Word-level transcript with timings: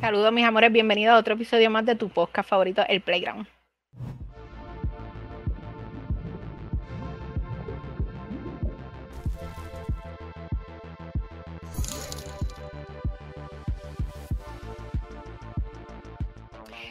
Saludos 0.00 0.32
mis 0.32 0.44
amores, 0.44 0.70
bienvenidos 0.70 1.14
a 1.14 1.18
otro 1.18 1.34
episodio 1.34 1.70
más 1.70 1.84
de 1.84 1.96
tu 1.96 2.08
podcast 2.08 2.48
favorito, 2.48 2.84
El 2.88 3.00
Playground. 3.00 3.48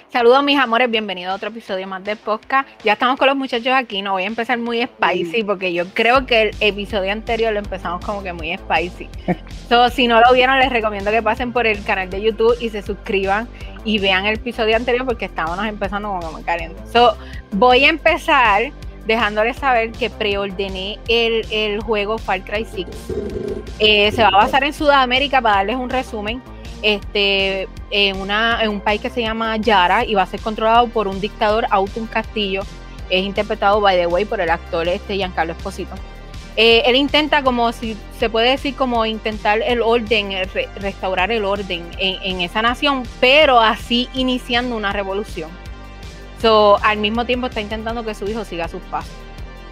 Saludos 0.09 0.41
mis 0.41 0.57
amores, 0.57 0.89
bienvenidos 0.89 1.33
a 1.33 1.35
otro 1.35 1.49
episodio 1.49 1.85
más 1.85 2.01
de 2.01 2.15
podcast. 2.15 2.69
Ya 2.81 2.93
estamos 2.93 3.19
con 3.19 3.27
los 3.27 3.35
muchachos 3.35 3.73
aquí, 3.75 4.01
no 4.01 4.13
voy 4.13 4.23
a 4.23 4.27
empezar 4.27 4.57
muy 4.57 4.81
spicy 4.81 5.43
porque 5.43 5.73
yo 5.73 5.83
creo 5.93 6.25
que 6.25 6.43
el 6.43 6.55
episodio 6.61 7.11
anterior 7.11 7.51
lo 7.51 7.59
empezamos 7.59 8.05
como 8.05 8.23
que 8.23 8.31
muy 8.31 8.57
spicy. 8.57 9.09
so, 9.69 9.89
si 9.89 10.07
no 10.07 10.21
lo 10.21 10.33
vieron, 10.33 10.59
les 10.59 10.69
recomiendo 10.69 11.11
que 11.11 11.21
pasen 11.21 11.51
por 11.51 11.67
el 11.67 11.83
canal 11.83 12.09
de 12.09 12.21
YouTube 12.21 12.55
y 12.61 12.69
se 12.69 12.83
suscriban 12.83 13.49
y 13.83 13.99
vean 13.99 14.25
el 14.25 14.35
episodio 14.35 14.77
anterior 14.77 15.05
porque 15.05 15.25
estábamos 15.25 15.65
empezando 15.65 16.07
como 16.07 16.31
muy 16.31 16.43
caliente. 16.43 16.81
So, 16.89 17.17
voy 17.51 17.83
a 17.83 17.89
empezar 17.89 18.71
dejándoles 19.07 19.57
saber 19.57 19.91
que 19.91 20.09
preordené 20.09 20.99
el, 21.09 21.45
el 21.51 21.81
juego 21.81 22.17
Far 22.17 22.45
Cry 22.45 22.65
6. 22.65 22.87
Eh, 23.79 24.11
se 24.13 24.21
va 24.21 24.29
a 24.29 24.37
basar 24.37 24.63
en 24.63 24.73
Sudamérica 24.73 25.41
para 25.41 25.57
darles 25.57 25.75
un 25.75 25.89
resumen 25.89 26.41
este, 26.81 27.67
en, 27.91 28.17
un 28.69 28.81
país 28.81 29.01
que 29.01 29.09
se 29.09 29.21
llama 29.21 29.57
Yara 29.57 30.05
y 30.05 30.15
va 30.15 30.23
a 30.23 30.27
ser 30.27 30.39
controlado 30.39 30.87
por 30.87 31.07
un 31.07 31.19
dictador 31.19 31.67
un 31.95 32.07
Castillo. 32.07 32.61
Es 33.09 33.23
interpretado, 33.23 33.79
by 33.79 33.97
the 33.97 34.07
way, 34.07 34.25
por 34.25 34.41
el 34.41 34.49
actor 34.49 34.87
este 34.87 35.15
Giancarlo 35.15 35.53
Esposito. 35.53 35.95
Eh, 36.59 36.81
él 36.87 36.95
intenta, 36.95 37.43
como 37.43 37.71
si 37.71 37.95
se 38.17 38.31
puede 38.31 38.49
decir, 38.49 38.75
como 38.75 39.05
intentar 39.05 39.61
el 39.61 39.81
orden, 39.81 40.31
restaurar 40.75 41.31
el 41.31 41.45
orden 41.45 41.87
en, 41.99 42.41
esa 42.41 42.63
nación, 42.63 43.03
pero 43.19 43.59
así 43.59 44.09
iniciando 44.15 44.75
una 44.75 44.91
revolución. 44.91 45.51
So, 46.41 46.79
al 46.83 46.97
mismo 46.97 47.25
tiempo 47.25 47.47
está 47.47 47.61
intentando 47.61 48.03
que 48.03 48.15
su 48.15 48.27
hijo 48.27 48.43
siga 48.43 48.67
sus 48.67 48.81
pasos. 48.83 49.13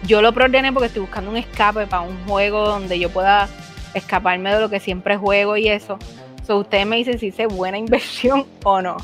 Yo 0.04 0.22
lo 0.22 0.32
preordené 0.32 0.72
porque 0.72 0.86
estoy 0.86 1.02
buscando 1.02 1.30
un 1.30 1.36
escape 1.36 1.88
para 1.88 2.02
un 2.02 2.24
juego 2.24 2.68
donde 2.68 2.98
yo 3.00 3.10
pueda 3.10 3.48
escaparme 3.94 4.54
de 4.54 4.60
lo 4.60 4.70
que 4.70 4.78
siempre 4.78 5.16
juego 5.16 5.56
y 5.56 5.68
eso. 5.68 5.98
So, 6.46 6.58
ustedes 6.58 6.86
me 6.86 6.96
dicen 6.96 7.18
si 7.18 7.34
es 7.36 7.48
buena 7.48 7.76
inversión 7.86 8.46
o 8.62 8.80
no. 8.80 8.96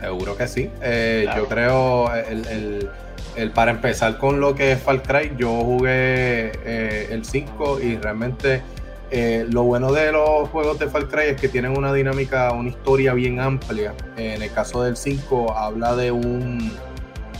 Seguro 0.00 0.36
que 0.36 0.48
sí. 0.48 0.70
Eh, 0.82 1.28
yo 1.36 1.46
creo, 1.46 2.12
el, 2.14 3.50
para 3.54 3.70
empezar 3.70 4.18
con 4.18 4.40
lo 4.40 4.54
que 4.54 4.72
es 4.72 4.82
Far 4.82 5.02
Cry, 5.02 5.32
yo 5.36 5.48
jugué 5.60 6.52
eh, 6.64 7.08
el 7.10 7.24
5 7.24 7.80
y 7.80 7.96
realmente 7.96 8.62
eh, 9.10 9.46
lo 9.48 9.62
bueno 9.62 9.92
de 9.92 10.12
los 10.12 10.48
juegos 10.50 10.78
de 10.78 10.88
Far 10.88 11.08
Cry 11.08 11.28
es 11.28 11.40
que 11.40 11.48
tienen 11.48 11.76
una 11.76 11.92
dinámica, 11.92 12.52
una 12.52 12.68
historia 12.68 13.14
bien 13.14 13.40
amplia. 13.40 13.94
En 14.16 14.42
el 14.42 14.52
caso 14.52 14.82
del 14.82 14.96
5 14.96 15.52
habla 15.56 15.94
de 15.94 16.10
un 16.10 16.72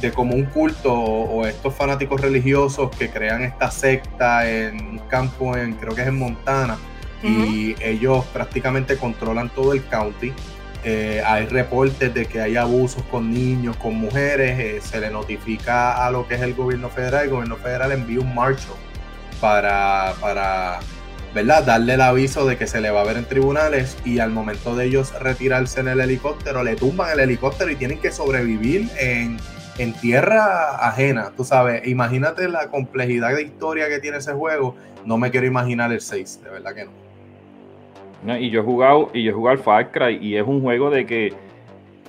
de 0.01 0.13
como 0.13 0.37
un 0.37 0.45
culto 0.45 0.95
o, 0.95 1.45
estos 1.45 1.75
fanáticos 1.75 2.21
religiosos 2.21 2.89
que 2.97 3.11
crean 3.11 3.43
esta 3.43 3.69
secta 3.69 4.49
en 4.49 4.77
un 4.77 4.99
campo 5.09 5.57
en 5.57 5.73
creo 5.73 5.93
que 5.93 6.03
es 6.03 6.07
en 6.07 6.17
Montana 6.17 6.79
y 7.23 7.75
ellos 7.81 8.25
prácticamente 8.27 8.97
controlan 8.97 9.49
todo 9.51 9.73
el 9.73 9.85
county. 9.87 10.33
Eh, 10.85 11.23
hay 11.27 11.47
reportes 11.47 12.15
de 12.15 12.27
que 12.27 12.41
hay 12.41 12.57
abusos 12.57 13.03
con 13.11 13.33
niños, 13.33 13.77
con 13.77 13.95
mujeres, 13.95 14.59
eh, 14.59 14.81
se 14.81 15.01
le 15.01 15.11
notifica 15.11 16.07
a 16.07 16.11
lo 16.11 16.29
que 16.29 16.37
es 16.37 16.41
el 16.41 16.55
gobierno 16.55 16.89
federal, 16.89 17.25
el 17.25 17.31
gobierno 17.31 17.57
federal 17.57 17.91
envía 17.91 18.21
un 18.21 18.33
marshal 18.33 18.77
para, 19.41 20.15
para 20.21 20.79
¿verdad? 21.35 21.65
darle 21.65 21.95
el 21.95 22.01
aviso 22.01 22.47
de 22.47 22.57
que 22.57 22.69
se 22.69 22.81
le 22.81 22.91
va 22.91 23.01
a 23.01 23.05
ver 23.05 23.17
en 23.17 23.25
tribunales 23.25 23.97
y 24.05 24.21
al 24.21 24.31
momento 24.31 24.77
de 24.77 24.87
ellos 24.87 25.13
retirarse 25.21 25.81
en 25.81 25.89
el 25.89 26.01
helicóptero, 26.01 26.63
le 26.63 26.77
tumban 26.77 27.11
el 27.11 27.21
helicóptero 27.21 27.73
y 27.73 27.77
tienen 27.77 28.01
que 28.01 28.13
sobrevivir 28.13 28.89
en, 29.01 29.37
en 29.79 29.93
tierra 29.95 30.77
ajena, 30.89 31.33
tú 31.37 31.45
sabes, 31.45 31.87
imagínate 31.89 32.49
la 32.49 32.69
complejidad 32.69 33.35
de 33.35 33.43
historia 33.43 33.89
que 33.89 33.99
tiene 33.99 34.19
ese 34.19 34.33
juego, 34.33 34.77
no 35.05 35.19
me 35.19 35.33
quiero 35.33 35.47
imaginar 35.47 35.93
el 35.93 36.01
6, 36.01 36.41
de 36.45 36.51
verdad 36.51 36.75
que 36.75 36.85
no. 36.85 37.08
Y 38.27 38.51
yo 38.51 38.61
he 38.61 38.65
jugado, 38.65 39.11
y 39.13 39.23
yo 39.23 39.31
he 39.31 39.35
jugado 39.35 39.59
Far 39.59 39.91
Cry, 39.91 40.19
y 40.21 40.37
es 40.37 40.47
un 40.47 40.61
juego 40.61 40.91
de 40.91 41.07
que 41.07 41.33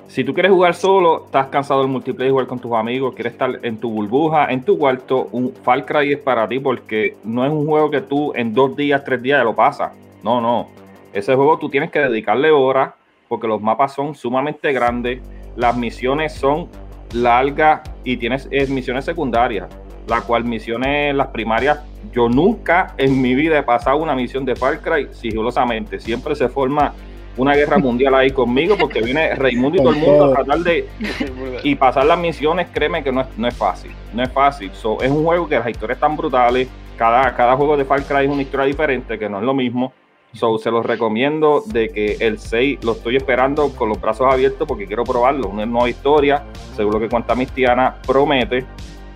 si 0.07 0.23
tú 0.23 0.33
quieres 0.33 0.51
jugar 0.51 0.73
solo, 0.73 1.25
estás 1.25 1.47
cansado 1.47 1.81
del 1.81 1.89
multiplayer, 1.89 2.31
jugar 2.31 2.47
con 2.47 2.57
tus 2.57 2.73
amigos, 2.73 3.13
quieres 3.13 3.33
estar 3.33 3.59
en 3.61 3.77
tu 3.77 3.91
burbuja, 3.91 4.51
en 4.51 4.63
tu 4.63 4.77
cuarto, 4.77 5.29
un 5.31 5.53
Far 5.53 5.85
Cry 5.85 6.13
es 6.13 6.19
para 6.19 6.47
ti 6.47 6.59
porque 6.59 7.15
no 7.23 7.45
es 7.45 7.51
un 7.51 7.67
juego 7.67 7.91
que 7.91 8.01
tú 8.01 8.33
en 8.33 8.53
dos 8.53 8.75
días, 8.75 9.03
tres 9.03 9.21
días 9.21 9.43
lo 9.43 9.55
pasas. 9.55 9.91
No, 10.23 10.41
no. 10.41 10.67
Ese 11.13 11.35
juego 11.35 11.59
tú 11.59 11.69
tienes 11.69 11.91
que 11.91 11.99
dedicarle 11.99 12.49
horas 12.49 12.93
porque 13.27 13.47
los 13.47 13.61
mapas 13.61 13.93
son 13.93 14.15
sumamente 14.15 14.73
grandes, 14.73 15.21
las 15.55 15.77
misiones 15.77 16.33
son 16.33 16.67
largas 17.13 17.81
y 18.03 18.17
tienes 18.17 18.47
eh, 18.49 18.65
misiones 18.67 19.05
secundarias, 19.05 19.69
la 20.09 20.21
cual 20.21 20.43
misiones, 20.43 21.15
las 21.15 21.27
primarias 21.27 21.79
yo 22.11 22.29
nunca 22.29 22.93
en 22.97 23.21
mi 23.21 23.35
vida 23.35 23.59
he 23.59 23.63
pasado 23.63 23.97
una 23.97 24.15
misión 24.15 24.45
de 24.45 24.55
Far 24.55 24.81
Cry 24.81 25.09
sigilosamente. 25.11 25.99
Siempre 25.99 26.35
se 26.35 26.49
forma 26.49 26.93
una 27.37 27.55
guerra 27.55 27.77
mundial 27.79 28.15
ahí 28.15 28.31
conmigo 28.31 28.75
porque 28.77 29.01
viene 29.01 29.35
Raimundo 29.35 29.77
y 29.77 29.83
todo 29.83 29.91
el 29.91 29.99
mundo 29.99 30.25
a 30.25 30.33
tratar 30.35 30.59
de... 30.59 30.87
Y 31.63 31.75
pasar 31.75 32.05
las 32.05 32.17
misiones, 32.17 32.67
créeme 32.73 33.03
que 33.03 33.11
no 33.11 33.21
es, 33.21 33.27
no 33.37 33.47
es 33.47 33.55
fácil. 33.55 33.91
No 34.13 34.23
es 34.23 34.31
fácil. 34.31 34.71
es 34.71 35.11
un 35.11 35.23
juego 35.23 35.47
que 35.47 35.59
las 35.59 35.67
historias 35.67 35.97
están 35.97 36.15
brutales. 36.15 36.67
Cada, 36.97 37.35
cada 37.35 37.55
juego 37.55 37.77
de 37.77 37.85
Far 37.85 38.03
Cry 38.03 38.25
es 38.25 38.31
una 38.31 38.41
historia 38.41 38.65
diferente, 38.65 39.19
que 39.19 39.29
no 39.29 39.39
es 39.39 39.43
lo 39.43 39.53
mismo. 39.53 39.93
So, 40.33 40.59
se 40.59 40.69
los 40.69 40.85
recomiendo 40.85 41.63
de 41.65 41.89
que 41.89 42.17
el 42.19 42.37
6 42.37 42.83
lo 42.83 42.91
estoy 42.91 43.15
esperando 43.15 43.69
con 43.75 43.89
los 43.89 43.99
brazos 43.99 44.31
abiertos 44.31 44.67
porque 44.67 44.85
quiero 44.85 45.03
probarlo. 45.03 45.49
Una 45.49 45.65
nueva 45.65 45.89
historia, 45.89 46.43
según 46.75 46.93
lo 46.93 46.99
que 46.99 47.09
cuenta 47.09 47.33
Mistiana, 47.35 47.95
promete 48.05 48.65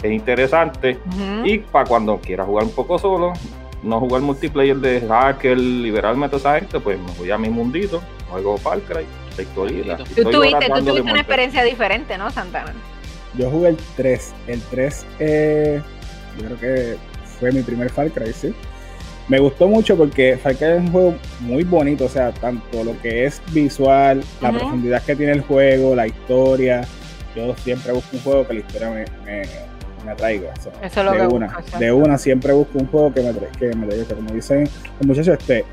es 0.04 0.12
interesante. 0.12 1.00
Y 1.44 1.60
para 1.60 1.86
cuando 1.86 2.20
quiera 2.20 2.44
jugar 2.44 2.66
un 2.66 2.72
poco 2.72 3.00
solo, 3.00 3.34
no 3.82 4.00
jugar 4.00 4.22
multiplayer 4.22 4.78
de 4.78 5.02
hacker, 5.02 5.58
liberarme 5.58 6.26
a 6.26 6.30
toda 6.30 6.40
esa 6.40 6.60
gente, 6.60 6.80
pues 6.80 7.00
me 7.00 7.12
voy 7.18 7.32
a 7.32 7.38
mi 7.38 7.50
mundito, 7.50 8.02
juego 8.30 8.58
Far 8.58 8.80
Cry, 8.82 9.06
historia. 9.42 9.98
Tú 9.98 10.04
tuviste, 10.24 10.68
tú 10.68 10.86
tuviste 10.86 11.02
una 11.02 11.20
experiencia 11.20 11.64
diferente, 11.64 12.18
¿no, 12.18 12.30
Santana? 12.32 12.74
Yo 13.38 13.50
jugué 13.50 13.70
el 13.70 13.78
3. 13.96 14.34
El 14.48 14.62
3, 14.62 15.06
eh, 15.20 15.82
yo 16.38 16.46
creo 16.46 16.60
que 16.60 16.98
fue 17.40 17.52
mi 17.52 17.62
primer 17.62 17.90
Far 17.90 18.12
Cry, 18.12 18.32
sí. 18.34 18.54
Me 19.30 19.40
gustó 19.40 19.68
mucho 19.68 19.96
porque 19.96 20.38
Far 20.38 20.56
Cry 20.56 20.68
es 20.68 20.80
un 20.80 20.92
juego 20.92 21.16
muy 21.40 21.64
bonito, 21.64 22.06
o 22.06 22.10
sea, 22.10 22.32
tanto 22.34 22.84
lo 22.84 23.00
que 23.02 23.26
es 23.26 23.42
visual, 23.52 24.24
la 24.42 24.52
profundidad 24.52 25.02
que 25.04 25.16
tiene 25.16 25.32
el 25.32 25.42
juego, 25.42 25.96
la 25.96 26.08
historia. 26.08 26.86
Yo 27.36 27.56
siempre 27.64 27.94
busco 27.94 28.10
un 28.16 28.22
juego 28.22 28.48
que 28.48 28.54
la 28.54 28.60
historia 28.60 28.90
me 28.92 29.06
me 29.26 29.73
atraiga. 30.12 30.54
de 30.54 31.28
una, 31.28 31.58
de 31.80 31.92
una 31.92 32.18
siempre 32.18 32.54
busco 32.54 32.78
un 32.80 32.88
juego 32.88 33.14
que 33.14 33.22
me, 33.22 33.34
que 33.58 33.76
me 33.76 33.88
traiga. 33.88 34.16
Como 34.16 34.32
dicen 34.32 34.70
los 35.00 35.08
muchachos, 35.08 35.38
este, 35.40 35.66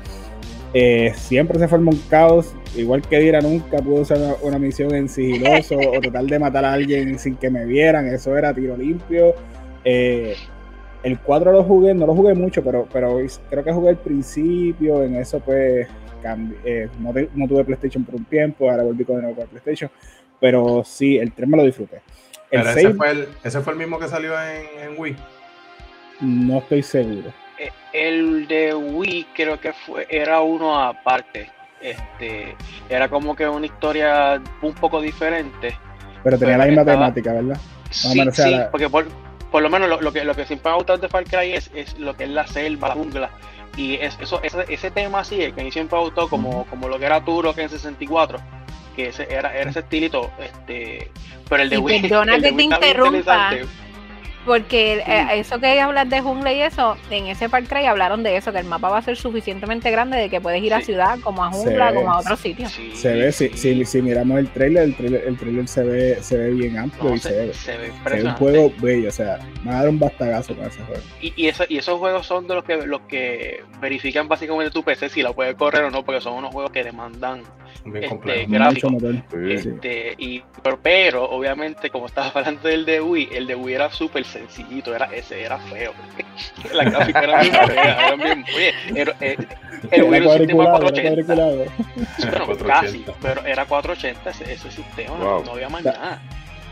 eh, 0.73 1.13
siempre 1.15 1.59
se 1.59 1.67
forma 1.67 1.91
un 1.91 2.01
caos. 2.09 2.53
Igual 2.75 3.01
que 3.01 3.19
Dira 3.19 3.41
nunca 3.41 3.77
pudo 3.79 4.03
hacer 4.03 4.17
una, 4.41 4.57
misión 4.57 4.93
en 4.95 5.09
sigiloso 5.09 5.75
o 5.97 5.99
tratar 5.99 6.23
de 6.23 6.39
matar 6.39 6.65
a 6.65 6.73
alguien 6.73 7.19
sin 7.19 7.35
que 7.35 7.49
me 7.49 7.65
vieran. 7.65 8.07
Eso 8.07 8.37
era 8.37 8.53
tiro 8.53 8.77
limpio. 8.77 9.35
Eh, 9.83 10.35
el 11.03 11.19
4 11.19 11.51
lo 11.51 11.63
jugué, 11.63 11.93
no 11.93 12.05
lo 12.05 12.15
jugué 12.15 12.33
mucho, 12.33 12.63
pero, 12.63 12.87
pero 12.91 13.19
creo 13.49 13.63
que 13.63 13.73
jugué 13.73 13.89
al 13.89 13.97
principio. 13.97 15.03
En 15.03 15.15
eso, 15.15 15.39
pues, 15.39 15.87
eh, 16.63 16.89
no, 16.99 17.47
tuve 17.47 17.65
PlayStation 17.65 18.05
por 18.05 18.15
un 18.15 18.25
tiempo. 18.25 18.69
Ahora 18.69 18.83
volví 18.83 19.03
con 19.03 19.17
de 19.17 19.23
nuevo 19.23 19.43
PlayStation. 19.45 19.89
Pero 20.39 20.83
sí, 20.85 21.17
el 21.17 21.33
3 21.33 21.49
me 21.49 21.57
lo 21.57 21.65
disfruté. 21.65 22.01
Pero 22.51 22.69
ese, 22.69 22.93
fue 22.93 23.11
el, 23.11 23.29
ese 23.43 23.61
fue 23.61 23.73
el 23.73 23.79
mismo 23.79 23.97
que 23.97 24.07
salió 24.09 24.33
en, 24.41 24.95
Wii. 24.97 25.15
No 26.19 26.59
estoy 26.59 26.83
seguro. 26.83 27.33
Eh, 27.57 27.71
el 27.93 28.47
de 28.47 28.75
Wii 28.75 29.27
creo 29.33 29.59
que 29.59 29.71
fue, 29.71 30.05
era 30.09 30.41
uno 30.41 30.77
aparte. 30.77 31.49
Este, 31.81 32.55
era 32.89 33.07
como 33.09 33.35
que 33.35 33.47
una 33.47 33.65
historia 33.65 34.41
un 34.61 34.73
poco 34.73 35.01
diferente. 35.01 35.77
Pero 36.23 36.37
tenía 36.37 36.57
la 36.57 36.65
misma 36.65 36.85
temática, 36.85 37.33
¿verdad? 37.33 37.57
Sí, 37.89 38.21
sí 38.33 38.59
porque 38.69 38.89
por, 38.89 39.61
lo 39.61 39.69
menos 39.69 40.01
lo, 40.01 40.11
que, 40.11 40.23
lo 40.23 40.35
que 40.35 40.45
siempre 40.45 40.69
me 40.69 40.73
ha 40.73 40.77
gustado 40.77 40.99
de 40.99 41.07
Far 41.07 41.23
Cry 41.23 41.53
es, 41.53 41.71
es 41.73 41.97
lo 41.97 42.15
que 42.15 42.25
es 42.25 42.29
la 42.29 42.45
selva, 42.47 42.89
la 42.89 42.95
jungla. 42.95 43.29
Y 43.77 43.95
es, 43.95 44.17
eso, 44.19 44.41
ese, 44.43 44.65
ese 44.67 44.91
tema 44.91 45.19
así, 45.19 45.41
el 45.41 45.55
que 45.55 45.61
a 45.61 45.63
mí 45.63 45.71
siempre 45.71 45.95
me 45.95 46.01
ha 46.01 46.05
gustado, 46.05 46.29
como, 46.29 46.65
como 46.65 46.89
lo 46.89 46.99
que 46.99 47.05
era 47.05 47.23
Turo 47.23 47.55
que 47.55 47.61
en 47.63 47.69
64 47.69 48.39
que 48.95 49.07
ese 49.07 49.27
era, 49.29 49.55
era 49.55 49.69
ese 49.69 49.79
estilito, 49.79 50.31
este, 50.39 51.11
pero 51.49 51.63
el 51.63 51.69
de 51.69 51.77
Wii. 51.77 52.01
Perdona 52.01 52.39
que 52.39 52.51
te 52.51 52.63
interrumpa. 52.63 53.51
Porque 54.45 55.03
eh, 55.05 55.27
eso 55.35 55.59
que 55.59 55.79
hablas 55.79 56.09
de 56.09 56.21
jungla 56.21 56.51
y 56.51 56.61
eso, 56.61 56.97
en 57.09 57.27
ese 57.27 57.47
Far 57.47 57.63
Cry 57.65 57.85
hablaron 57.85 58.23
de 58.23 58.37
eso, 58.37 58.51
que 58.51 58.59
el 58.59 58.65
mapa 58.65 58.89
va 58.89 58.97
a 58.97 59.01
ser 59.01 59.15
suficientemente 59.15 59.91
grande 59.91 60.17
de 60.17 60.29
que 60.29 60.41
puedes 60.41 60.63
ir 60.63 60.73
a 60.73 60.81
ciudad, 60.81 61.19
como 61.19 61.43
a 61.43 61.51
jungla, 61.51 61.93
como 61.93 62.11
a 62.11 62.19
otros 62.19 62.39
sitios. 62.39 62.71
se 62.93 63.13
ve, 63.13 63.31
si, 63.31 63.49
si, 63.49 63.85
si, 63.85 64.01
miramos 64.01 64.39
el 64.39 64.49
trailer, 64.49 64.83
el 64.83 64.95
trailer, 64.95 65.23
el 65.27 65.37
trailer 65.37 65.67
se 65.67 65.83
ve, 65.83 66.17
se 66.21 66.37
ve 66.37 66.51
bien 66.51 66.77
amplio 66.77 67.15
y 67.15 67.19
se, 67.19 67.31
ve, 67.31 67.53
se, 67.53 67.77
ve, 67.77 68.23
un 68.23 68.31
juego 68.31 68.73
bello, 68.81 69.09
o 69.09 69.11
sea, 69.11 69.39
va 69.67 69.73
a 69.73 69.75
dar 69.81 69.89
un 69.89 69.99
bastagazo 69.99 70.55
con 70.55 70.65
ese 70.65 70.81
juego. 70.83 71.01
Y, 71.21 71.33
y, 71.35 71.47
eso, 71.47 71.63
y 71.69 71.77
esos 71.77 71.99
juegos 71.99 72.25
son 72.25 72.47
de 72.47 72.55
los 72.55 72.63
que 72.63 72.77
los 72.77 73.01
que 73.01 73.63
verifican 73.79 74.27
básicamente 74.27 74.71
tu 74.71 74.83
PC 74.83 75.09
si 75.09 75.21
la 75.21 75.33
puede 75.33 75.55
correr 75.55 75.83
o 75.83 75.91
no, 75.91 76.03
porque 76.03 76.21
son 76.21 76.33
unos 76.33 76.51
juegos 76.51 76.71
que 76.71 76.83
demandan 76.83 77.43
este, 77.85 78.45
gráficos. 78.45 78.93
Este, 79.33 80.13
y, 80.17 80.43
pero, 80.63 80.79
pero, 80.81 81.29
obviamente, 81.29 81.89
como 81.89 82.05
estabas 82.05 82.35
hablando 82.35 82.67
del 82.67 82.85
de 82.85 83.01
Wii, 83.01 83.29
el 83.33 83.47
de 83.47 83.55
Wii 83.55 83.75
era 83.75 83.91
súper 83.91 84.23
sencillito, 84.31 84.95
era 84.95 85.05
ese 85.05 85.43
era 85.43 85.57
feo. 85.59 85.93
la 86.73 86.83
gráfica 86.83 87.23
era 87.23 87.41
bien 87.41 87.53
fea, 87.53 88.07
era 88.07 88.15
bien 88.15 88.45
era, 88.95 89.15
eh, 89.21 89.37
el 89.91 90.03
Wii 90.03 90.15
era 90.15 90.29
un 90.29 90.37
sistema 90.37 90.63
480. 90.79 91.35
Bueno, 92.47 92.65
casi, 92.65 93.05
pero 93.21 93.45
era 93.45 93.65
480 93.65 94.29
ese, 94.29 94.53
ese 94.53 94.71
sistema, 94.71 95.17
no 95.17 95.51
había 95.51 95.69
más 95.69 95.83
nada. 95.83 96.21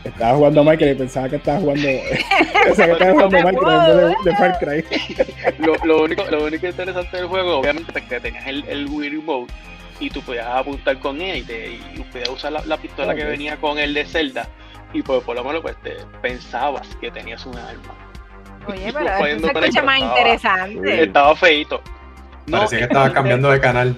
Estaba 0.03 0.37
jugando 0.37 0.63
Michael 0.63 0.91
y 0.91 0.95
pensaba 0.95 1.27
que 1.27 1.35
estaba 1.35 1.59
jugando. 1.59 1.87
o 2.71 2.75
sea, 2.75 2.85
que 2.85 2.91
estaba 2.93 3.11
jugando 3.13 3.37
Michael 3.37 4.15
de, 4.23 4.31
de, 4.31 4.37
Far 4.37 4.59
Cry. 4.59 4.85
lo, 5.59 5.75
lo, 5.85 6.03
único, 6.03 6.23
lo 6.31 6.45
único 6.45 6.67
interesante 6.67 7.17
del 7.17 7.27
juego, 7.27 7.57
obviamente, 7.57 7.99
es 7.99 8.05
que 8.05 8.19
tenías 8.19 8.47
el, 8.47 8.63
el 8.69 8.87
Wii 8.87 9.09
Remote 9.09 9.53
y 9.99 10.09
tú 10.09 10.21
podías 10.21 10.47
apuntar 10.47 10.97
con 10.99 11.21
él 11.21 11.39
y, 11.39 11.41
te, 11.41 11.71
y 11.71 12.05
podías 12.11 12.29
usar 12.29 12.53
la, 12.53 12.63
la 12.65 12.77
pistola 12.77 13.13
que 13.13 13.25
venía 13.25 13.57
con 13.57 13.77
el 13.77 13.93
de 13.93 14.05
Zelda 14.05 14.47
y 14.93 15.01
pues 15.01 15.23
por 15.23 15.35
lo 15.35 15.43
menos 15.43 15.61
pues 15.61 15.75
te 15.81 15.97
pensabas 16.21 16.87
que 16.99 17.11
tenías 17.11 17.45
un 17.45 17.57
arma. 17.57 17.93
Oye, 18.67 18.91
pero 18.93 19.25
eso 19.25 19.47
se 19.47 19.59
escucha 19.59 19.83
más 19.83 19.99
interesante. 19.99 21.03
Estaba 21.03 21.35
feito. 21.35 21.81
No, 22.47 22.57
Parecía 22.57 22.79
que 22.79 22.83
estaba 22.85 23.13
cambiando 23.13 23.49
de 23.51 23.59
canal. 23.59 23.95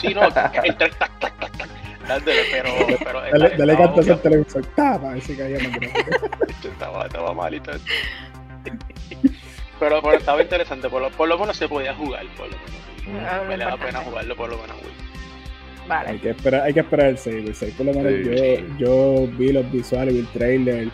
Sí, 0.00 0.14
no, 0.14 0.24
el 0.24 0.32
tac, 0.32 0.52
tac, 0.78 0.98
tac, 0.98 1.18
tac, 1.18 1.68
pero, 2.24 2.70
pero 3.02 3.20
dale, 3.20 3.56
dale 3.56 3.76
cantas 3.76 4.08
al 4.08 4.20
televisor. 4.20 4.66
Tapa, 4.66 5.16
ese 5.16 5.36
caía 5.36 5.58
más 5.68 5.78
estaba, 6.64 7.06
estaba 7.06 7.32
malito. 7.32 7.72
Pero, 9.80 10.02
pero 10.02 10.16
estaba 10.16 10.42
interesante, 10.42 10.88
por 10.88 11.02
lo, 11.02 11.10
por 11.10 11.28
lo 11.28 11.38
menos 11.38 11.56
se 11.56 11.68
podía 11.68 11.94
jugar, 11.94 12.24
por 12.36 12.48
lo 12.48 12.56
menos. 12.56 13.28
Ah, 13.30 13.42
me 13.46 13.56
le 13.56 13.64
da 13.64 13.76
pena 13.76 14.00
jugarlo 14.00 14.36
por 14.36 14.50
lo 14.50 14.58
menos, 14.58 14.76
güey. 14.80 14.92
Vale. 15.86 16.10
Hay 16.10 16.18
que 16.18 16.30
esperar, 16.30 16.62
hay 16.62 16.72
que 16.72 16.80
esperar 16.80 17.06
el 17.08 17.18
6, 17.18 17.48
el 17.48 17.54
6 17.54 17.74
por 17.76 17.86
lo 17.86 17.94
menos 17.94 18.12
yo, 18.24 18.76
yo 18.78 19.28
vi 19.36 19.52
los 19.52 19.70
visuales, 19.70 20.14
vi 20.14 20.20
el 20.20 20.28
trailer. 20.28 20.88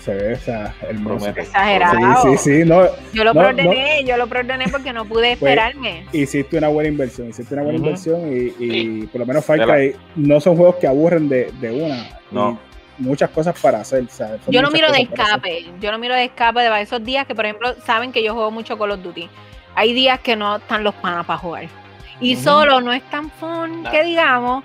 Se 0.00 0.12
ve, 0.12 0.32
o 0.32 0.36
sea, 0.36 0.74
hermoso. 0.80 1.28
Exagerado. 1.28 2.22
Sí, 2.22 2.28
sí, 2.36 2.62
sí, 2.62 2.68
no. 2.68 2.86
Yo 3.12 3.22
lo 3.22 3.32
no, 3.32 3.40
proordené, 3.40 4.02
yo 4.04 4.16
lo 4.16 4.26
proordené 4.26 4.66
porque 4.68 4.92
no 4.92 5.04
pude 5.04 5.36
pues, 5.36 5.52
esperarme. 5.52 6.06
Pues, 6.10 6.22
hiciste 6.22 6.58
una 6.58 6.66
buena 6.68 6.88
inversión, 6.88 7.28
hiciste 7.28 7.54
una 7.54 7.62
buena 7.62 7.78
uh 7.78 7.82
-huh. 7.82 7.86
inversión 7.86 8.36
y, 8.36 8.52
y 8.58 9.06
por 9.06 9.20
lo 9.20 9.26
menos 9.26 9.44
Far 9.44 9.60
Cry 9.64 9.94
no 10.16 10.40
son 10.40 10.56
juegos 10.56 10.76
que 10.76 10.88
aburren 10.88 11.28
de, 11.28 11.52
de 11.60 11.70
una. 11.70 12.18
No. 12.32 12.58
muchas 12.98 13.30
cosas 13.30 13.54
para 13.60 13.80
hacer. 13.80 14.08
¿sabes? 14.08 14.40
Yo 14.48 14.60
no 14.60 14.72
miro 14.72 14.90
de 14.90 15.02
escape, 15.02 15.66
yo 15.80 15.92
no 15.92 15.98
miro 15.98 16.16
de 16.16 16.24
escape 16.24 16.62
de 16.62 16.80
esos 16.80 17.04
días 17.04 17.24
que, 17.24 17.36
por 17.36 17.44
ejemplo, 17.44 17.72
saben 17.86 18.10
que 18.10 18.24
yo 18.24 18.34
juego 18.34 18.50
mucho 18.50 18.76
Call 18.76 18.90
of 18.90 19.02
Duty. 19.02 19.28
Hay 19.76 19.92
días 19.92 20.18
que 20.18 20.34
no 20.34 20.56
están 20.56 20.82
los 20.82 20.94
panas 20.96 21.24
para 21.26 21.38
jugar 21.38 21.81
y 22.22 22.36
solo 22.36 22.80
no 22.80 22.92
es 22.92 23.02
tan 23.10 23.30
fun 23.30 23.84
que 23.90 24.04
digamos. 24.04 24.64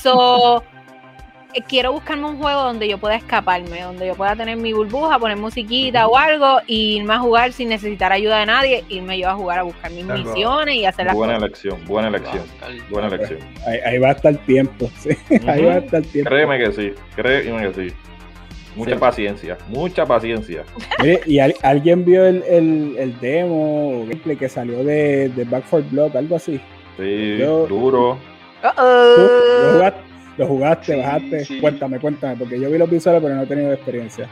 So, 0.00 0.62
eh, 1.54 1.62
quiero 1.66 1.92
buscarme 1.92 2.26
un 2.26 2.36
juego 2.36 2.62
donde 2.62 2.86
yo 2.86 2.98
pueda 2.98 3.16
escaparme, 3.16 3.80
donde 3.80 4.06
yo 4.06 4.14
pueda 4.14 4.36
tener 4.36 4.58
mi 4.58 4.74
burbuja, 4.74 5.18
poner 5.18 5.38
musiquita 5.38 6.06
o 6.06 6.16
algo, 6.16 6.60
y 6.66 6.96
irme 6.98 7.14
a 7.14 7.18
jugar 7.18 7.52
sin 7.52 7.70
necesitar 7.70 8.12
ayuda 8.12 8.40
de 8.40 8.46
nadie, 8.46 8.84
irme 8.90 9.18
yo 9.18 9.30
a 9.30 9.34
jugar 9.34 9.60
a 9.60 9.62
buscar 9.62 9.90
mis 9.90 10.04
misiones 10.04 10.76
y 10.76 10.84
hacer 10.84 11.06
las 11.06 11.14
buena 11.14 11.34
cosas. 11.34 11.46
elección, 11.46 11.84
buena 11.86 12.08
elección, 12.08 12.44
buena 12.90 13.08
elección. 13.08 13.40
Ahí, 13.66 13.78
ahí, 13.86 13.98
va 13.98 14.08
a 14.08 14.12
estar 14.12 14.32
el 14.32 14.38
tiempo, 14.40 14.90
sí. 14.98 15.08
Uh 15.30 15.34
-huh. 15.34 15.48
ahí 15.50 15.64
va 15.64 15.72
a 15.72 15.78
estar 15.78 16.02
el 16.02 16.08
tiempo. 16.08 16.30
Créeme 16.30 16.58
que 16.58 16.72
sí, 16.72 16.92
créeme 17.16 17.72
que 17.72 17.88
sí. 17.88 17.96
Mucha 18.76 18.92
sí. 18.92 18.98
paciencia, 18.98 19.58
mucha 19.66 20.06
paciencia. 20.06 20.62
Mire, 21.00 21.20
¿y 21.26 21.40
al, 21.40 21.54
alguien 21.62 22.04
vio 22.04 22.24
el, 22.26 22.44
el, 22.44 22.96
el 22.98 23.18
demo 23.18 24.02
o 24.02 24.06
gameplay 24.06 24.36
que 24.36 24.48
salió 24.48 24.84
de, 24.84 25.30
de 25.30 25.44
Back 25.44 25.64
4 25.68 25.88
Blood, 25.90 26.16
algo 26.16 26.36
así? 26.36 26.60
Sí, 26.98 27.38
Yo, 27.38 27.68
duro. 27.68 28.18
Uh 28.60 28.66
-oh. 28.76 29.62
¿Lo 29.62 29.72
jugaste? 29.72 30.00
¿Lo 30.36 30.46
jugaste? 30.46 30.94
Sí, 30.94 31.00
¿Bajaste? 31.00 31.44
Sí. 31.44 31.60
Cuéntame, 31.60 32.00
cuéntame, 32.00 32.36
porque 32.36 32.60
yo 32.60 32.68
vi 32.70 32.76
los 32.76 32.90
visuales, 32.90 33.22
pero 33.22 33.36
no 33.36 33.42
he 33.42 33.46
tenido 33.46 33.72
experiencia. 33.72 34.28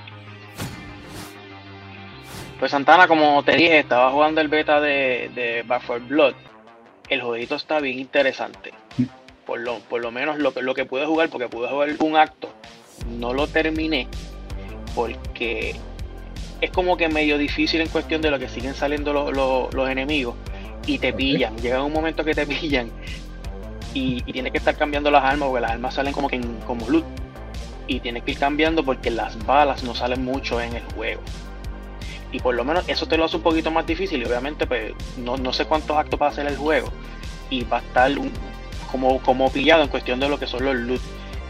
Pues 2.58 2.72
Santana, 2.72 3.06
como 3.06 3.44
te 3.44 3.54
dije, 3.54 3.78
estaba 3.78 4.10
jugando 4.10 4.40
el 4.40 4.48
beta 4.48 4.80
de, 4.80 5.30
de 5.34 5.62
Back 5.64 5.82
4 5.86 6.06
Blood. 6.08 6.34
El 7.08 7.22
jueguito 7.22 7.54
está 7.54 7.78
bien 7.78 8.00
interesante. 8.00 8.72
Por 9.44 9.60
lo, 9.60 9.78
por 9.78 10.00
lo 10.00 10.10
menos 10.10 10.38
lo, 10.38 10.52
lo 10.60 10.74
que 10.74 10.86
pude 10.86 11.06
jugar, 11.06 11.28
porque 11.28 11.48
pude 11.48 11.68
jugar 11.68 11.90
un 12.00 12.16
acto. 12.16 12.48
No 13.16 13.32
lo 13.32 13.46
terminé, 13.46 14.08
porque 14.96 15.76
es 16.60 16.70
como 16.72 16.96
que 16.96 17.08
medio 17.08 17.38
difícil 17.38 17.80
en 17.80 17.88
cuestión 17.88 18.22
de 18.22 18.30
lo 18.32 18.40
que 18.40 18.48
siguen 18.48 18.74
saliendo 18.74 19.12
los, 19.12 19.32
los, 19.36 19.72
los 19.72 19.88
enemigos 19.88 20.34
y 20.86 20.98
te 20.98 21.12
pillan. 21.12 21.56
Llega 21.58 21.82
un 21.82 21.92
momento 21.92 22.24
que 22.24 22.34
te 22.34 22.46
pillan 22.46 22.90
y, 23.92 24.22
y, 24.26 24.32
tienes 24.32 24.52
que 24.52 24.58
estar 24.58 24.76
cambiando 24.76 25.10
las 25.10 25.24
armas 25.24 25.48
porque 25.48 25.62
las 25.62 25.72
armas 25.72 25.94
salen 25.94 26.12
como 26.12 26.28
que 26.28 26.36
en, 26.36 26.60
como 26.60 26.88
loot. 26.88 27.04
Y 27.88 28.00
tienes 28.00 28.24
que 28.24 28.32
ir 28.32 28.38
cambiando 28.38 28.84
porque 28.84 29.10
las 29.10 29.44
balas 29.46 29.84
no 29.84 29.94
salen 29.94 30.24
mucho 30.24 30.60
en 30.60 30.74
el 30.74 30.82
juego. 30.94 31.22
Y 32.32 32.40
por 32.40 32.54
lo 32.54 32.64
menos 32.64 32.88
eso 32.88 33.06
te 33.06 33.16
lo 33.16 33.24
hace 33.24 33.36
un 33.36 33.42
poquito 33.42 33.70
más 33.70 33.86
difícil. 33.86 34.20
Y 34.20 34.24
obviamente, 34.24 34.66
pues, 34.66 34.92
no, 35.16 35.36
no 35.36 35.52
sé 35.52 35.66
cuántos 35.66 35.96
actos 35.96 36.20
va 36.20 36.26
a 36.26 36.30
hacer 36.30 36.46
el 36.46 36.56
juego. 36.56 36.92
Y 37.48 37.64
va 37.64 37.78
a 37.78 37.80
estar 37.80 38.18
un, 38.18 38.32
como, 38.90 39.20
como 39.22 39.50
pillado 39.50 39.82
en 39.82 39.88
cuestión 39.88 40.18
de 40.18 40.28
lo 40.28 40.38
que 40.38 40.46
son 40.46 40.64
los 40.64 40.74
loot. 40.74 41.00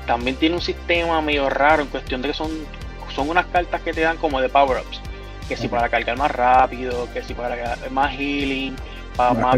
También 0.06 0.36
tiene 0.36 0.54
un 0.54 0.60
sistema 0.60 1.20
medio 1.22 1.48
raro 1.48 1.82
en 1.82 1.88
cuestión 1.88 2.22
de 2.22 2.28
que 2.28 2.34
son, 2.34 2.50
son 3.14 3.28
unas 3.30 3.46
cartas 3.46 3.80
que 3.80 3.92
te 3.92 4.02
dan 4.02 4.18
como 4.18 4.40
de 4.40 4.48
power-ups. 4.48 5.00
Que 5.48 5.56
si 5.56 5.68
para 5.68 5.88
cargar 5.88 6.18
más 6.18 6.30
rápido, 6.30 7.08
que 7.12 7.22
si 7.22 7.32
para 7.32 7.76
más 7.90 8.12
healing, 8.12 8.76
para 9.16 9.50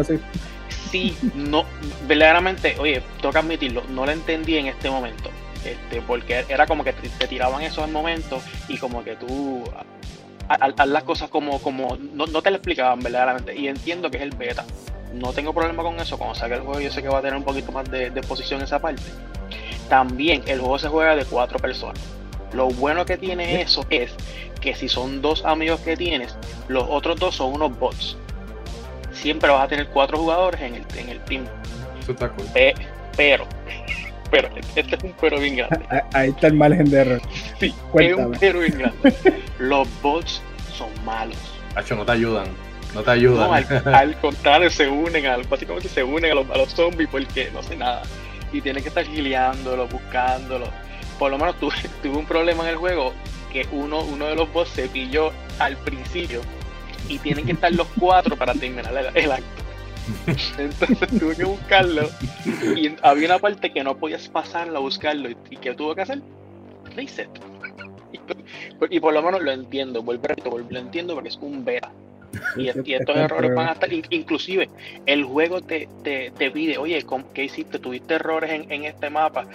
así. 0.00 0.18
Sí, 0.90 1.16
no, 1.34 1.64
verdaderamente, 2.06 2.76
oye, 2.78 3.02
toca 3.20 3.40
admitirlo, 3.40 3.82
no 3.90 4.06
lo 4.06 4.12
entendí 4.12 4.56
en 4.56 4.66
este 4.66 4.88
momento. 4.88 5.30
Este, 5.64 6.00
porque 6.00 6.44
era 6.48 6.66
como 6.66 6.84
que 6.84 6.92
te, 6.92 7.08
te 7.08 7.26
tiraban 7.26 7.62
eso 7.62 7.82
al 7.82 7.90
momento 7.90 8.40
y 8.68 8.78
como 8.78 9.02
que 9.02 9.16
tú 9.16 9.64
haz 10.48 10.88
las 10.88 11.02
cosas 11.02 11.28
como, 11.28 11.60
como 11.60 11.98
no, 12.14 12.26
no, 12.26 12.40
te 12.40 12.50
lo 12.50 12.56
explicaban 12.56 13.00
verdaderamente. 13.00 13.56
Y 13.56 13.68
entiendo 13.68 14.10
que 14.10 14.18
es 14.18 14.22
el 14.22 14.30
beta. 14.30 14.64
No 15.12 15.32
tengo 15.32 15.52
problema 15.52 15.82
con 15.82 15.98
eso. 15.98 16.18
Cuando 16.18 16.34
saque 16.34 16.54
el 16.54 16.60
juego, 16.60 16.80
yo 16.80 16.90
sé 16.90 17.02
que 17.02 17.08
va 17.08 17.18
a 17.18 17.22
tener 17.22 17.36
un 17.36 17.44
poquito 17.44 17.72
más 17.72 17.90
de, 17.90 18.10
de 18.10 18.20
posición 18.22 18.62
esa 18.62 18.78
parte. 18.78 19.02
También 19.88 20.42
el 20.46 20.60
juego 20.60 20.78
se 20.78 20.88
juega 20.88 21.16
de 21.16 21.24
cuatro 21.24 21.58
personas. 21.58 22.00
Lo 22.52 22.68
bueno 22.68 23.04
que 23.04 23.16
tiene 23.16 23.60
eso 23.60 23.84
es 23.90 24.14
que 24.60 24.74
si 24.74 24.88
son 24.88 25.20
dos 25.20 25.44
amigos 25.44 25.80
que 25.80 25.96
tienes, 25.96 26.36
los 26.68 26.84
otros 26.88 27.18
dos 27.18 27.34
son 27.34 27.54
unos 27.54 27.76
bots 27.78 28.16
siempre 29.16 29.50
vas 29.50 29.64
a 29.64 29.68
tener 29.68 29.88
cuatro 29.88 30.18
jugadores 30.18 30.60
en 30.60 30.74
el, 30.76 30.84
en 30.96 31.08
el 31.08 31.20
team. 31.20 31.44
Eso 32.00 32.12
está 32.12 32.28
cool. 32.28 32.46
Pe 32.52 32.74
pero, 33.16 33.46
pero, 34.30 34.48
este 34.74 34.96
es 34.96 35.02
un 35.02 35.14
pero 35.20 35.40
bien 35.40 35.56
grande. 35.56 35.86
Ahí 36.12 36.30
está 36.30 36.48
el 36.48 36.54
margen 36.54 36.90
de 36.90 37.00
error. 37.00 37.22
Sí, 37.58 37.74
Cuéntame. 37.90 38.22
es 38.22 38.26
un 38.26 38.38
pero 38.38 38.58
bien 38.60 38.78
grande. 38.78 39.42
Los 39.58 39.88
bots 40.02 40.42
son 40.76 40.88
malos. 41.04 41.38
Hacho, 41.74 41.96
no 41.96 42.04
te 42.04 42.12
ayudan. 42.12 42.46
No 42.94 43.02
te 43.02 43.10
ayudan. 43.10 43.48
No, 43.48 43.54
al, 43.54 43.94
al, 43.94 44.20
contrario, 44.20 44.70
se 44.70 44.88
unen, 44.88 45.26
al, 45.26 45.44
básicamente 45.44 45.88
se 45.88 46.04
unen 46.04 46.32
a 46.32 46.34
los, 46.34 46.50
a 46.50 46.58
los 46.58 46.70
zombies 46.72 47.08
porque 47.10 47.50
no 47.52 47.62
sé 47.62 47.76
nada. 47.76 48.02
Y 48.52 48.60
tienen 48.60 48.82
que 48.82 48.90
estar 48.90 49.04
gileándolos, 49.04 49.90
buscándolos. 49.90 50.68
Por 51.18 51.30
lo 51.30 51.38
menos 51.38 51.58
tuve, 51.58 51.74
tuve 52.02 52.16
un 52.16 52.26
problema 52.26 52.64
en 52.64 52.70
el 52.70 52.76
juego 52.76 53.14
que 53.52 53.66
uno, 53.72 54.00
uno 54.00 54.26
de 54.26 54.36
los 54.36 54.52
bots 54.52 54.70
se 54.70 54.88
pilló 54.88 55.32
al 55.58 55.76
principio 55.78 56.42
y 57.08 57.18
tienen 57.18 57.46
que 57.46 57.52
estar 57.52 57.72
los 57.72 57.86
cuatro 57.98 58.36
para 58.36 58.52
terminar 58.54 59.12
el, 59.14 59.32
acto. 59.32 59.46
Entonces 60.58 61.18
tuve 61.18 61.36
que 61.36 61.44
buscarlo 61.44 62.08
y 62.76 62.92
había 63.02 63.26
una 63.26 63.38
parte 63.38 63.72
que 63.72 63.82
no 63.82 63.96
podías 63.96 64.28
pasarlo 64.28 64.78
a 64.78 64.80
buscarlo 64.80 65.30
y, 65.30 65.36
y 65.50 65.56
que 65.56 65.74
tuve 65.74 65.94
que 65.96 66.02
hacer 66.02 66.22
reset. 66.94 67.28
Y, 68.90 69.00
por 69.00 69.12
lo 69.12 69.22
menos 69.22 69.42
lo 69.42 69.52
entiendo, 69.52 70.02
vuelvo 70.02 70.28
lo 70.68 70.78
entiendo 70.78 71.14
porque 71.14 71.28
es 71.28 71.38
un 71.40 71.64
beta. 71.64 71.92
Y, 72.56 72.70
y 72.88 72.94
estos 72.94 73.16
errores 73.16 73.54
van 73.54 73.68
a 73.68 73.72
estar, 73.72 73.92
inclusive 73.92 74.68
el 75.06 75.24
juego 75.24 75.60
te, 75.60 75.88
te, 76.02 76.30
te 76.36 76.50
pide, 76.50 76.78
oye, 76.78 77.04
¿qué 77.34 77.44
hiciste? 77.44 77.78
¿Tuviste 77.78 78.14
errores 78.14 78.50
en, 78.50 78.70
en 78.70 78.84
este 78.84 79.10
mapa? 79.10 79.46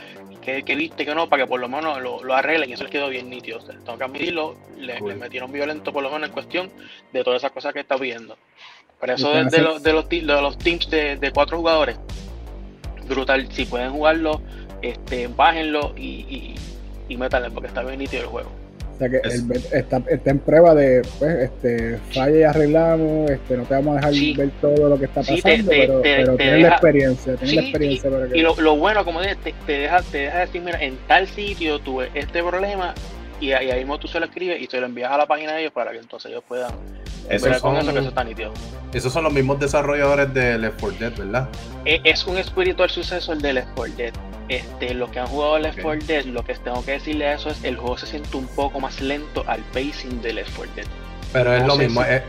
¿Qué, 0.41 0.63
¿Qué, 0.63 0.75
viste 0.75 1.05
que 1.05 1.13
no? 1.13 1.29
Para 1.29 1.43
que 1.43 1.49
por 1.49 1.59
lo 1.59 1.69
menos 1.69 2.01
lo, 2.01 2.23
lo 2.23 2.33
arreglen 2.33 2.69
y 2.69 2.73
eso 2.73 2.83
les 2.83 2.91
quedó 2.91 3.09
bien 3.09 3.29
nítido. 3.29 3.59
O 3.59 3.61
sea, 3.61 3.75
tengo 3.75 3.97
que 3.97 4.03
admitirlo, 4.03 4.55
le, 4.77 4.97
cool. 4.97 5.09
le, 5.09 5.15
metieron 5.15 5.51
violento 5.51 5.93
por 5.93 6.01
lo 6.01 6.09
menos 6.09 6.29
en 6.29 6.33
cuestión 6.33 6.71
de 7.13 7.23
todas 7.23 7.41
esas 7.41 7.51
cosas 7.51 7.73
que 7.73 7.81
está 7.81 7.95
viendo. 7.95 8.37
Pero 8.99 9.13
eso 9.13 9.31
de, 9.31 9.45
de, 9.45 9.61
los, 9.61 9.83
de, 9.83 9.93
los, 9.93 10.09
de 10.09 10.23
los 10.23 10.57
teams 10.57 10.89
de, 10.89 11.17
de 11.17 11.31
cuatro 11.31 11.57
jugadores, 11.57 11.97
brutal. 13.07 13.51
Si 13.51 13.65
pueden 13.65 13.91
jugarlo, 13.91 14.41
este, 14.81 15.27
bájenlo 15.27 15.93
y, 15.95 16.01
y, 16.07 16.55
y 17.07 17.17
métanle 17.17 17.51
porque 17.51 17.67
está 17.67 17.83
bien 17.83 17.99
nítido 17.99 18.23
el 18.23 18.29
juego. 18.29 18.60
Sea 19.07 19.09
que 19.09 19.77
está, 19.77 20.01
está, 20.09 20.29
en 20.31 20.39
prueba 20.39 20.75
de, 20.75 21.01
pues, 21.19 21.51
este, 21.51 21.97
falla 22.13 22.37
y 22.37 22.43
arreglamos, 22.43 23.29
este, 23.29 23.57
no 23.57 23.63
te 23.63 23.73
vamos 23.73 23.93
a 23.97 24.09
dejar 24.09 24.37
ver 24.37 24.49
todo 24.61 24.89
lo 24.89 24.99
que 24.99 25.05
está 25.05 25.21
pasando, 25.21 25.69
pero, 25.69 26.01
pero 26.01 26.35
tienes 26.35 26.61
la 26.61 26.67
experiencia, 26.69 27.35
tienes 27.35 27.55
la 27.55 27.61
experiencia 27.61 28.09
y, 28.09 28.13
para 28.13 28.37
y 28.37 28.41
lo, 28.41 28.55
lo, 28.61 28.75
bueno, 28.77 29.03
como 29.03 29.21
dices, 29.21 29.37
te, 29.43 29.53
te, 29.65 29.73
deja, 29.73 30.01
te 30.03 30.17
deja 30.19 30.39
decir, 30.39 30.61
mira, 30.61 30.81
en 30.81 30.97
tal 31.07 31.27
sitio 31.27 31.79
tuve 31.79 32.09
este 32.13 32.43
problema 32.43 32.93
y, 33.41 33.51
ahí 33.51 33.79
mismo 33.79 33.99
tú 33.99 34.07
se 34.07 34.19
lo 34.19 34.25
escribes 34.25 34.61
y 34.61 34.67
te 34.67 34.79
lo 34.79 34.85
envías 34.85 35.11
a 35.11 35.17
la 35.17 35.25
página 35.25 35.53
de 35.53 35.61
ellos 35.61 35.73
para 35.73 35.91
que 35.91 35.97
entonces 35.97 36.31
ellos 36.31 36.43
puedan 36.47 36.71
esos 37.29 37.57
son, 37.59 37.77
eso 37.77 37.93
que 37.93 37.99
eso 37.99 38.09
está 38.09 38.23
nítido. 38.23 38.53
Esos 38.93 39.13
son 39.13 39.23
los 39.23 39.33
mismos 39.33 39.59
desarrolladores 39.59 40.33
de 40.33 40.57
Left 40.57 40.79
4 40.81 40.99
Dead, 40.99 41.17
¿verdad? 41.17 41.49
Es, 41.85 42.01
es 42.03 42.27
un 42.27 42.37
espiritual 42.37 42.89
sucesor 42.89 43.37
de 43.37 43.53
Left 43.53 43.69
4 43.75 43.95
Dead. 43.95 44.13
Este, 44.49 44.93
los 44.93 45.09
que 45.11 45.19
han 45.19 45.27
jugado 45.27 45.59
Left 45.59 45.81
4 45.81 46.07
Dead, 46.07 46.25
lo 46.25 46.43
que 46.43 46.55
tengo 46.55 46.83
que 46.83 46.91
decirle 46.91 47.27
a 47.27 47.35
eso 47.35 47.49
es 47.49 47.63
el 47.63 47.77
juego 47.77 47.97
se 47.97 48.07
siente 48.07 48.35
un 48.35 48.47
poco 48.47 48.79
más 48.79 48.99
lento 48.99 49.45
al 49.47 49.61
pacing 49.71 50.21
de 50.21 50.33
Left 50.33 50.55
4 50.55 50.73
Dead. 50.75 50.85
Pero 51.31 51.53
es 51.53 51.65
lo 51.65 51.77
mismo, 51.77 52.03
es, 52.03 52.21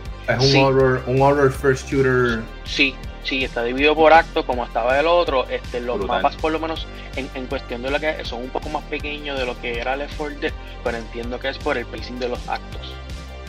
un, 0.55 0.63
horror, 0.63 1.03
un 1.07 1.21
horror 1.21 1.53
first 1.53 1.91
shooter. 1.91 2.41
Sí, 2.65 2.95
sí, 3.25 3.43
está 3.43 3.65
dividido 3.65 3.97
por 3.97 4.13
actos 4.13 4.45
como 4.45 4.65
estaba 4.65 5.01
el 5.01 5.07
otro. 5.07 5.49
Este, 5.49 5.81
los 5.81 6.07
mapas, 6.07 6.37
por 6.37 6.53
lo 6.53 6.61
menos, 6.61 6.87
en, 7.17 7.29
en, 7.35 7.47
cuestión 7.47 7.83
de 7.83 7.91
lo 7.91 7.99
que 7.99 8.25
son 8.25 8.43
un 8.43 8.51
poco 8.51 8.69
más 8.69 8.85
pequeños 8.85 9.37
de 9.37 9.47
lo 9.47 9.61
que 9.61 9.81
era 9.81 9.97
Left 9.97 10.15
4 10.17 10.39
Dead, 10.39 10.53
pero 10.83 10.99
entiendo 10.99 11.39
que 11.39 11.49
es 11.49 11.59
por 11.59 11.77
el 11.79 11.87
pacing 11.87 12.19
de 12.19 12.29
los 12.29 12.49
actos. 12.49 12.95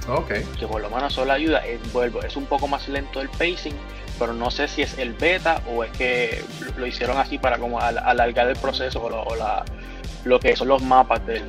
Ok. 0.07 0.33
Que 0.59 0.67
por 0.67 0.81
lo 0.81 0.89
menos 0.89 1.13
solo 1.13 1.31
ayuda. 1.31 1.65
Es, 1.65 1.79
vuelvo, 1.93 2.21
es 2.21 2.35
un 2.35 2.45
poco 2.45 2.67
más 2.67 2.87
lento 2.89 3.21
el 3.21 3.29
pacing, 3.29 3.75
pero 4.19 4.33
no 4.33 4.51
sé 4.51 4.67
si 4.67 4.81
es 4.81 4.97
el 4.97 5.13
beta 5.13 5.61
o 5.73 5.83
es 5.83 5.91
que 5.91 6.43
lo 6.77 6.85
hicieron 6.85 7.17
así 7.17 7.37
para 7.37 7.57
como 7.57 7.79
alargar 7.79 8.47
el 8.47 8.55
proceso 8.57 9.01
o, 9.03 9.35
la, 9.35 9.63
lo 10.25 10.39
que 10.39 10.55
son 10.55 10.67
los 10.67 10.81
mapas 10.83 11.25
del, 11.25 11.43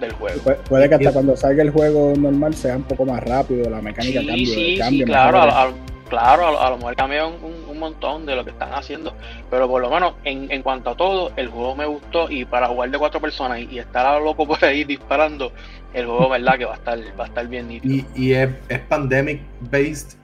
del, 0.00 0.12
juego. 0.12 0.40
puede 0.68 0.88
que 0.88 0.94
hasta 0.96 1.12
cuando 1.12 1.36
salga 1.36 1.62
el 1.62 1.70
juego 1.70 2.12
normal 2.16 2.54
sea 2.54 2.76
un 2.76 2.84
poco 2.84 3.04
más 3.04 3.22
rápido, 3.24 3.68
la 3.70 3.80
mecánica 3.80 4.20
cambie. 4.24 4.46
Sí, 4.46 4.78
sí, 4.82 5.04
claro, 5.04 5.74
claro, 6.08 6.60
a, 6.60 6.70
lo 6.70 6.76
mejor 6.76 6.96
cambia 6.96 7.26
un, 7.26 7.34
un, 7.42 7.63
montón 7.78 8.26
de 8.26 8.36
lo 8.36 8.44
que 8.44 8.50
están 8.50 8.72
haciendo, 8.72 9.14
pero 9.50 9.68
por 9.68 9.82
lo 9.82 9.90
menos 9.90 10.14
en, 10.24 10.50
en, 10.50 10.62
cuanto 10.62 10.90
a 10.90 10.96
todo, 10.96 11.32
el 11.36 11.48
juego 11.48 11.76
me 11.76 11.86
gustó 11.86 12.30
y 12.30 12.44
para 12.44 12.68
jugar 12.68 12.90
de 12.90 12.98
cuatro 12.98 13.20
personas 13.20 13.60
y, 13.60 13.78
estar 13.78 14.06
a 14.06 14.18
loco 14.18 14.46
por 14.46 14.64
ahí 14.64 14.84
disparando, 14.84 15.52
el 15.92 16.06
juego, 16.06 16.28
verdad, 16.28 16.58
que 16.58 16.64
va 16.64 16.72
a 16.72 16.76
estar, 16.76 16.98
va 17.18 17.24
a 17.24 17.26
estar 17.28 17.46
bien 17.46 17.68
nítido. 17.68 18.06
¿Y, 18.14 18.32
es, 18.32 18.50
es 18.68 18.80
pandemic 18.80 19.40
based? 19.60 20.16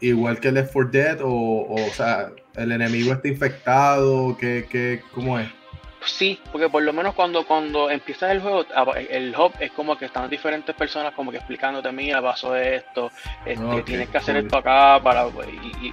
igual 0.00 0.40
que 0.40 0.50
Left 0.50 0.72
4 0.72 0.90
Dead 0.90 1.18
o, 1.22 1.66
o, 1.68 1.90
sea, 1.94 2.32
el 2.56 2.72
enemigo 2.72 3.12
está 3.12 3.28
infectado, 3.28 4.36
¿qué, 4.36 4.66
qué, 4.68 5.00
cómo 5.14 5.38
es? 5.38 5.48
Sí, 6.04 6.40
porque 6.50 6.68
por 6.68 6.82
lo 6.82 6.92
menos 6.92 7.14
cuando, 7.14 7.46
cuando 7.46 7.90
empiezas 7.90 8.30
el 8.32 8.40
juego, 8.40 8.64
ah, 8.74 8.84
el 8.96 9.34
hub 9.36 9.52
es 9.60 9.70
como 9.72 9.96
que 9.96 10.06
están 10.06 10.28
diferentes 10.28 10.74
personas 10.74 11.14
como 11.14 11.30
que 11.30 11.38
explicándote, 11.38 11.90
mira, 11.92 12.20
pasó 12.20 12.56
esto, 12.56 13.10
este, 13.44 13.82
tienes 13.82 14.08
que 14.08 14.18
hacer 14.18 14.36
esto 14.36 14.58
acá, 14.58 15.00
para 15.02 15.26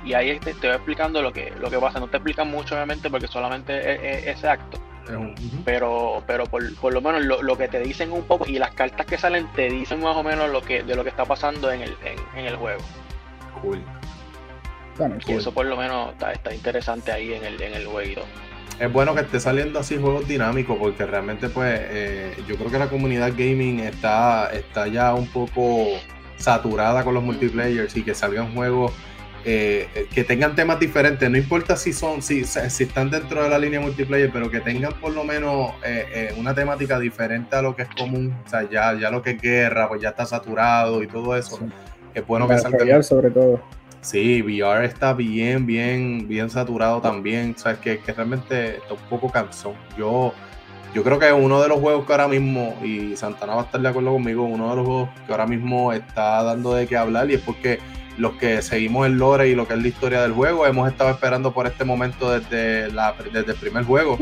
y, 0.03 0.13
ahí 0.13 0.39
te, 0.39 0.53
te, 0.55 0.67
va 0.67 0.75
explicando 0.75 1.21
lo 1.21 1.31
que, 1.31 1.51
lo 1.59 1.69
que 1.69 1.77
pasa. 1.77 1.99
No 1.99 2.07
te 2.07 2.17
explican 2.17 2.49
mucho, 2.49 2.75
obviamente, 2.75 3.09
porque 3.09 3.27
solamente 3.27 4.19
es, 4.19 4.37
ese 4.37 4.47
acto. 4.47 4.79
Pero, 5.65 6.23
pero 6.27 6.45
por, 6.45 6.75
por 6.75 6.93
lo 6.93 7.01
menos 7.01 7.23
lo, 7.23 7.41
lo, 7.41 7.57
que 7.57 7.67
te 7.67 7.79
dicen 7.79 8.11
un 8.11 8.25
poco 8.25 8.45
y 8.47 8.59
las 8.59 8.71
cartas 8.75 9.07
que 9.07 9.17
salen 9.17 9.51
te 9.53 9.67
dicen 9.67 10.01
más 10.01 10.15
o 10.15 10.21
menos 10.21 10.51
lo 10.51 10.61
que 10.61 10.83
de 10.83 10.95
lo 10.95 11.03
que 11.03 11.09
está 11.09 11.25
pasando 11.25 11.71
en 11.71 11.81
el, 11.81 11.97
en, 12.03 12.37
en 12.37 12.45
el 12.45 12.55
juego. 12.57 12.81
Cool. 13.61 13.83
Y 15.27 15.33
eso 15.33 15.53
por 15.53 15.65
lo 15.65 15.77
menos 15.77 16.13
está, 16.13 16.53
interesante 16.53 17.11
ahí 17.11 17.33
en 17.33 17.45
el, 17.45 17.61
en 17.61 17.73
el 17.73 17.85
juego. 17.85 18.23
Es 18.79 18.91
bueno 18.91 19.13
que 19.13 19.21
esté 19.21 19.39
saliendo 19.39 19.79
así 19.79 19.97
juegos 19.97 20.27
dinámicos 20.27 20.77
porque 20.79 21.05
realmente 21.05 21.49
pues 21.49 21.79
eh, 21.81 22.33
yo 22.47 22.55
creo 22.55 22.71
que 22.71 22.79
la 22.79 22.89
comunidad 22.89 23.31
gaming 23.37 23.81
está, 23.81 24.51
está 24.53 24.87
ya 24.87 25.13
un 25.13 25.27
poco 25.27 25.85
saturada 26.37 27.03
con 27.03 27.13
los 27.13 27.23
multiplayers 27.23 27.95
y 27.97 28.03
que 28.03 28.15
salgan 28.15 28.53
juegos 28.53 28.93
eh, 29.43 30.07
que 30.13 30.23
tengan 30.23 30.55
temas 30.55 30.79
diferentes, 30.79 31.29
no 31.29 31.37
importa 31.37 31.75
si 31.75 31.93
son, 31.93 32.21
si, 32.21 32.43
si 32.43 32.83
están 32.83 33.09
dentro 33.09 33.43
de 33.43 33.49
la 33.49 33.57
línea 33.57 33.79
multiplayer, 33.79 34.29
pero 34.31 34.51
que 34.51 34.59
tengan 34.59 34.93
por 34.99 35.13
lo 35.13 35.23
menos 35.23 35.71
eh, 35.85 36.33
una 36.37 36.53
temática 36.53 36.99
diferente 36.99 37.55
a 37.55 37.61
lo 37.61 37.75
que 37.75 37.83
es 37.83 37.89
común, 37.89 38.35
o 38.45 38.49
sea, 38.49 38.69
ya, 38.69 38.93
ya 38.99 39.09
lo 39.09 39.21
que 39.21 39.31
es 39.31 39.41
guerra, 39.41 39.87
pues 39.87 40.01
ya 40.01 40.09
está 40.09 40.25
saturado 40.25 41.01
y 41.03 41.07
todo 41.07 41.35
eso. 41.37 41.59
Es 42.13 42.25
bueno 42.27 42.47
que 42.47 42.57
salgan. 42.57 43.03
sobre 43.03 43.29
todo 43.29 43.61
Sí, 44.01 44.41
VR 44.41 44.85
está 44.85 45.13
bien, 45.13 45.65
bien, 45.65 46.27
bien 46.27 46.49
saturado 46.49 47.01
también. 47.01 47.55
Sabes 47.57 47.79
que, 47.79 47.99
que 47.99 48.13
realmente 48.13 48.77
está 48.77 48.93
un 48.93 49.09
poco 49.09 49.29
cansón. 49.29 49.73
Yo, 49.97 50.33
yo 50.93 51.03
creo 51.03 51.19
que 51.19 51.31
uno 51.31 51.61
de 51.61 51.67
los 51.67 51.79
juegos 51.79 52.05
que 52.05 52.13
ahora 52.13 52.27
mismo, 52.27 52.77
y 52.83 53.15
Santana 53.15 53.55
va 53.55 53.61
a 53.61 53.65
estar 53.65 53.81
de 53.81 53.89
acuerdo 53.89 54.13
conmigo, 54.13 54.43
uno 54.43 54.69
de 54.69 54.75
los 54.77 54.85
juegos 54.85 55.09
que 55.25 55.31
ahora 55.31 55.47
mismo 55.47 55.91
está 55.93 56.41
dando 56.43 56.73
de 56.73 56.87
qué 56.87 56.97
hablar, 56.97 57.29
y 57.29 57.35
es 57.35 57.41
porque 57.41 57.79
los 58.17 58.33
que 58.33 58.61
seguimos 58.61 59.05
el 59.05 59.17
lore 59.17 59.49
y 59.49 59.55
lo 59.55 59.67
que 59.67 59.73
es 59.73 59.81
la 59.81 59.87
historia 59.87 60.21
del 60.21 60.33
juego, 60.33 60.65
hemos 60.65 60.89
estado 60.89 61.09
esperando 61.09 61.53
por 61.53 61.67
este 61.67 61.85
momento 61.85 62.31
desde, 62.31 62.91
la, 62.91 63.15
desde 63.31 63.51
el 63.51 63.57
primer 63.57 63.83
juego. 63.83 64.17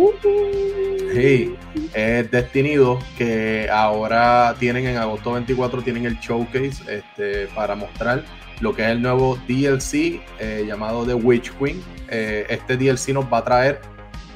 Sí, 1.14 1.56
es 1.94 2.30
Destiny 2.30 2.76
2, 2.76 3.04
que 3.18 3.70
ahora 3.72 4.56
tienen 4.60 4.86
en 4.86 4.98
agosto 4.98 5.34
24, 5.34 5.82
tienen 5.82 6.06
el 6.06 6.20
showcase 6.20 6.84
este, 6.88 7.48
para 7.56 7.76
mostrar 7.76 8.24
lo 8.60 8.76
que 8.76 8.84
es 8.84 8.90
el 8.90 9.02
nuevo 9.02 9.38
DLC 9.48 10.22
eh, 10.40 10.66
llamado 10.68 11.06
The 11.06 11.14
Witch 11.14 11.52
Queen. 11.54 11.82
Eh, 12.10 12.46
este 12.50 12.78
DLC 12.78 13.10
nos 13.10 13.26
va 13.32 13.40
a 13.40 13.44
traer, 13.44 13.82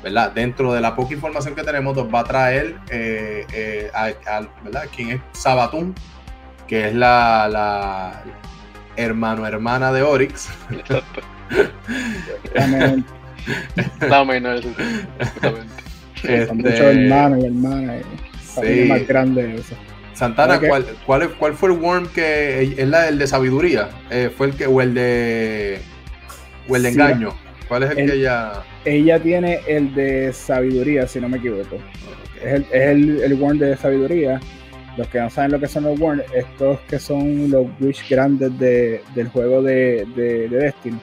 ¿verdad? 0.04 0.32
Dentro 0.32 0.74
de 0.74 0.82
la 0.82 0.96
poca 0.96 1.14
información 1.14 1.56
que 1.56 1.64
tenemos, 1.64 1.96
nos 1.96 2.14
va 2.14 2.20
a 2.22 2.24
traer 2.24 2.76
eh, 2.90 3.90
a, 3.94 4.12
¿verdad? 4.64 4.84
¿Quién 4.96 5.12
es 5.12 5.22
Sabatun? 5.34 5.96
Que 6.68 6.90
es 6.90 6.96
la, 6.96 7.48
la 7.50 8.24
hermano 8.96 9.46
hermana 9.46 9.92
de 9.92 10.04
Oryx. 10.04 10.50
la 14.02 14.24
menor, 14.24 14.56
este, 16.24 16.54
muchos 16.54 16.80
hermanos 16.80 17.40
y 17.42 17.46
hermanas. 17.46 18.04
Sí. 18.42 18.86
más 18.88 19.08
grande 19.08 19.56
eso. 19.56 19.76
Santana, 20.22 20.60
¿cuál, 20.60 20.86
cuál, 21.04 21.30
cuál 21.32 21.54
fue 21.56 21.72
el 21.72 21.80
worm 21.80 22.08
que 22.10 22.76
es 22.78 22.88
la, 22.88 23.08
el 23.08 23.18
de 23.18 23.26
sabiduría? 23.26 23.90
Eh, 24.12 24.30
¿Fue 24.38 24.46
el 24.46 24.54
que, 24.54 24.68
o 24.68 24.80
el 24.80 24.94
de, 24.94 25.80
o 26.70 26.76
el 26.76 26.84
de 26.84 26.90
engaño? 26.90 27.34
¿Cuál 27.68 27.82
es 27.82 27.90
el, 27.90 27.96
que 27.96 28.18
ella...? 28.18 28.62
Ella 28.86 29.20
tiene 29.20 29.62
el 29.66 29.96
de 29.96 30.32
sabiduría, 30.32 31.08
si 31.08 31.20
no 31.20 31.28
me 31.28 31.38
equivoco. 31.38 31.78
Es, 32.40 32.54
el, 32.54 32.62
es 32.72 32.88
el, 32.88 33.22
el 33.24 33.34
worm 33.34 33.58
de 33.58 33.76
sabiduría. 33.76 34.40
Los 34.96 35.08
que 35.08 35.20
no 35.20 35.28
saben 35.32 35.54
lo 35.54 35.60
que 35.60 35.68
son 35.68 35.86
los 35.86 36.00
worms, 36.00 36.22
estos 36.36 36.80
que 36.82 37.00
son 37.00 37.50
los 37.50 37.66
wish 37.80 38.08
grandes 38.08 38.56
de, 38.60 39.02
del 39.16 39.28
juego 39.30 39.64
de, 39.64 40.06
de, 40.16 40.48
de, 40.50 40.58
Destiny, 40.58 41.00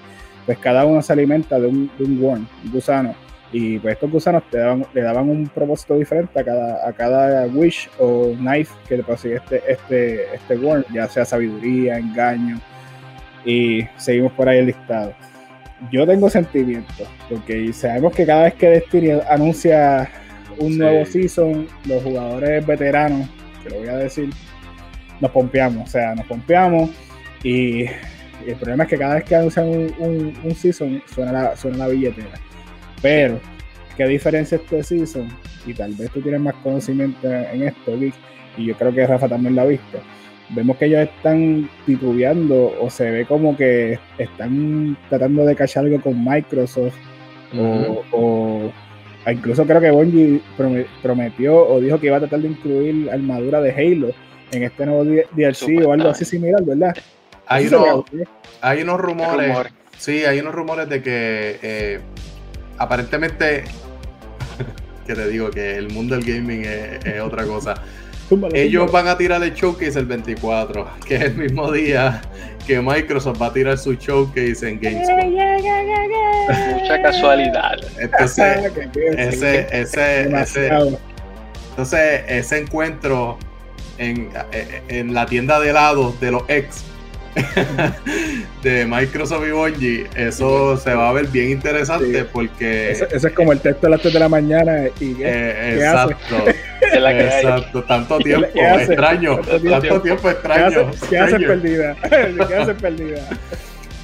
pues 0.46 0.58
cada 0.58 0.84
uno 0.84 1.02
se 1.02 1.12
alimenta 1.12 1.58
de 1.58 1.66
un, 1.66 1.90
de 1.98 2.04
un 2.04 2.22
worm, 2.22 2.46
un 2.66 2.70
gusano 2.70 3.16
y 3.50 3.78
pues 3.78 3.94
estos 3.94 4.10
gusanos 4.10 4.42
te 4.50 4.58
daban, 4.58 4.84
le 4.92 5.00
daban 5.00 5.30
un 5.30 5.46
propósito 5.48 5.94
diferente 5.94 6.38
a 6.38 6.44
cada, 6.44 6.88
a 6.88 6.92
cada 6.92 7.46
wish 7.46 7.88
o 7.98 8.34
knife 8.36 8.74
que 8.86 8.98
le 8.98 9.02
persigue 9.02 9.36
este, 9.36 9.62
este, 9.66 10.34
este 10.34 10.56
worm, 10.56 10.84
ya 10.92 11.08
sea 11.08 11.24
sabiduría, 11.24 11.98
engaño. 11.98 12.60
Y 13.44 13.86
seguimos 13.96 14.32
por 14.32 14.48
ahí 14.48 14.58
el 14.58 14.66
listado. 14.66 15.14
Yo 15.90 16.06
tengo 16.06 16.28
sentimientos, 16.28 17.08
porque 17.30 17.72
sabemos 17.72 18.12
que 18.12 18.26
cada 18.26 18.44
vez 18.44 18.54
que 18.54 18.68
Destiny 18.68 19.12
anuncia 19.30 20.10
un 20.58 20.76
nuevo 20.76 21.06
season, 21.06 21.68
los 21.86 22.02
jugadores 22.02 22.66
veteranos, 22.66 23.28
que 23.62 23.70
lo 23.70 23.78
voy 23.78 23.88
a 23.88 23.96
decir, 23.96 24.28
nos 25.20 25.30
pompeamos, 25.30 25.88
o 25.88 25.90
sea, 25.90 26.14
nos 26.14 26.26
pompeamos 26.26 26.90
y, 27.42 27.84
el 28.46 28.54
problema 28.54 28.84
es 28.84 28.90
que 28.90 28.96
cada 28.96 29.16
vez 29.16 29.24
que 29.24 29.34
anuncian 29.34 29.66
un, 29.66 30.34
un, 30.42 30.54
season 30.54 31.02
suena 31.12 31.32
la, 31.32 31.56
suena 31.56 31.78
la 31.78 31.88
billetera 31.88 32.30
pero, 33.02 33.40
¿qué 33.96 34.06
diferencia 34.06 34.56
este 34.56 34.82
season? 34.82 35.28
Y 35.66 35.74
tal 35.74 35.94
vez 35.94 36.10
tú 36.10 36.20
tienes 36.20 36.40
más 36.40 36.54
conocimiento 36.62 37.30
en 37.30 37.62
esto, 37.62 37.96
Vic, 37.96 38.14
y 38.56 38.66
yo 38.66 38.74
creo 38.76 38.92
que 38.92 39.06
Rafa 39.06 39.28
también 39.28 39.54
lo 39.54 39.62
ha 39.62 39.66
visto. 39.66 39.98
Vemos 40.50 40.76
que 40.78 40.86
ellos 40.86 41.00
están 41.00 41.68
titubeando 41.84 42.74
o 42.80 42.88
se 42.88 43.10
ve 43.10 43.26
como 43.26 43.56
que 43.56 43.98
están 44.16 44.96
tratando 45.10 45.44
de 45.44 45.54
cachar 45.54 45.84
algo 45.84 46.00
con 46.00 46.24
Microsoft 46.24 46.96
o, 48.12 48.70
incluso 49.26 49.66
creo 49.66 49.80
que 49.80 49.90
Bungie 49.90 50.40
prometió 51.02 51.68
o 51.68 51.80
dijo 51.80 52.00
que 52.00 52.06
iba 52.06 52.16
a 52.16 52.20
tratar 52.20 52.40
de 52.40 52.48
incluir 52.48 53.10
armadura 53.10 53.60
de 53.60 53.72
Halo 53.72 54.10
en 54.52 54.62
este 54.62 54.86
nuevo 54.86 55.04
DLC 55.04 55.84
o 55.84 55.92
algo 55.92 56.08
así 56.08 56.24
similar, 56.24 56.62
¿verdad? 56.64 56.96
Hay, 57.46 57.66
unos, 57.66 58.04
hay 58.60 58.82
unos 58.82 59.00
rumores, 59.00 59.56
sí, 59.96 60.24
hay 60.24 60.40
unos 60.40 60.54
rumores 60.54 60.88
de 60.88 61.02
que 61.02 61.58
eh, 61.62 62.00
aparentemente, 62.78 63.64
que 65.06 65.14
te 65.14 65.28
digo 65.28 65.50
que 65.50 65.76
el 65.76 65.90
mundo 65.90 66.16
del 66.16 66.24
gaming 66.24 66.64
es, 66.64 67.20
otra 67.20 67.44
cosa. 67.44 67.74
Ellos 68.52 68.92
van 68.92 69.08
a 69.08 69.16
tirar 69.16 69.42
el 69.42 69.54
showcase 69.54 69.98
el 69.98 70.04
24, 70.04 70.86
que 71.06 71.16
es 71.16 71.22
el 71.22 71.34
mismo 71.34 71.72
día 71.72 72.20
que 72.66 72.80
Microsoft 72.82 73.40
va 73.40 73.46
a 73.46 73.52
tirar 73.52 73.78
su 73.78 73.94
showcase 73.94 74.68
en 74.68 74.78
Gamescom. 74.78 75.16
Mucha 76.74 77.02
casualidad. 77.02 77.78
Entonces, 77.98 78.70
ese, 79.16 79.66
ese, 79.72 80.28
ese, 80.36 80.70
entonces 81.70 82.22
ese 82.28 82.58
encuentro 82.58 83.38
en, 83.96 84.28
en 84.88 85.14
la 85.14 85.24
tienda 85.24 85.58
de 85.60 85.70
helados 85.70 86.20
de 86.20 86.32
los 86.32 86.42
ex 86.48 86.84
de 88.62 88.86
Microsoft 88.86 89.46
y 89.46 89.50
Bungie, 89.50 90.06
eso 90.14 90.76
se 90.76 90.94
va 90.94 91.10
a 91.10 91.12
ver 91.12 91.26
bien 91.28 91.50
interesante 91.50 92.24
porque. 92.24 92.92
Ese, 92.92 93.08
es 93.12 93.26
como 93.32 93.52
el 93.52 93.60
texto 93.60 93.86
de 93.86 93.90
las 93.90 94.00
3 94.00 94.14
de 94.14 94.20
la 94.20 94.28
mañana 94.28 94.86
y 95.00 95.16
eh, 95.22 95.74
exacto. 95.74 96.44
exacto. 96.80 97.84
Tanto 97.84 98.18
tiempo 98.18 98.48
extraño. 98.54 99.38
Tanto 99.40 100.02
tiempo, 100.02 100.30
extraño. 100.30 100.90
¿Qué 101.08 101.18
haces 101.18 101.38
perdida? 101.38 101.96
¿Qué 102.48 102.54
haces 102.54 102.76
perdida? 102.80 103.20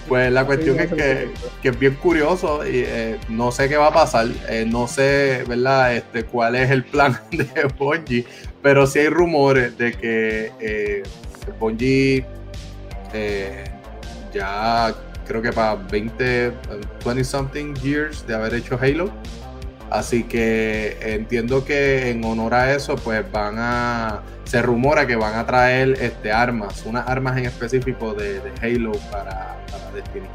Pues 0.08 0.30
la 0.30 0.44
cuestión 0.44 0.78
es 0.78 0.92
que, 0.92 1.28
que, 1.62 1.68
es 1.70 1.78
bien 1.78 1.94
curioso 1.94 2.66
y 2.66 2.84
eh, 2.86 3.18
no 3.30 3.50
sé 3.50 3.70
qué 3.70 3.78
va 3.78 3.86
a 3.86 3.92
pasar, 3.92 4.26
eh, 4.50 4.66
no 4.68 4.86
sé, 4.86 5.44
¿verdad? 5.48 5.96
Este, 5.96 6.24
cuál 6.24 6.56
es 6.56 6.70
el 6.70 6.84
plan 6.84 7.18
de 7.30 7.48
Bungie, 7.78 8.26
pero 8.62 8.86
sí 8.86 8.98
hay 8.98 9.08
rumores 9.08 9.78
de 9.78 9.92
que 9.92 10.52
eh, 10.60 11.02
Bungie 11.58 12.26
eh, 13.14 13.64
ya 14.32 14.94
creo 15.26 15.40
que 15.40 15.52
para 15.52 15.76
20, 15.76 16.52
20 17.04 17.24
something 17.24 17.74
years 17.76 18.26
de 18.26 18.34
haber 18.34 18.54
hecho 18.54 18.78
Halo. 18.80 19.10
Así 19.90 20.24
que 20.24 20.98
entiendo 21.00 21.64
que 21.64 22.10
en 22.10 22.24
honor 22.24 22.54
a 22.54 22.74
eso, 22.74 22.96
pues 22.96 23.24
van 23.30 23.56
a. 23.58 24.22
Se 24.44 24.60
rumora 24.60 25.06
que 25.06 25.16
van 25.16 25.34
a 25.36 25.46
traer 25.46 25.96
este, 26.00 26.32
armas, 26.32 26.82
unas 26.84 27.08
armas 27.08 27.36
en 27.38 27.46
específico 27.46 28.12
de, 28.14 28.40
Halo 28.60 28.92
para, 29.10 29.56
para 29.70 29.90
Destiny. 29.92 30.26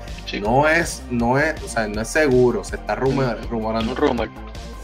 No 0.42 0.68
es, 0.68 1.04
no 1.10 1.38
es, 1.38 1.62
o 1.64 1.68
sea, 1.68 1.88
no 1.88 2.02
es 2.02 2.08
seguro, 2.08 2.64
se 2.64 2.78
está 2.78 2.96
rumorando. 2.96 3.96
rumor. 3.96 4.30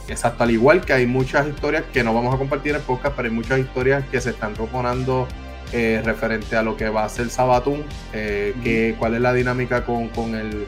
Exacto, 0.07 0.43
al 0.43 0.51
igual 0.51 0.85
que 0.85 0.93
hay 0.93 1.07
muchas 1.07 1.47
historias 1.47 1.83
que 1.91 2.03
no 2.03 2.13
vamos 2.13 2.35
a 2.35 2.37
compartir 2.37 2.75
en 2.75 2.81
podcast, 2.81 3.15
pero 3.15 3.29
hay 3.29 3.33
muchas 3.33 3.59
historias 3.59 4.03
que 4.11 4.21
se 4.21 4.31
están 4.31 4.55
rumorando 4.55 5.27
eh, 5.71 6.01
referente 6.03 6.55
a 6.55 6.63
lo 6.63 6.77
que 6.77 6.89
va 6.89 7.03
a 7.03 7.09
ser 7.09 7.29
Sabatún, 7.29 7.83
eh, 8.13 8.95
cuál 8.99 9.15
es 9.15 9.21
la 9.21 9.33
dinámica 9.33 9.85
con, 9.85 10.09
el 10.35 10.65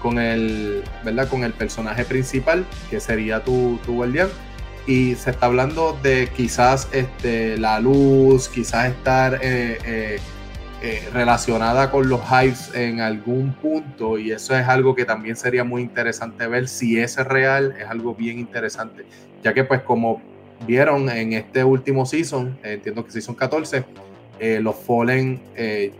con 0.00 0.18
el 0.18 0.82
verdad 1.04 1.28
con 1.28 1.44
el 1.44 1.52
personaje 1.52 2.04
principal 2.04 2.64
que 2.88 3.00
sería 3.00 3.44
tu, 3.44 3.78
tu 3.84 3.94
guardián. 3.94 4.28
Y 4.86 5.14
se 5.14 5.30
está 5.30 5.46
hablando 5.46 5.98
de 6.02 6.28
quizás 6.34 6.88
este, 6.92 7.58
la 7.58 7.80
luz, 7.80 8.48
quizás 8.48 8.88
estar 8.88 9.38
eh, 9.42 10.18
relacionada 11.12 11.90
con 11.90 12.08
los 12.08 12.22
hives 12.30 12.70
en 12.74 13.00
algún 13.00 13.52
punto 13.52 14.18
y 14.18 14.32
eso 14.32 14.56
es 14.56 14.66
algo 14.66 14.94
que 14.94 15.04
también 15.04 15.36
sería 15.36 15.62
muy 15.62 15.82
interesante 15.82 16.46
ver 16.46 16.68
si 16.68 16.98
es 16.98 17.16
real, 17.18 17.76
es 17.78 17.86
algo 17.86 18.14
bien 18.14 18.38
interesante, 18.38 19.04
ya 19.42 19.52
que 19.52 19.62
pues 19.62 19.82
como 19.82 20.22
vieron 20.66 21.08
en 21.08 21.32
este 21.32 21.64
último 21.64 22.06
season, 22.06 22.58
entiendo 22.62 23.04
que 23.04 23.12
season 23.12 23.34
14, 23.34 23.84
eh, 24.40 24.58
los 24.60 24.74
Fallen, 24.74 25.38
eh, 25.54 25.92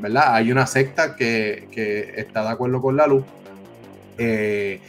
¿verdad? 0.00 0.34
Hay 0.34 0.50
una 0.50 0.66
secta 0.66 1.14
que, 1.14 1.68
está 2.16 2.42
de 2.42 2.48
acuerdo 2.48 2.82
con 2.82 2.96
la 2.96 3.06
luz. 3.06 3.24
Eh, 4.18 4.80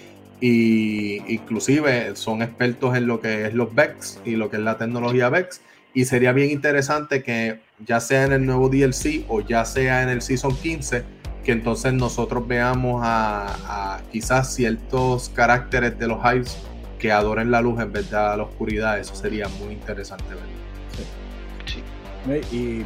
y 0.42 1.22
inclusive 1.32 2.16
son 2.16 2.42
expertos 2.42 2.96
en 2.98 3.08
lo 3.08 3.20
que 3.22 3.46
es 3.46 3.54
los 3.54 3.74
VEX 3.74 4.20
y 4.26 4.36
lo 4.36 4.50
que 4.50 4.58
es 4.58 4.64
la 4.64 4.78
tecnología 4.78 5.30
VEX. 5.30 5.62
Y 5.94 6.06
sería 6.06 6.34
bien 6.34 6.50
interesante 6.50 7.24
que 7.24 7.60
ya 7.86 8.00
sea 8.00 8.26
en 8.26 8.34
el 8.34 8.46
nuevo 8.46 8.70
DLC 8.70 9.24
o 9.30 9.42
ya 9.42 9.64
sea 9.66 10.04
en 10.04 10.10
el 10.10 10.22
Season 10.22 10.56
15, 10.56 11.04
que 11.44 11.52
entonces 11.52 11.94
nosotros 11.94 12.48
veamos 12.48 13.02
a, 13.06 14.02
quizás 14.12 14.54
ciertos 14.54 15.30
caracteres 15.30 15.98
de 15.98 16.08
los 16.08 16.20
Hives 16.26 16.58
que 17.00 17.12
adoren 17.12 17.52
la 17.52 17.62
luz 17.62 17.80
en 17.80 17.94
vez 17.94 18.10
de 18.10 18.18
la 18.18 18.44
oscuridad. 18.44 19.00
Eso 19.00 19.16
sería 19.16 19.48
muy 19.48 19.74
interesante 19.74 20.26
ver. 20.30 20.65
Y 22.52 22.84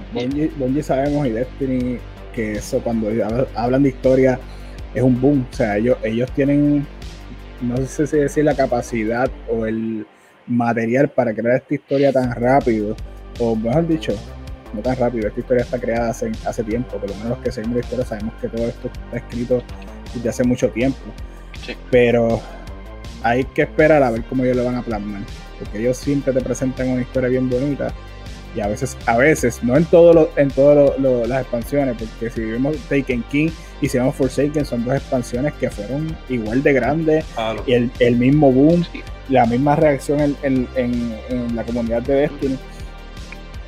Bungie, 0.58 0.84
sabemos 0.84 1.27
y 1.27 1.31
Destiny 1.31 1.98
que 2.34 2.53
eso 2.53 2.79
cuando 2.81 3.10
hablan 3.55 3.84
de 3.84 3.89
historia 3.89 4.39
es 4.93 5.01
un 5.01 5.19
boom. 5.19 5.46
O 5.51 5.55
sea, 5.55 5.77
ellos, 5.77 5.98
ellos 6.03 6.29
tienen, 6.31 6.86
no 7.62 7.77
sé 7.77 8.08
si 8.08 8.17
decir 8.17 8.43
la 8.43 8.55
capacidad 8.55 9.29
o 9.50 9.65
el 9.65 10.05
material 10.48 11.10
para 11.10 11.34
crear 11.34 11.58
esta 11.58 11.74
historia 11.75 12.12
tan 12.12 12.31
rápido, 12.31 12.96
o 13.39 13.55
mejor 13.55 13.88
dicho, 13.88 14.13
no 14.74 14.81
tan 14.81 14.98
rápido, 14.98 15.27
esta 15.27 15.39
historia 15.39 15.63
está 15.63 15.79
creada 15.79 16.10
hace, 16.10 16.31
hace 16.46 16.63
tiempo, 16.63 16.98
por 16.98 17.10
lo 17.10 17.15
menos 17.15 17.29
los 17.29 17.39
que 17.39 17.51
seguimos 17.51 17.77
la 17.77 17.81
historia 17.81 18.05
sabemos 18.05 18.34
que 18.41 18.48
todo 18.50 18.67
esto 18.67 18.88
está 18.88 19.17
escrito 19.17 19.63
desde 20.13 20.29
hace 20.29 20.43
mucho 20.43 20.69
tiempo. 20.69 21.00
Pero 21.91 22.41
hay 23.24 23.43
que 23.43 23.63
esperar 23.63 24.01
a 24.01 24.12
ver 24.12 24.24
cómo 24.24 24.43
ellos 24.43 24.58
lo 24.58 24.65
van 24.65 24.75
a 24.75 24.81
plasmar, 24.81 25.22
porque 25.60 25.79
ellos 25.79 25.98
siempre 25.98 26.34
te 26.34 26.41
presentan 26.41 26.89
una 26.89 27.01
historia 27.01 27.29
bien 27.29 27.50
bonita 27.50 27.93
y 28.56 28.62
a 28.62 28.68
veces, 28.68 28.98
a 29.06 29.18
veces, 29.18 29.63
no 29.63 29.78
en 29.78 29.86
todas 29.86 30.28
en 30.36 30.50
todas 30.50 31.00
las 31.00 31.41
expansiones, 31.41 31.95
porque 31.97 32.30
si 32.30 32.41
vemos 32.41 32.78
Taken 32.89 33.23
King 33.30 33.50
y 33.82 33.89
si 33.89 33.97
vemos 33.97 34.15
Forsaken, 34.15 34.65
son 34.65 34.84
dos 34.86 34.95
expansiones 34.95 35.54
que 35.54 35.69
fueron 35.69 36.15
igual 36.30 36.63
de 36.63 36.73
grandes, 36.73 37.26
y 37.65 37.73
el, 37.73 37.91
el, 38.00 38.15
mismo 38.15 38.52
boom, 38.52 38.84
la 39.30 39.45
misma 39.45 39.76
reacción 39.76 40.36
en, 40.41 40.67
en, 40.76 41.56
la 41.56 41.63
comunidad 41.63 42.02
de 42.02 42.13
Destiny. 42.13 42.58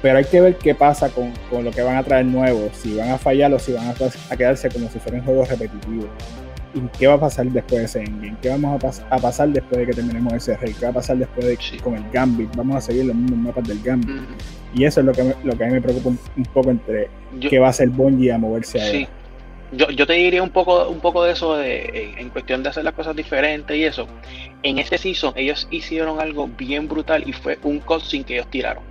Pero 0.02 0.18
hay 0.18 0.26
que 0.26 0.42
ver 0.42 0.56
qué 0.56 0.74
pasa 0.74 1.10
con, 1.10 1.32
con, 1.52 1.64
lo 1.64 1.70
que 1.70 1.84
van 1.84 1.96
a 1.96 2.04
traer 2.04 2.26
nuevo, 2.26 2.70
si 2.74 2.98
van 2.98 3.12
a 3.12 3.20
fallar 3.20 3.54
o 3.54 3.60
si 3.60 3.72
van 3.74 3.88
a, 3.88 3.94
a 4.30 4.38
quedarse 4.38 4.68
como 4.70 4.90
si 4.90 4.98
fueran 4.98 5.24
juegos 5.24 5.48
repetitivos. 5.48 6.10
¿Y 6.74 6.80
qué 6.98 7.08
va 7.08 7.16
a 7.16 7.20
pasar 7.20 7.46
después 7.48 7.80
de 7.80 7.86
ese 7.86 8.00
endgame? 8.04 8.38
¿Qué 8.42 8.50
vamos 8.50 9.02
a, 9.10 9.18
pasar 9.18 9.50
después 9.50 9.80
de 9.80 9.88
que 9.88 9.94
terminemos 9.94 10.34
ese 10.34 10.56
rey? 10.58 10.74
¿Qué 10.74 10.86
va 10.86 10.92
a 10.92 10.94
pasar 10.94 11.18
después 11.18 11.46
de 11.46 11.80
con 11.80 11.96
el 11.96 12.10
Gambit? 12.12 12.56
Vamos 12.56 12.78
a 12.78 12.82
seguir 12.82 13.06
los 13.06 13.16
mismos 13.16 13.40
mapas 13.40 13.68
del 13.68 13.82
Gambit. 13.82 14.22
Y 14.74 14.86
eso 14.86 15.02
es 15.02 15.06
lo 15.06 15.12
que, 15.12 15.36
lo 15.44 15.58
que 15.58 15.64
a 15.64 15.68
mí 15.68 15.74
me 15.74 15.82
preocupa 15.82 16.10
un, 16.10 16.46
poco 16.54 16.72
entre 16.72 17.10
qué 17.42 17.60
va 17.60 17.68
a 17.68 17.70
hacer 17.72 17.90
Bungie 17.90 18.32
a 18.32 18.38
moverse 18.38 18.80
ahí. 18.80 19.06
Sí. 19.06 19.08
Yo, 19.74 19.90
yo, 19.90 20.06
te 20.06 20.14
diría 20.14 20.44
un 20.44 20.50
poco, 20.50 20.90
un 20.90 21.00
poco 21.00 21.24
de 21.24 21.32
eso 21.32 21.56
de, 21.56 22.14
en 22.18 22.30
cuestión 22.30 22.62
de 22.62 22.70
hacer 22.70 22.84
las 22.84 22.94
cosas 22.94 23.16
diferentes 23.16 23.76
y 23.76 23.84
eso. 23.84 24.08
En 24.64 24.80
este 24.80 24.98
season 24.98 25.34
ellos 25.36 25.68
hicieron 25.72 26.20
algo 26.20 26.48
bien 26.48 26.88
brutal 26.88 27.24
y 27.28 27.34
fue 27.34 27.58
un 27.64 27.80
cutscene 27.80 28.26
que 28.26 28.34
ellos 28.36 28.48
tiraron. 28.50 28.84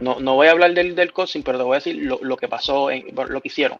No, 0.00 0.18
no 0.20 0.34
voy 0.34 0.46
a 0.46 0.52
hablar 0.52 0.72
del, 0.72 0.94
del 0.94 1.12
cutscene, 1.12 1.44
pero 1.44 1.58
te 1.58 1.64
voy 1.64 1.74
a 1.74 1.78
decir 1.78 1.96
lo, 1.96 2.18
lo 2.22 2.36
que 2.36 2.48
pasó, 2.48 2.90
en, 2.90 3.04
lo 3.28 3.40
que 3.40 3.48
hicieron 3.48 3.78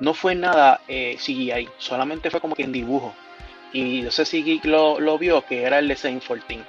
no 0.00 0.14
fue 0.14 0.34
nada 0.34 0.80
eh, 0.88 1.16
CGI, 1.18 1.68
solamente 1.78 2.30
fue 2.30 2.40
como 2.40 2.54
que 2.54 2.64
en 2.64 2.72
dibujo. 2.72 3.14
Y 3.72 4.02
no 4.02 4.10
sé 4.10 4.24
si 4.24 4.42
Geek 4.42 4.64
lo, 4.64 5.18
vio, 5.18 5.44
que 5.44 5.62
era 5.62 5.78
el 5.78 5.88
de 5.88 5.96
Saint 5.96 6.22
14. 6.22 6.64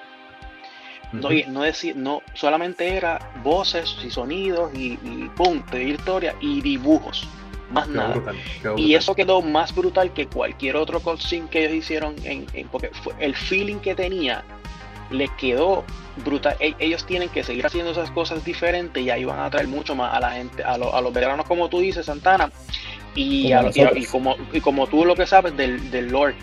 No, 1.11 1.29
no, 1.47 1.61
decir, 1.63 1.95
no, 1.95 2.21
solamente 2.33 2.95
era 2.95 3.31
voces 3.43 3.97
y 4.03 4.11
sonidos 4.11 4.71
y, 4.75 4.93
y 5.03 5.31
pum, 5.35 5.63
de 5.71 5.85
historia 5.85 6.35
y 6.39 6.61
dibujos, 6.61 7.27
más 7.71 7.87
nada. 7.87 8.21
y 8.77 8.93
eso 8.93 9.15
quedó 9.15 9.41
más 9.41 9.73
brutal 9.73 10.13
que 10.13 10.27
cualquier 10.27 10.75
otro 10.75 10.99
cutscene 10.99 11.49
que 11.49 11.61
ellos 11.65 11.73
hicieron, 11.73 12.15
en, 12.23 12.45
porque 12.71 12.91
fue, 13.01 13.13
el 13.19 13.35
feeling 13.35 13.77
que 13.77 13.95
tenía 13.95 14.43
les 15.09 15.31
quedó 15.31 15.83
brutal. 16.17 16.55
E, 16.59 16.75
ellos 16.77 17.03
tienen 17.07 17.29
que 17.29 17.43
seguir 17.43 17.65
haciendo 17.65 17.91
esas 17.91 18.11
cosas 18.11 18.45
diferentes 18.45 19.01
y 19.01 19.09
ahí 19.09 19.25
van 19.25 19.39
a 19.39 19.45
atraer 19.45 19.67
mucho 19.67 19.95
más 19.95 20.13
a 20.13 20.19
la 20.19 20.31
gente, 20.31 20.63
a, 20.63 20.73
a 20.73 21.01
los 21.01 21.11
veteranos 21.11 21.47
como 21.47 21.69
tú 21.69 21.79
dices, 21.79 22.05
Santana, 22.05 22.51
y, 23.15 23.51
y, 23.53 24.05
como, 24.05 24.35
y 24.53 24.61
como 24.61 24.87
tú 24.87 25.05
lo 25.05 25.15
que 25.15 25.25
sabes 25.25 25.55
del, 25.57 25.91
del 25.91 26.09
Lord, 26.09 26.35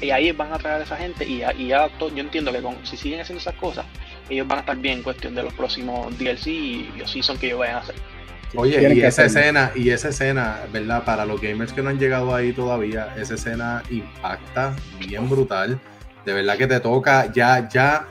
y 0.00 0.10
ahí 0.10 0.32
van 0.32 0.52
a 0.52 0.58
traer 0.58 0.80
a 0.80 0.84
esa 0.84 0.96
gente 0.96 1.26
y, 1.26 1.42
y 1.58 1.68
ya 1.68 1.90
yo 1.98 2.08
entiendo 2.16 2.50
que 2.50 2.62
si 2.84 2.96
siguen 2.96 3.20
haciendo 3.20 3.40
esas 3.40 3.54
cosas, 3.54 3.84
ellos 4.28 4.46
van 4.46 4.58
a 4.58 4.60
estar 4.60 4.76
bien 4.76 4.98
en 4.98 5.02
cuestión 5.02 5.34
de 5.34 5.42
los 5.42 5.52
próximos 5.52 6.16
DLC 6.18 6.46
y 6.46 6.92
los 6.96 7.10
seasons 7.10 7.38
que 7.38 7.48
ellos 7.48 7.58
vayan 7.58 7.76
a 7.76 7.78
hacer. 7.80 7.94
Oye, 8.56 8.94
y 8.94 9.02
esa 9.02 9.26
escena, 9.26 9.70
y 9.76 9.90
esa 9.90 10.08
escena, 10.08 10.60
¿verdad? 10.72 11.04
Para 11.04 11.24
los 11.24 11.40
gamers 11.40 11.72
que 11.72 11.82
no 11.82 11.90
han 11.90 11.98
llegado 11.98 12.34
ahí 12.34 12.52
todavía, 12.52 13.14
esa 13.16 13.34
escena 13.34 13.82
impacta 13.90 14.74
bien 14.98 15.28
brutal. 15.28 15.78
De 16.24 16.32
verdad 16.32 16.58
que 16.58 16.66
te 16.66 16.80
toca, 16.80 17.32
ya, 17.32 17.68
ya 17.68 18.08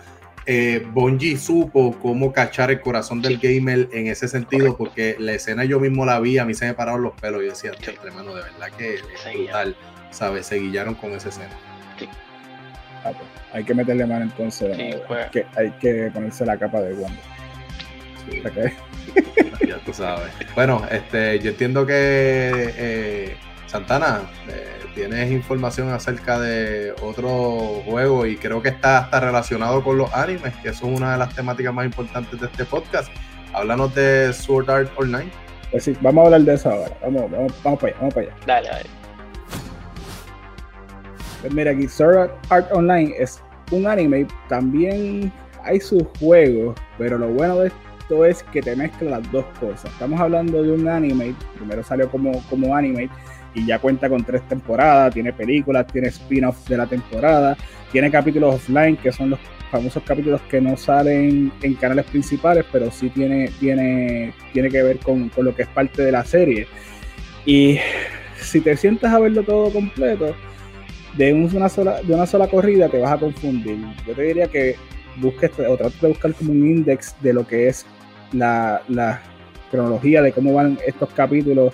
eh, 0.51 0.83
Bungie 0.93 1.38
supo 1.38 1.95
cómo 2.01 2.33
cachar 2.33 2.71
el 2.71 2.81
corazón 2.81 3.21
del 3.21 3.38
gamer 3.38 3.88
en 3.93 4.07
ese 4.07 4.27
sentido, 4.27 4.75
porque 4.75 5.15
la 5.19 5.33
escena 5.33 5.63
yo 5.63 5.79
mismo 5.79 6.07
la 6.07 6.19
vi, 6.19 6.39
a 6.39 6.45
mí 6.45 6.55
se 6.55 6.65
me 6.65 6.73
pararon 6.73 7.03
los 7.03 7.13
pelos 7.13 7.43
y 7.43 7.45
decía, 7.45 7.71
hermano, 8.03 8.33
de 8.33 8.41
verdad 8.41 8.71
que 8.75 8.95
es 8.95 9.03
brutal, 9.31 9.75
¿sabes? 10.09 10.47
Se 10.47 10.55
guillaron 10.55 10.95
con 10.95 11.12
esa 11.12 11.29
escena. 11.29 11.51
Ah, 13.03 13.12
pues, 13.15 13.29
hay 13.53 13.63
que 13.63 13.75
meterle 13.75 14.07
mano 14.07 14.23
entonces, 14.23 14.75
pues. 15.07 15.29
que 15.29 15.45
hay 15.55 15.69
que 15.79 16.09
ponerse 16.12 16.43
la 16.47 16.57
capa 16.57 16.81
de 16.81 16.95
Wanda. 16.95 17.21
ya 19.67 19.77
tú 19.85 19.93
sabes. 19.93 20.31
Bueno, 20.55 20.81
este, 20.89 21.38
yo 21.41 21.51
entiendo 21.51 21.85
que 21.85 22.73
eh, 22.75 23.38
Santana, 23.67 24.21
eh, 24.47 24.79
tienes 24.93 25.32
información 25.32 25.89
acerca 25.89 26.39
de 26.39 26.93
otro 27.02 27.82
juego 27.86 28.25
y 28.25 28.38
creo 28.38 28.62
que 28.62 28.69
está 28.69 28.99
hasta 28.99 29.19
relacionado 29.19 29.84
con 29.84 29.97
los 29.97 30.13
animes, 30.13 30.56
que 30.58 30.73
son 30.73 30.95
una 30.95 31.13
de 31.13 31.17
las 31.19 31.34
temáticas 31.34 31.73
más 31.73 31.86
importantes 31.86 32.39
de 32.39 32.47
este 32.47 32.65
podcast. 32.65 33.12
Háblanos 33.54 33.93
de 33.95 34.32
Sword 34.34 34.69
Art 34.69 34.91
Online. 34.97 35.32
Pues 35.71 35.84
sí, 35.84 35.95
vamos 36.02 36.23
a 36.23 36.25
hablar 36.25 36.41
de 36.41 36.54
eso 36.54 36.69
ahora. 36.69 36.97
Vamos, 37.02 37.32
vamos, 37.32 37.54
vamos 37.63 37.80
para 37.80 37.91
allá, 37.91 37.99
vamos 37.99 38.13
para 38.13 38.28
allá. 38.28 38.36
Dale, 38.45 38.69
dale. 38.69 38.89
Pues 41.41 41.54
mira, 41.54 41.71
aquí 41.71 41.88
Sword 41.88 42.32
Art 42.49 42.71
Online 42.71 43.13
es 43.17 43.41
un 43.71 43.88
anime, 43.88 44.28
también 44.49 45.32
hay 45.63 45.80
sus 45.80 46.04
juegos, 46.19 46.75
pero 46.97 47.17
lo 47.17 47.28
bueno 47.30 47.58
de, 47.60 47.71
esto 48.10 48.25
es 48.25 48.41
que 48.52 48.62
te 48.62 48.75
mezcla 48.75 49.19
las 49.19 49.32
dos 49.32 49.45
cosas. 49.60 49.86
Estamos 49.86 50.19
hablando 50.19 50.63
de 50.63 50.71
un 50.71 50.88
anime, 50.88 51.36
primero 51.56 51.84
salió 51.84 52.10
como, 52.10 52.41
como 52.49 52.75
anime 52.75 53.08
y 53.53 53.65
ya 53.65 53.79
cuenta 53.79 54.09
con 54.09 54.23
tres 54.23 54.47
temporadas, 54.47 55.13
tiene 55.13 55.33
películas, 55.33 55.88
tiene 55.88 56.07
spin-offs 56.09 56.65
de 56.65 56.77
la 56.77 56.88
temporada, 56.88 57.57
tiene 57.91 58.12
capítulos 58.12 58.55
offline 58.55 58.97
que 58.97 59.12
son 59.12 59.31
los 59.31 59.39
famosos 59.71 60.01
capítulos 60.03 60.41
que 60.49 60.59
no 60.62 60.75
salen 60.77 61.51
en 61.62 61.73
canales 61.75 62.05
principales, 62.05 62.65
pero 62.71 62.91
sí 62.91 63.09
tiene, 63.09 63.49
tiene, 63.59 64.33
tiene 64.53 64.69
que 64.69 64.81
ver 64.81 64.99
con, 64.99 65.29
con 65.29 65.45
lo 65.45 65.55
que 65.55 65.63
es 65.63 65.67
parte 65.67 66.03
de 66.03 66.12
la 66.12 66.25
serie. 66.25 66.67
Y 67.45 67.77
si 68.41 68.62
te 68.62 68.75
sientas 68.75 69.13
a 69.13 69.19
verlo 69.19 69.43
todo 69.43 69.71
completo, 69.71 70.35
de 71.17 71.33
una 71.33 71.69
sola, 71.69 72.01
de 72.01 72.13
una 72.13 72.25
sola 72.25 72.47
corrida 72.47 72.89
te 72.89 72.99
vas 72.99 73.12
a 73.12 73.17
confundir. 73.17 73.77
Yo 74.07 74.13
te 74.13 74.21
diría 74.23 74.47
que 74.47 74.75
busques 75.17 75.51
o 75.59 75.77
trates 75.77 75.99
de 76.01 76.07
buscar 76.07 76.33
como 76.33 76.51
un 76.51 76.65
index 76.65 77.15
de 77.21 77.33
lo 77.33 77.45
que 77.45 77.67
es 77.67 77.85
la, 78.31 78.81
la 78.88 79.21
cronología 79.71 80.21
de 80.21 80.31
cómo 80.31 80.53
van 80.53 80.77
estos 80.85 81.09
capítulos 81.09 81.73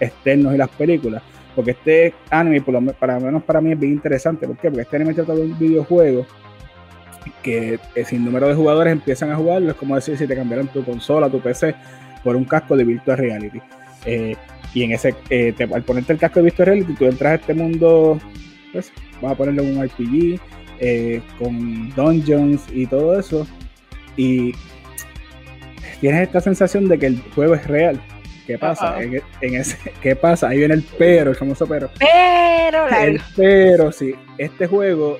externos 0.00 0.54
y 0.54 0.58
las 0.58 0.68
películas. 0.70 1.22
Porque 1.54 1.70
este 1.70 2.14
anime, 2.30 2.60
por 2.60 2.74
lo, 2.74 2.92
para 2.92 3.18
menos 3.18 3.42
para 3.42 3.60
mí, 3.60 3.72
es 3.72 3.78
bien 3.78 3.92
interesante. 3.92 4.46
¿Por 4.46 4.56
qué? 4.58 4.68
Porque 4.68 4.82
este 4.82 4.96
anime 4.96 5.14
trata 5.14 5.34
de 5.34 5.40
un 5.40 5.58
videojuego 5.58 6.26
que 7.42 7.78
eh, 7.94 8.04
sin 8.04 8.24
número 8.24 8.48
de 8.48 8.54
jugadores 8.54 8.92
empiezan 8.92 9.30
a 9.30 9.36
jugarlo. 9.36 9.70
Es 9.70 9.76
como 9.76 9.94
decir 9.94 10.18
si 10.18 10.26
te 10.26 10.36
cambiaron 10.36 10.68
tu 10.68 10.84
consola, 10.84 11.30
tu 11.30 11.40
PC, 11.40 11.74
por 12.22 12.36
un 12.36 12.44
casco 12.44 12.76
de 12.76 12.84
Virtual 12.84 13.18
Reality. 13.18 13.60
Eh, 14.04 14.36
y 14.74 14.82
en 14.82 14.92
ese, 14.92 15.14
eh, 15.30 15.54
al 15.72 15.82
ponerte 15.82 16.12
el 16.12 16.18
casco 16.18 16.40
de 16.40 16.44
Virtual 16.44 16.66
Reality, 16.66 16.92
tú 16.94 17.06
entras 17.06 17.32
a 17.32 17.34
este 17.36 17.54
mundo, 17.54 18.18
pues, 18.72 18.92
vas 19.22 19.32
a 19.32 19.34
ponerle 19.34 19.62
un 19.62 19.82
RPG, 19.82 20.40
con 21.38 21.88
dungeons 21.94 22.64
y 22.72 22.86
todo 22.86 23.18
eso. 23.18 23.46
Y 24.16 24.52
tienes 26.00 26.22
esta 26.22 26.40
sensación 26.40 26.86
de 26.88 26.98
que 26.98 27.06
el 27.06 27.22
juego 27.34 27.54
es 27.54 27.66
real. 27.66 28.00
¿Qué 28.46 28.58
pasa? 28.58 28.96
En, 29.02 29.54
ese, 29.54 29.76
¿Qué 30.02 30.14
pasa? 30.14 30.48
Ahí 30.48 30.58
viene 30.58 30.74
el 30.74 30.84
pero, 30.96 31.30
el 31.30 31.36
famoso 31.36 31.66
pero. 31.66 31.90
Pero, 31.98 32.88
el 32.88 33.20
pero, 33.34 33.92
sí. 33.92 34.14
Este 34.38 34.66
juego, 34.66 35.18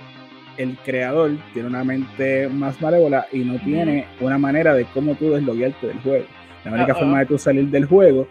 el 0.57 0.77
creador 0.85 1.33
tiene 1.53 1.69
una 1.69 1.83
mente 1.83 2.49
más 2.49 2.81
malévola 2.81 3.27
y 3.33 3.41
no 3.41 3.59
tiene 3.59 4.07
una 4.21 4.39
manera 4.39 4.75
de 4.75 4.85
cómo 4.87 5.15
tú 5.17 5.33
desloguearte 5.33 5.89
del 5.89 6.01
juego. 6.01 6.27
La 6.65 6.73
única 6.73 6.95
forma 6.95 7.21
de 7.21 7.27
tú 7.27 7.39
salir 7.39 7.67
del 7.67 7.85
juego 7.85 8.29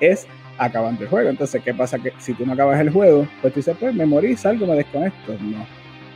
es 0.00 0.26
acabando 0.58 1.02
el 1.02 1.08
juego. 1.08 1.30
Entonces, 1.30 1.62
¿qué 1.62 1.74
pasa? 1.74 1.98
Que 1.98 2.12
si 2.18 2.34
tú 2.34 2.46
no 2.46 2.52
acabas 2.52 2.80
el 2.80 2.90
juego, 2.90 3.26
pues 3.40 3.52
tú 3.54 3.60
dices, 3.60 3.76
pues 3.78 3.94
me 3.94 4.06
morí, 4.06 4.36
salgo, 4.36 4.66
me 4.66 4.76
desconecto. 4.76 5.36
No. 5.40 5.66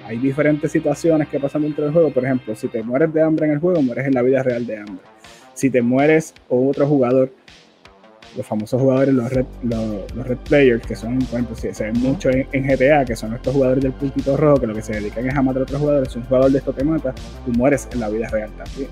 Hay 0.07 0.19
diferentes 0.19 0.71
situaciones 0.71 1.29
que 1.29 1.41
pasan 1.41 1.63
dentro 1.63 1.85
del 1.85 1.93
juego. 1.93 2.11
Por 2.11 2.25
ejemplo, 2.25 2.55
si 2.55 2.69
te 2.69 2.83
mueres 2.83 3.13
de 3.13 3.23
hambre 3.23 3.47
en 3.47 3.53
el 3.53 3.59
juego, 3.59 3.83
mueres 3.83 4.07
en 4.07 4.15
la 4.15 4.23
vida 4.23 4.43
real 4.43 4.67
de 4.67 4.79
hambre. 4.79 5.05
Si 5.55 5.71
te 5.71 5.83
mueres 5.83 6.35
o 6.49 6.69
otro 6.69 6.87
jugador 6.87 7.33
los 8.37 8.47
famosos 8.47 8.81
jugadores, 8.81 9.15
los 9.15 9.33
red, 9.33 9.47
los, 9.63 10.27
red 10.27 10.37
players, 10.39 10.87
que 10.87 10.95
son, 10.95 11.19
por 11.19 11.41
ejemplo, 11.41 11.57
se, 11.57 11.73
ven 11.85 12.01
mucho 12.01 12.31
en, 12.31 12.47
GTA, 12.67 13.05
que 13.05 13.17
son 13.17 13.35
estos 13.35 13.55
jugadores 13.55 13.83
del 13.83 13.93
puntito 13.93 14.37
rojo, 14.37 14.61
que 14.61 14.67
lo 14.67 14.75
que 14.75 14.83
se 14.83 14.93
dedican 14.95 15.27
es 15.27 15.35
a 15.35 15.43
matar 15.43 15.63
a 15.63 15.65
otros 15.65 15.81
jugadores. 15.81 16.13
Si 16.13 16.19
un 16.19 16.25
jugador 16.25 16.51
de 16.51 16.59
esto 16.59 16.73
te 16.73 16.85
mata, 16.85 17.15
tú 17.45 17.53
mueres 17.53 17.89
en 17.93 18.01
la 18.01 18.09
vida 18.09 18.29
real 18.29 18.51
también. 18.57 18.91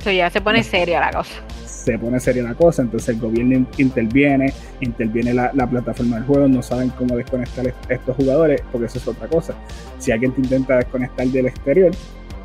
Eso 0.00 0.10
ya 0.10 0.30
se 0.30 0.40
pone 0.40 0.62
seria 0.62 1.00
la 1.00 1.10
cosa. 1.10 1.32
Se 1.64 1.98
pone 1.98 2.20
seria 2.20 2.42
la 2.42 2.54
cosa, 2.54 2.82
entonces 2.82 3.10
el 3.10 3.20
gobierno 3.20 3.66
interviene, 3.76 4.52
interviene 4.80 5.34
la, 5.34 5.50
plataforma 5.68 6.16
del 6.16 6.24
juego, 6.24 6.48
no 6.48 6.62
saben 6.62 6.90
cómo 6.90 7.16
desconectar 7.16 7.72
estos 7.88 8.16
jugadores, 8.16 8.60
porque 8.72 8.86
eso 8.86 8.98
es 8.98 9.08
otra 9.08 9.28
cosa. 9.28 9.54
Si 9.98 10.12
alguien 10.12 10.32
te 10.32 10.40
intenta 10.40 10.76
desconectar 10.76 11.26
del 11.28 11.46
exterior, 11.46 11.92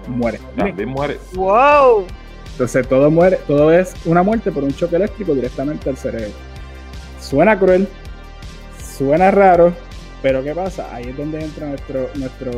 muere. 0.07 0.39
También 0.55 0.89
muere. 0.89 1.17
¡Wow! 1.33 2.05
Entonces 2.51 2.87
todo 2.87 3.09
muere, 3.09 3.39
todo 3.47 3.71
es 3.71 3.93
una 4.05 4.23
muerte 4.23 4.51
por 4.51 4.63
un 4.63 4.73
choque 4.73 4.95
eléctrico 4.95 5.33
directamente 5.33 5.89
al 5.89 5.97
cerebro. 5.97 6.31
Suena 7.19 7.57
cruel, 7.57 7.87
suena 8.97 9.31
raro, 9.31 9.73
pero 10.21 10.43
¿qué 10.43 10.53
pasa? 10.53 10.93
Ahí 10.93 11.05
es 11.09 11.17
donde 11.17 11.43
entra 11.43 11.67
nuestro, 11.67 12.09
nuestro 12.15 12.51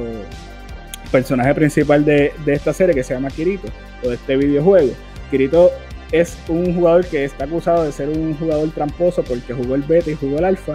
personaje 1.11 1.53
principal 1.53 2.03
de, 2.03 2.33
de 2.43 2.53
esta 2.53 2.73
serie 2.73 2.95
que 2.95 3.03
se 3.03 3.13
llama 3.13 3.29
Kirito, 3.29 3.67
o 4.03 4.09
de 4.09 4.15
este 4.15 4.35
videojuego. 4.35 4.93
Kirito 5.29 5.71
es 6.11 6.37
un 6.47 6.75
jugador 6.75 7.05
que 7.05 7.23
está 7.23 7.45
acusado 7.45 7.83
de 7.83 7.91
ser 7.91 8.09
un 8.09 8.35
jugador 8.37 8.69
tramposo 8.71 9.23
porque 9.23 9.53
jugó 9.53 9.75
el 9.75 9.81
beta 9.81 10.11
y 10.11 10.15
jugó 10.15 10.37
el 10.37 10.45
alfa 10.45 10.73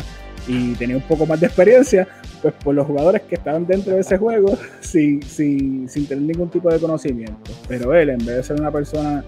y 0.48 0.72
tenía 0.74 0.96
un 0.96 1.02
poco 1.02 1.26
más 1.26 1.38
de 1.38 1.46
experiencia, 1.46 2.08
pues 2.42 2.54
por 2.54 2.74
los 2.74 2.86
jugadores 2.86 3.22
que 3.22 3.34
estaban 3.34 3.66
dentro 3.66 3.94
de 3.94 4.00
ese 4.00 4.16
juego 4.16 4.58
sin, 4.80 5.22
sin, 5.22 5.88
sin 5.88 6.06
tener 6.06 6.24
ningún 6.24 6.48
tipo 6.50 6.70
de 6.70 6.80
conocimiento. 6.80 7.52
Pero 7.68 7.94
él, 7.94 8.10
en 8.10 8.18
vez 8.18 8.36
de 8.36 8.42
ser 8.42 8.60
una 8.60 8.72
persona 8.72 9.22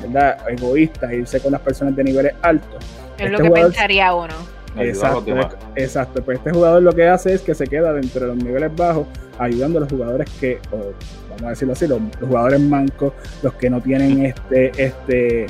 ¿verdad? 0.00 0.38
egoísta, 0.48 1.12
irse 1.12 1.40
con 1.40 1.52
las 1.52 1.60
personas 1.60 1.96
de 1.96 2.04
niveles 2.04 2.32
altos. 2.42 2.84
Es 3.18 3.30
lo 3.30 3.38
este 3.38 3.48
que 3.48 3.60
pensaría 3.60 4.14
uno. 4.14 4.34
Exacto, 4.78 5.34
exacto. 5.76 6.22
Pues 6.22 6.38
este 6.38 6.50
jugador 6.50 6.82
lo 6.82 6.92
que 6.92 7.06
hace 7.06 7.34
es 7.34 7.42
que 7.42 7.54
se 7.54 7.66
queda 7.66 7.92
dentro 7.92 8.22
de 8.22 8.34
los 8.34 8.36
niveles 8.42 8.74
bajos, 8.74 9.06
ayudando 9.38 9.78
a 9.78 9.80
los 9.82 9.90
jugadores 9.90 10.30
que, 10.40 10.58
vamos 10.70 11.42
a 11.42 11.48
decirlo 11.50 11.72
así, 11.74 11.86
los, 11.86 12.00
los, 12.00 12.28
jugadores 12.28 12.60
mancos, 12.60 13.12
los 13.42 13.52
que 13.54 13.68
no 13.68 13.80
tienen 13.80 14.24
este, 14.24 14.72
este, 14.82 15.46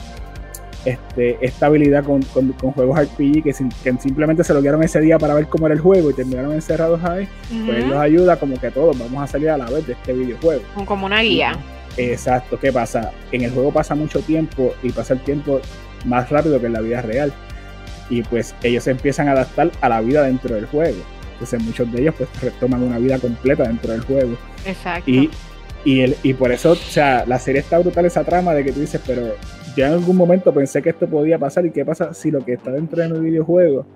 este, 0.85 1.39
esta 1.41 1.67
habilidad 1.67 2.05
con, 2.05 2.23
juegos 2.23 3.01
RPG 3.01 3.43
que, 3.45 3.53
simplemente 3.53 4.43
se 4.43 4.53
lo 4.53 4.61
dieron 4.61 4.83
ese 4.83 5.01
día 5.01 5.19
para 5.19 5.35
ver 5.35 5.47
cómo 5.47 5.67
era 5.67 5.75
el 5.75 5.81
juego 5.81 6.11
y 6.11 6.15
terminaron 6.15 6.53
encerrados 6.53 7.03
ahí, 7.05 7.29
pues 7.65 7.79
él 7.79 7.91
los 7.91 7.99
ayuda 7.99 8.37
como 8.37 8.59
que 8.59 8.71
todos 8.71 8.99
vamos 8.99 9.23
a 9.23 9.27
salir 9.27 9.51
a 9.51 9.57
la 9.57 9.67
vez 9.67 9.87
de 9.87 9.93
este 9.93 10.13
videojuego. 10.13 10.63
Como 10.85 11.07
una 11.07 11.21
guía. 11.21 11.57
Exacto, 11.97 12.59
¿qué 12.59 12.73
pasa? 12.73 13.13
En 13.31 13.43
el 13.43 13.53
juego 13.53 13.73
pasa 13.73 13.95
mucho 13.95 14.21
tiempo 14.21 14.75
y 14.83 14.91
pasa 14.91 15.15
el 15.15 15.21
tiempo 15.21 15.61
más 16.05 16.31
rápido 16.31 16.59
que 16.59 16.67
en 16.67 16.73
la 16.73 16.81
vida 16.81 17.03
real. 17.03 17.33
Y 18.11 18.23
pues 18.23 18.55
ellos 18.63 18.85
se 18.85 18.91
empiezan 18.91 19.29
a 19.29 19.33
adaptar 19.33 19.71
a 19.81 19.89
la 19.89 20.01
vida 20.01 20.23
dentro 20.23 20.55
del 20.55 20.67
juego. 20.67 20.99
Entonces 21.33 21.63
muchos 21.63 21.91
de 21.93 22.03
ellos 22.03 22.15
pues 22.17 22.29
retoman 22.41 22.83
una 22.83 22.99
vida 22.99 23.19
completa 23.19 23.65
dentro 23.65 23.93
del 23.93 24.01
juego. 24.01 24.37
Exacto. 24.65 25.11
Y, 25.11 25.31
y, 25.85 26.01
el, 26.01 26.17
y 26.23 26.35
por 26.35 26.51
eso, 26.53 26.73
o 26.73 26.77
sea, 26.77 27.25
la 27.27 27.39
serie 27.39 27.61
está 27.61 27.79
brutal 27.79 28.05
esa 28.07 28.25
trama 28.25 28.55
de 28.55 28.65
que 28.65 28.73
tú 28.73 28.81
dices, 28.81 29.01
pero 29.07 29.35
ya 29.77 29.89
en 29.89 29.95
algún 29.95 30.17
momento 30.17 30.53
pensé 30.53 30.83
que 30.83 30.91
esto 30.91 31.07
podía 31.07 31.39
pasar 31.39 31.65
y 31.67 31.71
qué 31.71 31.85
pasa 31.85 32.13
si 32.15 32.31
lo 32.31 32.45
que 32.45 32.55
está 32.55 32.71
dentro 32.71 33.03
de 33.03 33.09
mi 33.09 33.21
videojuego 33.21 33.87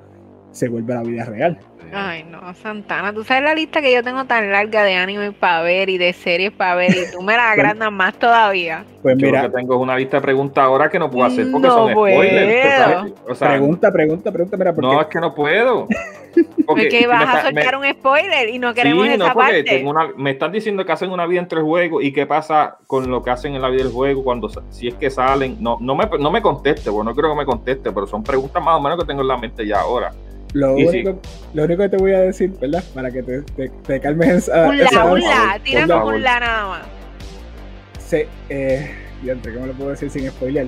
se 0.56 0.68
vuelve 0.68 0.94
a 0.94 0.96
la 0.96 1.02
vida 1.02 1.24
real. 1.24 1.58
Ay, 1.92 2.24
no, 2.24 2.52
Santana, 2.54 3.12
tú 3.12 3.22
sabes 3.22 3.44
la 3.44 3.54
lista 3.54 3.80
que 3.80 3.92
yo 3.92 4.02
tengo 4.02 4.24
tan 4.24 4.50
larga 4.50 4.82
de 4.82 4.94
anime 4.94 5.32
para 5.32 5.62
ver 5.62 5.88
y 5.88 5.98
de 5.98 6.12
series 6.12 6.50
para 6.50 6.74
ver 6.74 6.90
y 6.90 7.12
tú 7.12 7.22
me 7.22 7.36
la 7.36 7.50
agrandas 7.52 7.92
más 7.92 8.14
todavía. 8.18 8.84
Pues 9.02 9.16
mira, 9.16 9.42
yo 9.42 9.50
que 9.50 9.58
tengo 9.58 9.76
una 9.76 9.96
lista 9.96 10.16
de 10.16 10.22
preguntas 10.22 10.64
ahora 10.64 10.88
que 10.88 10.98
no 10.98 11.10
puedo 11.10 11.26
hacer 11.26 11.46
porque 11.52 11.68
son 11.68 11.92
spoilers. 11.92 13.12
O 13.28 13.34
sea, 13.34 13.48
pregunta, 13.50 13.92
pregunta, 13.92 14.32
pregunta, 14.32 14.56
mira, 14.56 14.72
No, 14.72 15.00
es 15.00 15.06
que 15.06 15.20
no 15.20 15.34
puedo. 15.34 15.86
Porque, 16.66 17.06
vas 17.06 17.34
a 17.34 17.42
soltar 17.44 17.76
un 17.76 17.84
spoiler 17.90 18.50
y 18.50 18.58
no 18.58 18.74
queremos 18.74 19.08
esa 19.08 19.32
parte. 19.32 19.82
me 20.18 20.32
están 20.32 20.52
diciendo 20.52 20.84
que 20.84 20.92
hacen 20.92 21.10
una 21.10 21.24
vida 21.24 21.40
entre 21.40 21.60
el 21.60 21.64
juego 21.64 22.02
y 22.02 22.12
qué 22.12 22.26
pasa 22.26 22.76
con 22.86 23.10
lo 23.10 23.22
que 23.22 23.30
hacen 23.30 23.54
en 23.54 23.62
la 23.62 23.70
vida 23.70 23.84
del 23.84 23.92
juego 23.92 24.22
cuando 24.22 24.50
si 24.68 24.88
es 24.88 24.94
que 24.96 25.08
salen. 25.08 25.56
No, 25.60 25.78
no 25.80 25.94
me, 25.94 26.06
no 26.20 26.30
me 26.30 26.42
conteste, 26.42 26.90
bueno, 26.90 27.12
no 27.12 27.16
creo 27.16 27.30
que 27.30 27.38
me 27.38 27.46
conteste, 27.46 27.90
pero 27.90 28.06
son 28.06 28.22
preguntas 28.22 28.62
más 28.62 28.74
o 28.74 28.80
menos 28.82 28.98
que 28.98 29.06
tengo 29.06 29.22
en 29.22 29.28
la 29.28 29.38
mente 29.38 29.66
ya 29.66 29.80
ahora. 29.80 30.12
Lo 30.56 30.74
único, 30.74 31.20
lo 31.52 31.64
único 31.64 31.82
que 31.82 31.88
te 31.90 31.96
voy 31.98 32.12
a 32.12 32.20
decir, 32.20 32.50
¿verdad? 32.58 32.82
Para 32.94 33.10
que 33.10 33.22
te, 33.22 33.42
te, 33.42 34.00
calmes 34.00 34.48
esa, 34.48 34.68
un 34.68 34.78
la, 34.78 35.04
un 35.04 35.20
la, 35.20 35.60
tírame 35.62 35.94
un 35.94 36.22
la 36.22 36.40
nada 36.40 36.68
más. 36.68 36.86
Sí, 37.98 38.22
eh, 38.48 38.90
¿cómo 39.54 39.66
lo 39.66 39.74
puedo 39.74 39.90
decir 39.90 40.08
sin 40.08 40.30
spoiler? 40.30 40.66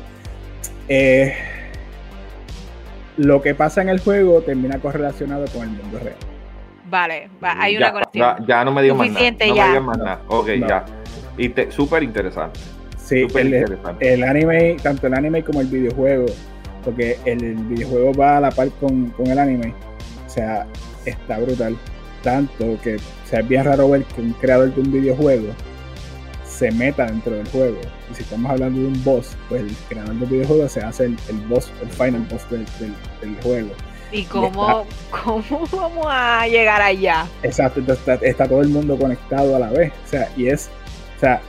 Eh, 0.89 1.35
lo 3.17 3.41
que 3.41 3.55
pasa 3.55 3.81
en 3.81 3.89
el 3.89 4.01
juego 4.01 4.43
termina 4.43 4.79
correlacionado 4.79 5.47
con 5.55 5.63
el 5.63 5.71
mundo 5.71 6.01
real. 6.01 6.17
Vale, 6.91 7.31
hay 7.41 7.79
una 7.79 7.91
conexión. 7.91 8.47
Ya, 8.47 8.65
no 8.67 8.73
me 8.73 8.83
dio 8.83 8.95
más 8.95 9.09
nada. 9.09 9.31
No 9.31 9.55
ya. 9.55 9.67
me 9.67 9.73
dio 9.73 9.83
más 9.83 9.99
nada. 9.99 10.21
Ok, 10.29 10.49
ya. 10.69 10.85
Y 11.39 11.51
súper 11.71 12.03
interesante. 12.03 12.61
Sí, 12.99 13.27
el, 13.37 13.79
el, 14.01 14.23
anime, 14.23 14.77
tanto 14.83 15.07
el 15.07 15.15
anime 15.15 15.43
como 15.43 15.63
el 15.63 15.67
videojuego 15.69 16.27
porque 16.89 17.19
el 17.27 17.55
videojuego 17.55 18.15
va 18.15 18.39
a 18.39 18.41
la 18.41 18.51
par 18.51 18.71
con, 18.81 19.13
el 19.27 19.39
anime. 19.39 19.75
O 20.27 20.31
sea, 20.31 20.67
está 21.05 21.39
brutal. 21.39 21.77
Tanto 22.23 22.79
que 22.83 22.97
sea, 23.29 23.41
es 23.41 23.49
bien 23.49 23.65
raro 23.65 23.91
ver 23.91 24.05
que 24.05 24.23
un 24.23 24.33
creador 24.33 24.75
de 24.75 24.81
un 24.81 24.91
videojuego 24.91 25.53
se 26.47 26.71
meta 26.71 27.05
dentro 27.05 27.37
del 27.37 27.47
juego. 27.49 27.79
Y 28.11 28.15
si 28.15 28.23
estamos 28.23 28.51
hablando 28.51 28.81
de 28.81 28.87
un 28.87 29.05
boss, 29.05 29.37
pues 29.51 29.61
el 29.65 29.77
creador 29.91 30.15
del 30.15 30.29
videojuego 30.31 30.67
se 30.67 30.81
hace 30.81 31.05
el, 31.05 31.17
boss, 31.47 31.71
el 31.83 31.91
final 31.91 32.27
boss 32.31 32.49
del, 32.51 33.37
juego. 33.43 33.69
¿Y 34.11 34.25
cómo, 34.25 34.87
cómo 35.11 35.67
vamos 35.71 36.07
a 36.09 36.49
llegar 36.49 36.81
allá? 36.81 37.27
Exacto, 37.43 37.81
entonces 37.81 38.19
está, 38.23 38.49
todo 38.49 38.63
el 38.63 38.69
mundo 38.69 38.97
conectado 38.97 39.55
a 39.55 39.59
la 39.59 39.69
vez. 39.69 39.93
O 40.07 40.09
sea, 40.09 40.31
y 40.39 40.47
es, 40.49 40.71
o 41.19 41.21
sea, 41.21 41.43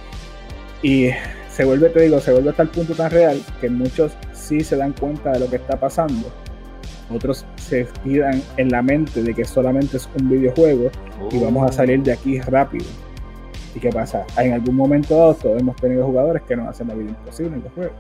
y 0.83 1.11
se 1.49 1.63
vuelve, 1.63 1.89
te 1.91 2.01
digo, 2.01 2.19
se 2.19 2.33
vuelve 2.33 2.49
hasta 2.49 2.63
el 2.63 2.69
punto 2.69 2.93
tan 2.93 3.09
real 3.09 3.41
que 3.61 3.69
muchos 3.69 4.11
sí 4.49 4.63
se 4.63 4.75
dan 4.75 4.93
cuenta 4.93 5.31
de 5.31 5.39
lo 5.39 5.49
que 5.49 5.57
está 5.57 5.79
pasando. 5.79 6.31
Otros 7.13 7.45
se 7.55 7.87
quedan 8.03 8.41
en 8.57 8.69
la 8.69 8.81
mente 8.81 9.21
de 9.21 9.33
que 9.33 9.45
solamente 9.45 9.97
es 9.97 10.09
un 10.19 10.29
videojuego 10.29 10.89
y 11.31 11.37
oh. 11.37 11.45
vamos 11.45 11.69
a 11.69 11.71
salir 11.71 12.01
de 12.01 12.13
aquí 12.13 12.39
rápido. 12.41 12.85
¿Y 13.75 13.79
qué 13.79 13.89
pasa? 13.89 14.25
En 14.37 14.53
algún 14.53 14.75
momento 14.75 15.15
dado 15.15 15.33
todos 15.35 15.61
hemos 15.61 15.75
tenido 15.75 16.05
jugadores 16.05 16.41
que 16.43 16.55
nos 16.55 16.67
hacen 16.67 16.87
la 16.87 16.95
vida 16.95 17.09
imposible 17.09 17.55
en 17.55 17.63
los 17.63 17.73
juegos. 17.73 17.95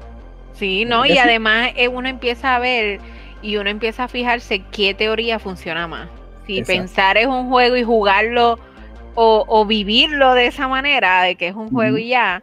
Sí, 0.53 0.85
no, 0.85 1.05
y 1.05 1.17
además 1.17 1.69
eh, 1.75 1.87
uno 1.87 2.09
empieza 2.09 2.55
a 2.55 2.59
ver 2.59 2.99
y 3.41 3.57
uno 3.57 3.69
empieza 3.69 4.05
a 4.05 4.07
fijarse 4.07 4.63
qué 4.71 4.93
teoría 4.93 5.39
funciona 5.39 5.87
más. 5.87 6.09
Si 6.45 6.63
pensar 6.63 7.17
es 7.17 7.27
un 7.27 7.47
juego 7.47 7.77
y 7.77 7.83
jugarlo 7.83 8.59
o, 9.13 9.65
vivirlo 9.65 10.33
de 10.33 10.47
esa 10.47 10.67
manera, 10.67 11.23
de 11.23 11.35
que 11.35 11.49
es 11.49 11.55
un 11.55 11.69
juego 11.69 11.97
y 11.97 12.09
ya, 12.09 12.41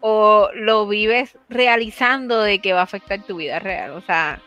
o 0.00 0.48
lo 0.54 0.86
vives 0.86 1.36
realizando 1.48 2.42
de 2.42 2.60
que 2.60 2.72
va 2.72 2.80
a 2.80 2.84
afectar 2.84 3.22
tu 3.22 3.36
vida 3.36 3.58
real. 3.58 3.92
O 3.92 4.00
sea, 4.00 4.40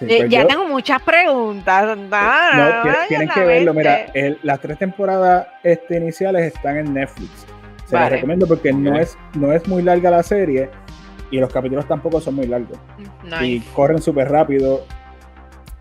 eh, 0.00 0.18
pues 0.18 0.30
ya 0.30 0.46
tengo 0.46 0.66
muchas 0.68 1.02
preguntas. 1.02 1.96
no, 1.96 3.06
tienen 3.08 3.28
que 3.28 3.40
verlo. 3.40 3.74
Mira, 3.74 4.06
las 4.42 4.60
tres 4.60 4.78
temporadas 4.78 5.46
este, 5.62 5.96
iniciales 5.96 6.54
están 6.54 6.76
en 6.76 6.94
Netflix. 6.94 7.46
Se 7.86 7.94
las 7.96 8.10
recomiendo 8.10 8.46
porque 8.46 8.72
no 8.72 8.98
es, 8.98 9.16
no 9.34 9.52
es 9.52 9.66
muy 9.66 9.82
larga 9.82 10.10
la 10.10 10.22
serie 10.22 10.68
y 11.30 11.38
los 11.38 11.52
capítulos 11.52 11.86
tampoco 11.86 12.20
son 12.20 12.34
muy 12.34 12.46
largos. 12.46 12.78
Y 13.40 13.60
corren 13.60 14.00
súper 14.00 14.30
rápido. 14.30 14.84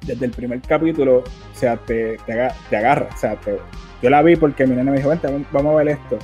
Desde 0.02 0.26
el 0.26 0.32
primer 0.32 0.62
capítulo, 0.62 1.18
o 1.18 1.24
sea, 1.56 1.76
te, 1.76 2.18
te, 2.26 2.78
agarra. 2.78 3.10
O 3.14 3.18
sea, 3.18 3.38
yo 4.02 4.10
la 4.10 4.22
vi 4.22 4.36
porque 4.38 4.66
mi 4.66 4.76
nena 4.76 4.92
me 4.92 4.98
dijo, 4.98 5.10
vente, 5.10 5.28
vamos 5.52 5.74
a 5.74 5.78
ver 5.84 5.90
esto. 5.90 6.18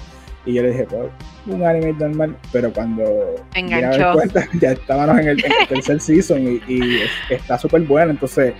Y 0.45 0.53
yo 0.53 0.61
le 0.61 0.69
dije, 0.69 0.85
pues, 0.85 1.09
un 1.45 1.63
anime 1.63 1.93
normal, 1.93 2.37
pero 2.51 2.71
cuando 2.71 3.35
Enganchó. 3.53 4.13
Cuenta, 4.13 4.47
ya 4.61 4.71
estábamos 4.71 5.19
en 5.19 5.27
el, 5.29 5.43
tercer 5.67 5.99
season 5.99 6.61
y, 6.67 7.01
está 7.29 7.57
súper 7.57 7.81
bueno. 7.81 8.11
Entonces, 8.11 8.53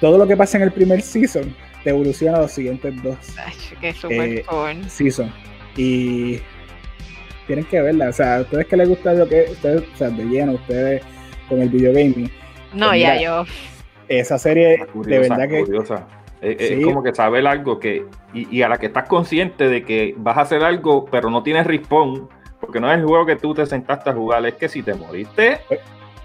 todo 0.00 0.18
lo 0.18 0.26
que 0.26 0.36
pasa 0.36 0.56
en 0.58 0.64
el 0.64 0.72
primer 0.72 1.02
season 1.02 1.54
te 1.82 1.90
evoluciona 1.90 2.38
a 2.38 2.42
los 2.42 2.52
siguientes 2.52 3.02
dos 3.02 3.16
Qué 3.80 3.92
super 3.92 4.28
eh, 4.30 4.44
season. 4.88 5.32
Y 5.76 6.40
tienen 7.46 7.64
que 7.66 7.80
verla. 7.80 8.08
O 8.08 8.12
sea, 8.12 8.36
a 8.36 8.40
ustedes 8.40 8.66
que 8.66 8.76
les 8.76 8.88
gusta 8.88 9.14
lo 9.14 9.28
que 9.28 9.46
ustedes, 9.50 9.82
o 9.82 9.96
sea, 9.96 10.10
de 10.10 10.24
lleno, 10.24 10.52
ustedes 10.52 11.02
con 11.48 11.60
el 11.60 11.68
video 11.68 11.92
gaming. 11.92 12.30
No, 12.72 12.88
pues 12.88 13.00
ya 13.02 13.20
yo. 13.20 13.44
Esa 14.08 14.38
serie, 14.38 14.84
de 14.94 15.18
verdad 15.18 15.48
que. 15.48 15.64
Es, 16.44 16.84
como 16.84 17.02
que 17.02 17.14
saber 17.14 17.46
algo 17.46 17.78
que. 17.78 18.06
Y, 18.32 18.62
a 18.62 18.68
la 18.68 18.78
que 18.78 18.86
estás 18.86 19.08
consciente 19.08 19.68
de 19.68 19.82
que 19.82 20.14
vas 20.16 20.36
a 20.36 20.42
hacer 20.42 20.62
algo, 20.62 21.06
pero 21.06 21.30
no 21.30 21.42
tienes 21.42 21.66
respawn, 21.66 22.28
porque 22.60 22.80
no 22.80 22.90
es 22.90 22.98
el 22.98 23.04
juego 23.04 23.26
que 23.26 23.36
tú 23.36 23.54
te 23.54 23.64
sentaste 23.66 24.10
a 24.10 24.12
jugar, 24.12 24.44
es 24.46 24.54
que 24.54 24.68
si 24.68 24.82
te 24.82 24.94
moriste. 24.94 25.60
Eh, 25.70 25.80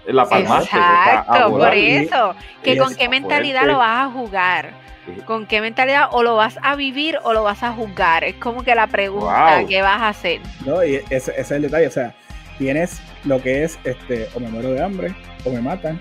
la 0.06 0.26
palmaste. 0.26 0.76
Exacto, 0.76 1.50
por 1.50 1.74
eso. 1.74 2.34
que 2.62 2.76
con 2.76 2.94
qué 2.94 3.08
mentalidad 3.08 3.64
lo 3.64 3.78
vas 3.78 4.06
a 4.06 4.10
jugar 4.10 4.90
¿Con 5.26 5.46
qué 5.46 5.60
mentalidad 5.60 6.08
o 6.12 6.22
lo 6.22 6.36
vas 6.36 6.58
a 6.62 6.76
vivir 6.76 7.18
o 7.22 7.32
lo 7.32 7.42
vas 7.42 7.62
a 7.62 7.72
jugar? 7.72 8.24
Es 8.24 8.36
como 8.36 8.62
que 8.62 8.74
la 8.74 8.86
pregunta 8.86 9.64
que 9.68 9.82
vas 9.82 10.00
a 10.00 10.08
hacer. 10.08 10.40
No, 10.64 10.84
y 10.84 11.00
ese, 11.10 11.32
es 11.36 11.50
el 11.50 11.62
detalle, 11.62 11.86
o 11.86 11.90
sea, 11.90 12.14
tienes 12.58 13.00
lo 13.24 13.40
que 13.40 13.64
es, 13.64 13.78
este, 13.84 14.28
o 14.34 14.40
me 14.40 14.48
muero 14.48 14.70
de 14.70 14.82
hambre, 14.82 15.14
o 15.44 15.50
me 15.50 15.60
matan, 15.60 15.98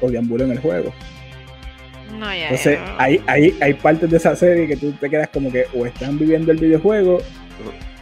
o 0.00 0.10
deambulo 0.10 0.44
en 0.44 0.52
el 0.52 0.60
juego. 0.60 0.92
No, 2.18 2.26
ya, 2.26 2.44
Entonces, 2.44 2.78
Hay, 2.98 3.22
hay, 3.26 3.56
hay 3.60 3.74
partes 3.74 4.10
de 4.10 4.16
esa 4.16 4.36
serie 4.36 4.66
que 4.66 4.76
tú 4.76 4.92
te 4.92 5.10
quedas 5.10 5.28
como 5.28 5.50
que 5.50 5.66
o 5.74 5.86
están 5.86 6.18
viviendo 6.18 6.52
el 6.52 6.58
videojuego 6.58 7.18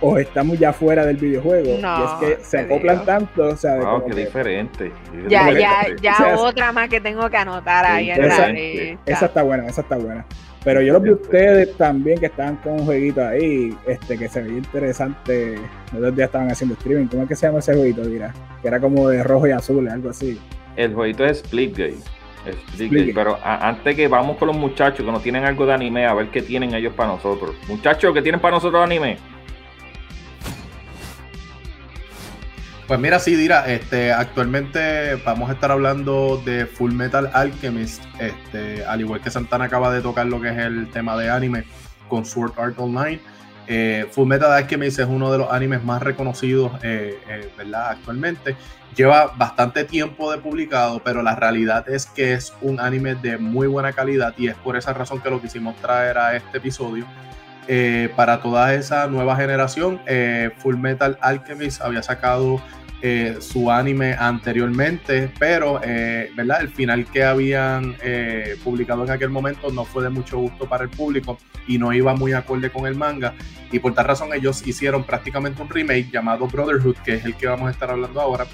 o 0.01 0.18
estamos 0.18 0.59
ya 0.59 0.72
fuera 0.72 1.07
del 1.07 1.16
videojuego. 1.16 1.79
y 1.79 2.25
es 2.25 2.37
que 2.37 2.44
se 2.44 2.59
acoplan 2.59 3.05
tanto, 3.05 3.48
o 3.48 3.57
sea, 3.57 3.77
wow, 3.77 4.05
qué 4.05 4.14
diferente. 4.14 4.92
Ya, 5.29 5.51
ya, 5.53 5.87
ya 6.01 6.37
otra 6.37 6.72
más 6.72 6.88
que 6.88 7.01
tengo 7.01 7.31
que 7.31 7.37
anotar 7.37 7.87
ahí 7.87 8.11
en 8.11 8.25
esa, 8.25 8.51
esa 9.07 9.27
está 9.27 9.42
buena, 9.42 9.66
esa 9.66 9.83
está 9.83 9.96
buena. 9.96 10.27
Pero 10.64 10.81
yo 10.81 10.92
lo 10.92 11.01
vi 11.01 11.11
ustedes 11.11 11.77
también 11.77 12.18
que 12.20 12.27
estaban 12.27 12.57
con 12.57 12.75
un 12.75 12.85
jueguito 12.85 13.27
ahí, 13.27 13.77
este, 13.87 14.16
que 14.16 14.29
se 14.29 14.42
veía 14.42 14.59
interesante. 14.59 15.57
Los 15.92 16.03
dos 16.03 16.16
días 16.16 16.27
estaban 16.27 16.51
haciendo 16.51 16.75
streaming. 16.75 17.07
¿Cómo 17.07 17.25
es 17.25 17.29
que 17.29 17.37
se 17.37 17.46
llama 17.46 17.59
ese 17.59 17.75
jueguito, 17.75 18.03
dirá? 18.03 18.33
Que 18.61 18.68
era 18.68 18.79
como 18.79 19.09
de 19.09 19.25
rojo 19.25 19.48
y 19.48 19.51
azul, 19.51 19.88
algo 19.88 20.11
así. 20.11 20.40
El 20.77 20.94
jueguito 20.94 21.25
es 21.25 21.38
Splitgate. 21.38 21.96
Pero 23.14 23.38
antes 23.42 23.94
que 23.94 24.09
vamos 24.09 24.37
con 24.37 24.48
los 24.48 24.57
muchachos 24.57 25.05
que 25.05 25.12
no 25.12 25.20
tienen 25.20 25.44
algo 25.44 25.66
de 25.66 25.74
anime, 25.74 26.07
a 26.07 26.14
ver 26.14 26.28
qué 26.28 26.42
tienen 26.42 26.74
ellos 26.74 26.94
para 26.94 27.11
nosotros. 27.11 27.55
Muchachos, 27.68 28.12
¿qué 28.12 28.22
tienen 28.22 28.40
para 28.40 28.57
nosotros 28.57 28.83
anime? 28.83 29.18
Pues 32.88 33.00
mira, 33.00 33.18
sí, 33.20 33.37
Dira, 33.37 33.66
este, 33.72 34.12
actualmente 34.12 35.14
vamos 35.24 35.48
a 35.48 35.55
estar 35.55 35.70
hablando 35.70 36.42
de 36.44 36.66
Full 36.66 36.92
Metal 36.92 37.31
Alchemist, 37.33 38.02
este, 38.18 38.85
al 38.85 39.00
igual 39.00 39.20
que 39.20 39.31
Santana 39.31 39.64
acaba 39.64 39.92
de 39.94 40.02
tocar 40.02 40.26
lo 40.26 40.40
que 40.40 40.48
es 40.50 40.59
el 40.59 40.90
tema 40.90 41.16
de 41.16 41.31
anime 41.31 41.64
con 42.09 42.26
Sword 42.26 42.52
Art 42.59 42.78
Online. 42.78 43.18
Eh, 43.66 44.07
Full 44.11 44.27
Metal 44.27 44.53
Alchemist 44.53 44.98
es 44.98 45.07
uno 45.07 45.31
de 45.31 45.38
los 45.38 45.51
animes 45.51 45.83
más 45.83 46.03
reconocidos, 46.03 46.72
eh, 46.83 47.18
eh, 47.29 47.51
¿verdad? 47.57 47.90
Actualmente. 47.90 48.57
Lleva 48.96 49.33
bastante 49.37 49.85
tiempo 49.85 50.31
de 50.31 50.38
publicado, 50.38 51.01
pero 51.03 51.22
la 51.22 51.35
realidad 51.35 51.88
es 51.88 52.07
que 52.07 52.35
es 52.35 52.53
un 52.61 52.79
anime 52.79 53.14
de 53.14 53.38
muy 53.38 53.66
buena 53.66 53.92
calidad 53.92 54.35
y 54.37 54.48
es 54.48 54.55
por 54.57 54.77
esa 54.77 54.92
razón 54.92 55.20
que 55.20 55.31
lo 55.31 55.40
quisimos 55.40 55.77
traer 55.77 56.18
a 56.18 56.37
este 56.37 56.59
episodio. 56.59 57.07
para 58.16 58.42
toda 58.42 58.75
esa 58.75 59.07
nueva 59.07 59.37
generación, 59.37 60.01
Full 60.59 60.77
Metal 60.77 61.16
Alchemist 61.22 61.81
había 61.81 62.03
sacado 62.03 62.61
eh, 63.05 63.38
su 63.41 63.69
anime 63.69 64.15
anteriormente, 64.15 65.29
pero 65.37 65.81
eh, 65.83 66.31
¿verdad? 66.37 66.61
el 66.61 66.69
final 66.69 67.05
que 67.07 67.25
habían 67.25 67.97
eh, 68.01 68.55
publicado 68.62 69.03
en 69.03 69.11
aquel 69.11 69.29
momento 69.29 69.73
no 69.73 69.85
fue 69.85 70.05
de 70.05 70.09
mucho 70.09 70.38
gusto 70.38 70.69
para 70.69 70.85
el 70.85 70.91
público 70.91 71.37
y 71.67 71.79
no 71.79 71.93
iba 71.93 72.15
muy 72.15 72.33
acorde 72.33 72.71
con 72.71 72.87
el 72.87 72.95
manga. 72.95 73.35
Y 73.73 73.81
por 73.81 73.93
tal 73.93 74.05
razón 74.05 74.33
ellos 74.33 74.65
hicieron 74.65 75.03
prácticamente 75.03 75.61
un 75.61 75.69
remake 75.69 76.12
llamado 76.12 76.47
Brotherhood, 76.47 76.95
que 77.05 77.15
es 77.15 77.25
el 77.25 77.35
que 77.35 77.49
vamos 77.49 77.67
a 77.67 77.71
estar 77.73 77.91
hablando 77.91 78.21
ahora. 78.21 78.47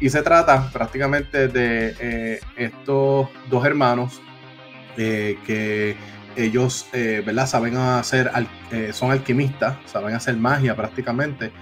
Y 0.00 0.08
se 0.08 0.22
trata 0.22 0.70
prácticamente 0.72 1.48
de 1.48 2.40
estos 2.56 3.28
dos 3.50 3.66
hermanos 3.66 4.22
que 4.96 5.94
ellos 6.36 6.86
¿verdad? 6.92 7.46
saben 7.46 7.76
hacer, 7.76 8.30
son 8.92 9.10
alquimistas, 9.10 9.76
saben 9.84 10.14
hacer 10.14 10.38
magia 10.38 10.74
prácticamente. 10.74 11.52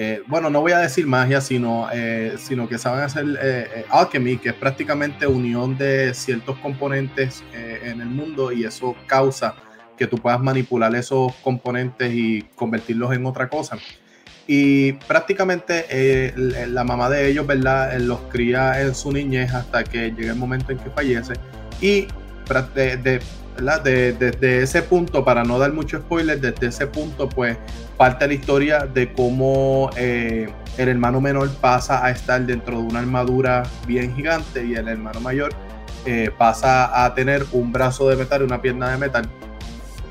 Eh, 0.00 0.22
bueno, 0.28 0.48
no 0.48 0.60
voy 0.60 0.70
a 0.70 0.78
decir 0.78 1.08
magia, 1.08 1.40
sino, 1.40 1.88
eh, 1.92 2.36
sino 2.38 2.68
que 2.68 2.78
saben 2.78 3.00
hacer 3.00 3.26
eh, 3.42 3.84
alchemy, 3.90 4.38
que 4.38 4.50
es 4.50 4.54
prácticamente 4.54 5.26
unión 5.26 5.76
de 5.76 6.14
ciertos 6.14 6.56
componentes 6.58 7.42
en 7.52 8.00
el 8.00 8.06
mundo 8.06 8.52
y 8.52 8.62
eso 8.62 8.94
causa 9.08 9.56
que 9.96 10.06
tú 10.06 10.16
puedas 10.16 10.38
manipular 10.38 10.94
esos 10.94 11.34
componentes 11.42 12.14
y 12.14 12.42
convertirlos 12.54 13.12
en 13.12 13.26
otra 13.26 13.48
cosa. 13.48 13.76
Y 14.46 14.92
prácticamente 14.92 16.32
la 16.36 16.84
mamá 16.84 17.10
de 17.10 17.28
ellos, 17.28 17.44
¿verdad? 17.44 17.98
los 17.98 18.20
cría 18.30 18.80
en 18.80 18.94
su 18.94 19.10
niñez 19.10 19.52
hasta 19.52 19.82
que 19.82 20.12
llega 20.12 20.30
el 20.30 20.38
momento 20.38 20.70
en 20.70 20.78
que 20.78 20.90
fallece. 20.90 21.34
Y 21.80 22.06
de, 22.74 23.20
desde 23.60 24.62
ese 24.62 24.82
punto, 24.82 25.24
para 25.24 25.44
no 25.44 25.58
dar 25.58 25.72
mucho 25.72 25.98
spoiler, 25.98 26.40
desde 26.40 26.68
ese 26.68 26.86
punto, 26.86 27.28
pues 27.28 27.56
parte 27.96 28.26
la 28.26 28.34
historia 28.34 28.86
de 28.86 29.12
cómo 29.12 29.90
eh, 29.96 30.48
el 30.76 30.88
hermano 30.88 31.20
menor 31.20 31.50
pasa 31.56 32.04
a 32.04 32.10
estar 32.10 32.40
dentro 32.46 32.80
de 32.80 32.86
una 32.86 33.00
armadura 33.00 33.64
bien 33.86 34.14
gigante 34.14 34.64
y 34.64 34.74
el 34.74 34.86
hermano 34.86 35.20
mayor 35.20 35.52
eh, 36.06 36.30
pasa 36.38 37.04
a 37.04 37.14
tener 37.14 37.44
un 37.52 37.72
brazo 37.72 38.08
de 38.08 38.16
metal 38.16 38.42
y 38.42 38.44
una 38.44 38.62
pierna 38.62 38.90
de 38.90 38.98
metal. 38.98 39.28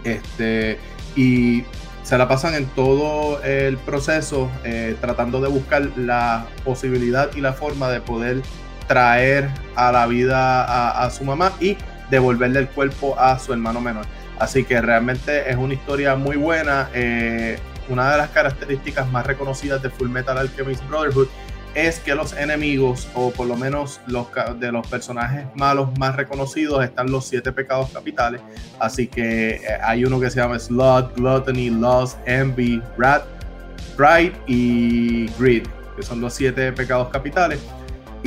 Este, 0.04 0.78
y 1.16 1.64
se 2.04 2.18
la 2.18 2.28
pasan 2.28 2.54
en 2.54 2.66
todo 2.68 3.42
el 3.44 3.78
proceso 3.78 4.50
eh, 4.64 4.96
tratando 5.00 5.42
de 5.42 5.48
buscar 5.48 5.90
la 5.98 6.46
posibilidad 6.64 7.30
y 7.36 7.42
la 7.42 7.54
forma 7.54 7.90
de 7.90 8.02
poder 8.02 8.42
traer 8.88 9.50
a 9.76 9.92
la 9.92 10.08
vida 10.08 11.04
a 11.04 11.10
su 11.10 11.26
mamá 11.26 11.52
y 11.60 11.76
devolverle 12.10 12.60
el 12.60 12.70
cuerpo 12.70 13.20
a 13.20 13.38
su 13.40 13.54
hermano 13.54 13.82
menor. 13.82 14.06
Así 14.40 14.64
que 14.64 14.80
realmente 14.82 15.50
es 15.50 15.56
una 15.56 15.74
historia 15.74 16.16
muy 16.16 16.38
buena. 16.38 16.90
Eh, 16.94 17.58
una 17.90 18.12
de 18.12 18.18
las 18.18 18.30
características 18.30 19.10
más 19.12 19.26
reconocidas 19.26 19.82
de 19.82 19.90
Full 19.90 20.10
Metal 20.10 20.38
Alchemist 20.38 20.88
Brotherhood 20.88 21.28
es 21.74 22.00
que 22.00 22.16
los 22.16 22.34
enemigos, 22.34 23.08
o 23.14 23.30
por 23.30 23.46
lo 23.48 23.56
menos 23.56 24.02
los 24.08 24.28
de 24.60 24.72
los 24.72 24.88
personajes 24.88 25.46
malos 25.56 25.90
más 26.00 26.16
reconocidos, 26.16 26.84
están 26.84 27.12
los 27.12 27.28
siete 27.28 27.52
pecados 27.52 27.92
capitales. 27.92 28.42
Así 28.80 29.08
que 29.08 29.50
eh, 29.50 29.62
hay 29.84 30.04
uno 30.04 30.20
que 30.20 30.30
se 30.30 30.40
llama 30.40 30.58
Slot, 30.58 31.16
Gluttony, 31.16 31.70
Lust, 31.70 32.18
Envy, 32.26 32.82
Wrath, 32.98 33.26
Pride 33.96 34.34
y 34.48 35.28
Greed, 35.40 35.68
que 35.96 36.04
son 36.04 36.20
los 36.20 36.34
siete 36.34 36.72
pecados 36.72 37.10
capitales. 37.10 37.60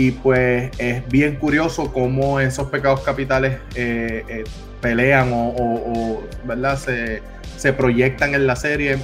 Y 0.01 0.13
pues 0.13 0.71
es 0.79 1.07
bien 1.11 1.37
curioso 1.37 1.93
cómo 1.93 2.41
esos 2.41 2.69
pecados 2.69 3.01
capitales 3.01 3.59
eh, 3.75 4.25
eh, 4.31 4.45
pelean 4.81 5.29
o, 5.31 6.23
¿verdad? 6.45 6.79
Se, 6.79 7.21
se, 7.59 7.75
proyectan 7.75 8.35
en 8.35 8.47
la 8.47 8.57
serie. 8.57 8.97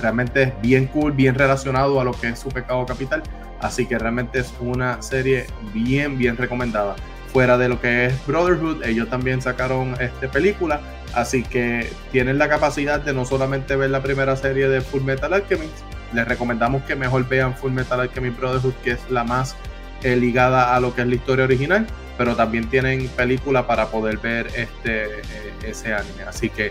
Realmente 0.00 0.42
es 0.44 0.52
bien 0.62 0.86
cool, 0.86 1.10
bien 1.10 1.34
relacionado 1.34 2.00
a 2.00 2.04
lo 2.04 2.12
que 2.12 2.28
es 2.28 2.38
su 2.38 2.50
pecado 2.50 2.86
capital. 2.86 3.24
Así 3.60 3.84
que 3.84 3.98
realmente 3.98 4.38
es 4.38 4.54
una 4.60 5.02
serie 5.02 5.48
bien, 5.74 6.16
bien 6.16 6.36
recomendada. 6.36 6.94
Fuera 7.32 7.58
de 7.58 7.68
lo 7.68 7.80
que 7.80 8.06
es 8.06 8.24
Brotherhood, 8.24 8.84
ellos 8.84 9.10
también 9.10 9.42
sacaron 9.42 9.96
este 10.00 10.28
película. 10.28 10.80
Así 11.14 11.42
que 11.42 11.90
tienen 12.12 12.38
la 12.38 12.48
capacidad 12.48 13.00
de 13.00 13.12
no 13.12 13.24
solamente 13.24 13.74
ver 13.74 13.90
la 13.90 14.04
primera 14.04 14.36
serie 14.36 14.68
de 14.68 14.82
Full 14.82 15.02
Metal 15.02 15.32
Alchemist, 15.32 15.78
les 16.14 16.28
recomendamos 16.28 16.84
que 16.84 16.94
mejor 16.94 17.28
vean 17.28 17.56
Full 17.56 17.72
Metal 17.72 17.98
Alchemist 17.98 18.38
Brotherhood, 18.38 18.74
que 18.84 18.92
es 18.92 19.10
la 19.10 19.24
más 19.24 19.56
eh, 20.02 20.16
ligada 20.16 20.74
a 20.74 20.80
lo 20.80 20.94
que 20.94 21.02
es 21.02 21.06
la 21.06 21.14
historia 21.14 21.44
original, 21.44 21.86
pero 22.18 22.36
también 22.36 22.68
tienen 22.68 23.08
película 23.08 23.66
para 23.66 23.88
poder 23.90 24.18
ver 24.18 24.46
este, 24.48 25.04
eh, 25.04 25.22
ese 25.66 25.94
anime. 25.94 26.24
Así 26.26 26.50
que 26.50 26.70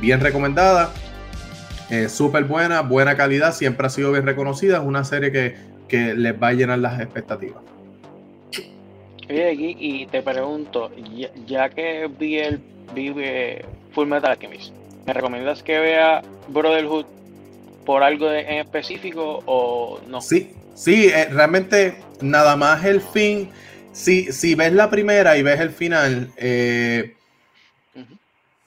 bien 0.00 0.20
recomendada, 0.20 0.92
eh, 1.90 2.08
súper 2.08 2.44
buena, 2.44 2.82
buena 2.82 3.16
calidad, 3.16 3.54
siempre 3.54 3.86
ha 3.86 3.90
sido 3.90 4.12
bien 4.12 4.26
reconocida, 4.26 4.78
es 4.78 4.82
una 4.84 5.04
serie 5.04 5.32
que, 5.32 5.56
que 5.88 6.14
les 6.14 6.40
va 6.40 6.48
a 6.48 6.52
llenar 6.52 6.78
las 6.78 7.00
expectativas. 7.00 7.62
Oye, 9.28 9.50
aquí, 9.50 9.76
y 9.78 10.06
te 10.06 10.22
pregunto, 10.22 10.90
ya, 11.46 11.68
que 11.68 12.08
vi 12.18 12.38
el 12.38 12.60
vi 12.94 13.12
Full 13.92 14.06
Metal 14.06 14.30
Alchemist, 14.30 14.72
¿me 15.04 15.12
recomiendas 15.12 15.62
que 15.62 15.78
vea 15.78 16.22
Brotherhood 16.48 17.06
por 17.84 18.02
algo 18.02 18.30
en 18.30 18.58
específico 18.58 19.42
o 19.46 20.00
no? 20.06 20.20
Sí, 20.20 20.52
sí, 20.76 21.08
eh, 21.08 21.28
realmente 21.32 22.00
nada 22.20 22.54
más 22.56 22.84
el 22.84 23.00
fin. 23.00 23.50
Si, 23.92 24.30
si 24.30 24.54
ves 24.54 24.72
la 24.72 24.90
primera 24.90 25.36
y 25.36 25.42
ves 25.42 25.58
el 25.58 25.70
final, 25.70 26.30
eh, 26.36 27.16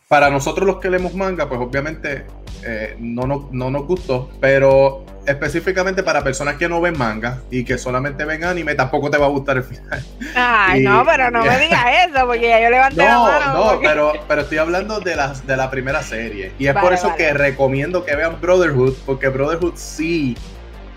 para 0.10 0.32
nosotros 0.32 0.66
los 0.66 0.80
que 0.80 0.90
leemos 0.90 1.14
manga, 1.14 1.48
pues 1.48 1.62
obviamente 1.62 2.26
eh, 2.64 2.96
no, 3.00 3.48
no, 3.52 3.70
nos 3.70 3.86
gustó, 3.86 4.32
pero 4.42 5.06
específicamente 5.26 6.02
para 6.02 6.24
personas 6.24 6.56
que 6.56 6.68
no 6.68 6.82
ven 6.82 6.98
manga 6.98 7.44
y 7.52 7.64
que 7.64 7.78
solamente 7.78 8.26
ven 8.26 8.44
anime, 8.44 8.74
tampoco 8.74 9.12
te 9.12 9.20
va 9.20 9.28
a 9.28 9.30
gustar 9.30 9.58
el 9.58 9.64
final. 9.64 10.04
Ay, 10.36 10.82
no, 10.82 11.06
pero 11.06 11.30
no 11.30 11.44
me 11.44 11.60
digas 11.60 11.86
eso, 12.08 12.26
porque 12.26 12.50
ya 12.50 12.60
yo 12.60 12.72
levanté 12.72 12.98
no, 12.98 13.30
la 13.30 13.40
mano. 13.40 13.54
No, 13.54 13.80
pero, 13.80 14.14
pero 14.28 14.42
estoy 14.42 14.58
hablando 14.58 15.00
de 15.00 15.16
la, 15.16 15.34
de 15.46 15.56
la 15.56 15.70
primera 15.70 16.02
serie. 16.02 16.54
Y 16.58 16.66
es 16.66 16.76
por 16.76 16.92
eso 16.92 17.16
que 17.16 17.32
recomiendo 17.32 18.04
que 18.04 18.16
vean 18.16 18.42
Brotherhood, 18.42 18.96
porque 19.06 19.30
Brotherhood 19.30 19.76
sí, 19.76 20.36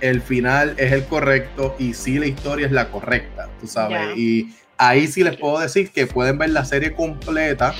el 0.02 0.20
final 0.20 0.74
es 0.76 0.92
el 0.92 1.06
correcto 1.06 1.74
y 1.78 1.94
sí 1.94 2.18
la 2.18 2.26
historia 2.26 2.66
es 2.66 2.72
la 2.72 2.90
correcta, 2.90 3.48
tú 3.58 3.66
sabes. 3.66 4.16
Y 4.18 4.54
ahí 4.76 5.06
sí 5.06 5.24
les 5.24 5.38
puedo 5.38 5.58
decir 5.58 5.90
que 5.90 6.06
pueden 6.06 6.36
ver 6.36 6.50
la 6.50 6.66
serie 6.66 6.92
completa 6.92 7.74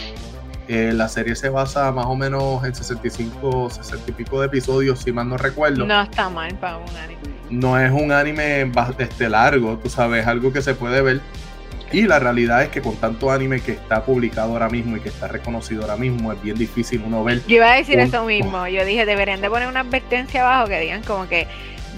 eh, 0.69 0.93
la 0.95 1.09
serie 1.09 1.35
se 1.35 1.49
basa 1.49 1.91
más 1.91 2.07
o 2.07 2.15
menos 2.15 2.65
en 2.65 2.75
65, 2.75 3.71
60 3.71 4.11
y 4.11 4.15
pico 4.15 4.41
de 4.41 4.47
episodios, 4.47 5.01
si 5.01 5.13
mal 5.13 5.29
no 5.29 5.37
recuerdo. 5.37 5.85
No 5.85 6.01
está 6.01 6.29
mal 6.29 6.55
para 6.55 6.79
un 6.79 6.97
anime. 6.97 7.21
No 7.51 7.79
es 7.79 7.91
un 7.91 8.13
anime 8.13 8.71
este, 8.99 9.29
largo, 9.29 9.77
tú 9.77 9.91
sabes, 9.91 10.27
algo 10.27 10.53
que 10.53 10.63
se 10.63 10.75
puede 10.75 11.03
ver. 11.03 11.21
Y 11.93 12.07
la 12.07 12.19
realidad 12.19 12.63
es 12.63 12.71
que 12.71 12.81
con 12.81 12.97
tanto 12.97 13.31
anime 13.31 13.61
que 13.61 13.73
está 13.73 14.03
publicado 14.03 14.53
ahora 14.53 14.71
mismo 14.71 14.97
y 14.97 15.01
que 15.01 15.11
está 15.11 15.29
reconocido 15.29 15.83
ahora 15.83 15.97
mismo, 15.97 16.33
es 16.33 16.41
bien 16.41 16.57
difícil 16.57 17.03
uno 17.05 17.23
ver. 17.23 17.43
Yo 17.47 17.57
iba 17.57 17.71
a 17.71 17.77
decir 17.77 17.99
eso 17.99 18.25
mismo. 18.25 18.67
Yo 18.69 18.85
dije, 18.87 19.05
deberían 19.05 19.43
de 19.43 19.51
poner 19.51 19.69
una 19.69 19.81
advertencia 19.81 20.41
abajo 20.41 20.69
que 20.69 20.81
digan 20.81 21.03
como 21.03 21.29
que 21.29 21.47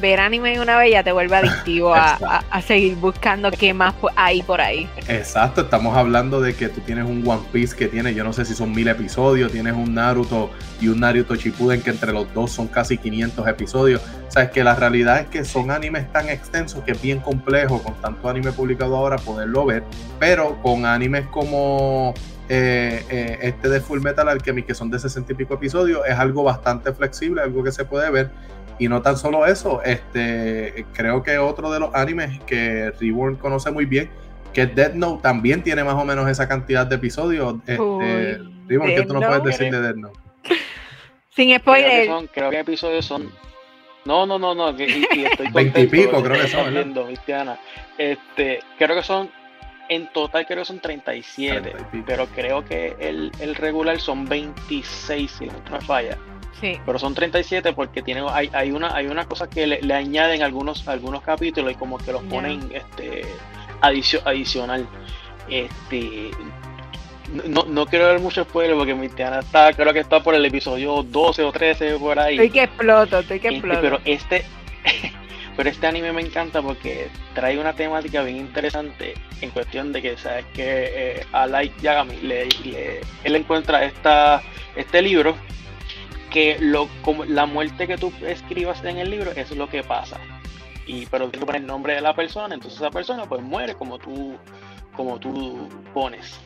ver 0.01 0.21
anime 0.21 0.61
una 0.61 0.79
vez 0.79 0.93
ya 0.93 1.03
te 1.03 1.13
vuelve 1.13 1.37
adictivo 1.37 1.95
a, 1.95 2.43
seguir 2.67 2.97
buscando 2.97 3.51
qué 3.51 3.75
más 3.75 3.95
hay 4.17 4.43
por 4.43 4.61
ahí. 4.61 4.89
Exacto, 5.09 5.63
estamos 5.63 5.97
hablando 5.97 6.41
de 6.41 6.55
que 6.55 6.69
tú 6.69 6.81
tienes 6.81 7.05
un 7.05 7.23
One 7.27 7.43
Piece 7.53 7.77
que 7.77 7.89
tiene, 7.89 8.15
yo 8.15 8.25
no 8.25 8.33
sé 8.33 8.45
si 8.45 8.55
son 8.55 8.73
mil 8.73 8.89
episodios, 8.89 9.53
tienes 9.53 9.75
un 9.75 9.95
Naruto 9.95 10.51
y 10.81 10.89
un 10.89 11.01
Naruto 11.01 11.35
Shippuden 11.35 11.83
que 11.83 11.91
entre 11.91 12.13
los 12.13 12.33
dos 12.33 12.53
son 12.53 12.69
casi 12.69 12.97
500 12.97 13.47
episodios. 13.49 14.03
O 14.29 14.31
sea, 14.31 14.45
es 14.45 14.51
que 14.51 14.65
la 14.65 14.75
realidad 14.75 15.21
es 15.21 15.27
que 15.27 15.45
son 15.45 15.71
animes 15.71 16.11
tan 16.13 16.29
extensos 16.29 16.83
que 16.85 16.93
es 16.93 17.03
bien 17.03 17.21
complejo 17.21 17.83
con 17.83 17.95
tanto 18.01 18.29
anime 18.29 18.53
publicado 18.53 18.97
ahora 18.97 19.17
poderlo 19.17 19.67
ver, 19.67 19.85
pero 20.19 20.61
con 20.63 20.87
animes 20.87 21.27
como 21.29 22.15
eh, 22.49 23.05
eh, 23.09 23.39
este 23.41 23.69
de 23.71 23.81
Full 23.81 24.01
Metal 24.01 24.29
Alchemist, 24.29 24.67
que 24.67 24.75
son 24.75 24.91
de 24.91 24.99
60 24.99 25.33
y 25.33 25.35
pico 25.35 25.55
episodios, 25.55 26.01
es 26.07 26.19
algo 26.19 26.43
bastante 26.43 26.93
flexible, 26.93 27.41
algo 27.41 27.63
que 27.63 27.73
se 27.73 27.85
puede 27.85 28.11
ver 28.11 28.31
y 28.79 28.89
no 28.89 29.03
tan 29.03 29.17
solo 29.17 29.47
eso, 29.47 29.83
este, 29.83 30.87
creo 30.95 31.23
que 31.23 31.39
otro 31.39 31.71
de 31.71 31.81
los 31.81 31.95
animes 31.95 32.41
que 32.45 32.91
Reborn 33.01 33.37
conoce 33.37 33.71
muy 33.71 33.85
bien, 33.85 34.11
que 34.53 34.63
es 34.63 34.75
Death 34.75 34.95
Note, 34.95 35.23
también 35.23 35.63
tiene 35.63 35.85
más 35.85 35.95
o 35.95 36.05
menos 36.05 36.29
esa 36.29 36.49
cantidad 36.49 36.87
de 36.87 36.97
episodios. 36.97 37.57
Este, 37.67 38.39
Reborn, 38.67 38.95
¿qué 38.95 39.05
tú 39.07 39.15
no 39.15 39.21
puedes 39.21 39.45
decir 39.45 39.71
de 39.71 39.81
Death 39.81 39.97
Note? 39.97 40.19
Sin 41.31 41.57
spoiler. 41.59 42.07
Creo 42.07 42.21
que, 42.21 42.29
creo 42.29 42.51
que 42.51 42.61
episodios 42.61 43.05
son. 43.05 43.31
No, 44.05 44.27
no, 44.27 44.39
no, 44.39 44.55
no. 44.55 44.77
Que, 44.77 44.87
y, 44.87 45.25
estoy 45.25 45.49
20 45.53 45.81
y 45.81 45.87
pico, 45.87 46.23
creo 46.23 46.41
que 46.41 46.49
son. 46.49 46.95
Este, 47.99 48.61
creo 48.79 48.97
que 48.97 49.03
son. 49.03 49.31
En 49.91 50.11
total 50.15 50.47
creo 50.47 50.61
que 50.61 50.65
son 50.65 50.81
37, 50.81 51.75
pero 52.07 52.27
creo 52.29 52.65
que 52.65 52.97
el, 52.99 53.31
el 53.39 53.55
regular 53.55 54.01
son 54.01 54.25
26, 54.25 55.31
si 55.31 55.45
no 55.45 55.53
me 55.71 55.81
falla. 55.83 56.17
Pero 56.85 56.99
son 56.99 57.15
37 57.15 57.73
porque 57.73 58.03
tiene, 58.03 58.23
hay, 58.31 58.51
hay, 58.53 58.73
una, 58.73 58.95
hay 58.95 59.07
una 59.07 59.27
cosa 59.27 59.49
que 59.49 59.67
le, 59.67 59.95
añaden 59.95 60.43
algunos, 60.43 60.87
algunos 60.89 61.23
capítulos 61.23 61.73
y 61.73 61.75
como 61.75 61.99
que 61.99 62.13
los 62.13 62.23
ponen 62.25 62.71
este, 62.73 63.23
adicional. 63.81 64.87
Este, 65.49 66.31
no, 67.49 67.65
no 67.65 67.87
quiero 67.87 68.07
ver 68.07 68.21
mucho 68.21 68.45
spoiler 68.45 68.77
porque 68.77 68.95
mi 68.95 69.09
tiana 69.09 69.41
está, 69.41 69.73
creo 69.73 69.93
que 69.93 70.01
está 70.01 70.23
por 70.23 70.35
el 70.35 70.45
episodio 70.45 71.03
12 71.03 71.43
o 71.43 71.53
13 71.53 71.99
por 71.99 72.19
ahí. 72.19 72.35
Estoy 72.35 72.51
que 72.51 72.63
exploto, 72.63 73.19
estoy 73.19 73.41
que 73.41 73.49
este, 73.49 73.61
pero 73.69 74.01
este, 74.05 74.45
pero 75.57 75.69
este 75.69 75.87
anime 75.87 76.13
me 76.13 76.23
encanta 76.23 76.63
porque 76.63 77.09
trae 77.35 77.59
una 77.59 77.73
temática 77.73 78.23
bien 78.23 78.39
interesante 78.39 79.15
en 79.41 79.51
cuestión 79.51 79.93
de 79.93 80.03
que 80.03 80.17
sabes 80.17 80.45
que 80.55 80.65
eh, 80.65 81.27
a 81.33 81.47
Light 81.47 81.79
Yagami 81.81 82.17
le, 82.19 82.49
él 83.25 83.37
encuentra 83.37 83.85
esta, 83.85 84.43
este 84.77 85.03
libro 85.03 85.37
que 86.35 86.57
lo, 86.59 86.89
como 87.03 87.25
la 87.25 87.47
muerte 87.47 87.87
que 87.87 87.97
tú 87.97 88.13
escribas 88.27 88.83
en 88.83 88.99
el 88.99 89.09
libro 89.09 89.31
es 89.31 89.53
lo 89.53 89.69
que 89.69 89.85
pasa. 89.85 90.19
Y, 90.85 91.07
pero 91.07 91.29
tú 91.29 91.39
pones 91.47 91.61
el 91.61 91.67
nombre 91.69 91.95
de 91.95 92.01
la 92.01 92.13
persona, 92.13 92.57
entonces 92.57 92.81
esa 92.81 92.91
persona 92.91 93.25
pues 93.25 93.41
muere 93.41 93.75
como 93.75 93.99
tú, 93.99 94.37
como 94.97 95.21
tú 95.21 95.69
pones. 95.95 96.41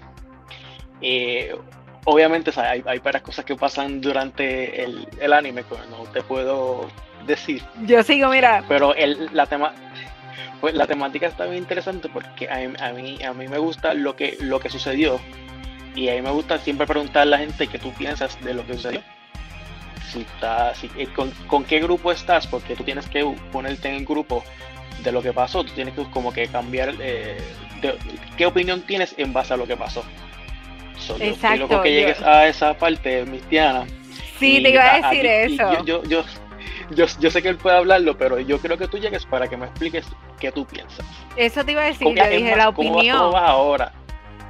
Eh, 1.01 1.57
obviamente 2.05 2.53
hay, 2.61 2.83
hay 2.85 2.99
varias 2.99 3.23
cosas 3.23 3.47
que 3.47 3.57
pasan 3.57 4.03
durante 4.03 4.85
el, 4.85 5.09
el 5.21 5.33
anime 5.33 5.65
que 5.65 5.75
no 5.89 6.05
te 6.13 6.21
puedo 6.21 6.87
decir. 7.27 7.63
Yo 7.87 8.03
sigo, 8.03 8.29
mira. 8.29 8.65
Pero 8.69 8.95
el, 8.95 9.31
la 9.33 9.47
tema, 9.47 9.73
pues 10.61 10.75
la 10.75 10.87
temática 10.87 11.29
está 11.29 11.47
bien 11.47 11.63
interesante 11.63 12.11
porque 12.11 12.47
a, 12.47 12.89
a, 12.89 12.93
mí, 12.93 13.23
a 13.25 13.33
mí 13.33 13.49
me 13.49 13.57
gusta 13.57 13.95
lo 13.95 14.15
que, 14.17 14.37
lo 14.43 14.61
que 14.61 14.69
sucedió. 14.69 15.19
Y 15.95 16.11
a 16.11 16.15
mí 16.15 16.21
me 16.21 16.31
gusta 16.31 16.59
siempre 16.59 16.87
preguntar 16.87 17.23
a 17.23 17.25
la 17.25 17.39
gente 17.39 17.69
qué 17.69 17.79
tú 17.79 17.91
piensas 17.95 18.39
de 18.45 18.53
lo 18.53 18.67
que 18.67 18.75
sucedió 18.75 19.03
si 20.13 20.21
estás, 20.21 20.83
eh, 20.85 21.09
con, 21.47 21.65
qué 21.65 21.81
grupo 21.81 22.13
estás, 22.13 22.47
porque 22.47 22.75
tú 22.75 22.85
tienes 22.85 23.07
que 23.07 23.25
ponerte 23.53 23.89
en 23.89 23.97
el 23.97 24.05
grupo 24.05 24.45
de 25.03 25.13
lo 25.13 25.23
que 25.23 25.33
pasó, 25.33 25.65
tú 25.65 25.73
tienes 25.73 25.95
que 25.95 26.03
como 26.11 26.33
que 26.33 26.49
cambiar 26.49 26.95
eh, 27.01 27.39
qué 28.37 28.47
opinión 28.47 28.83
tienes 28.83 29.15
en 29.19 29.33
base 29.33 29.55
a 29.55 29.57
lo 29.57 29.67
que 29.67 29.77
pasó. 29.77 30.05
Exacto. 31.21 31.83
que 31.83 31.93
llegues 31.93 32.21
a 32.23 32.47
esa 32.49 32.77
parte, 32.77 33.25
Mistiana. 33.25 33.87
Sí, 34.39 34.63
te 34.63 34.71
iba 34.71 34.95
a 34.95 35.01
decir 35.01 35.27
eso. 35.27 35.85
Yo, 35.85 36.03
yo, 36.05 36.25
yo, 36.91 37.07
yo, 37.21 37.31
sé 37.31 37.43
que 37.43 37.49
él 37.49 37.57
puede 37.57 37.77
hablarlo, 37.77 38.17
pero 38.17 38.39
yo 38.41 38.59
creo 38.61 38.77
que 38.77 38.89
tú 38.89 38.99
llegues 38.99 39.25
para 39.27 39.49
que 39.49 39.57
me 39.57 39.67
expliques 39.67 40.07
qué 40.39 40.53
tú 40.53 40.67
piensas. 40.67 41.05
Eso 41.37 41.65
te 41.65 41.73
iba 41.73 41.83
a 41.83 41.87
decir, 41.87 42.09
yo 42.15 42.29
dije 42.29 42.57
la 42.57 42.69
opinión. 42.69 43.19
¿Cómo 43.19 43.33
vas 43.33 43.49
ahora? 43.49 43.93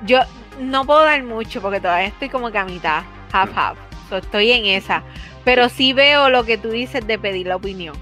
Yo 0.04 0.20
no 0.58 0.84
puedo 0.84 1.04
dar 1.04 1.22
mucho 1.22 1.60
porque 1.60 1.80
todavía 1.80 2.08
estoy 2.08 2.28
como 2.28 2.50
que 2.50 2.58
a 2.58 2.64
mitad, 2.64 3.02
half 3.32 3.50
half. 3.56 3.78
estoy 4.12 4.52
en 4.52 4.66
esa. 4.66 5.02
Pero 5.48 5.70
sí 5.70 5.94
veo 5.94 6.28
lo 6.28 6.44
que 6.44 6.58
tú 6.58 6.68
dices 6.68 7.06
de 7.06 7.18
pedir 7.18 7.46
la 7.46 7.56
opinión, 7.56 7.96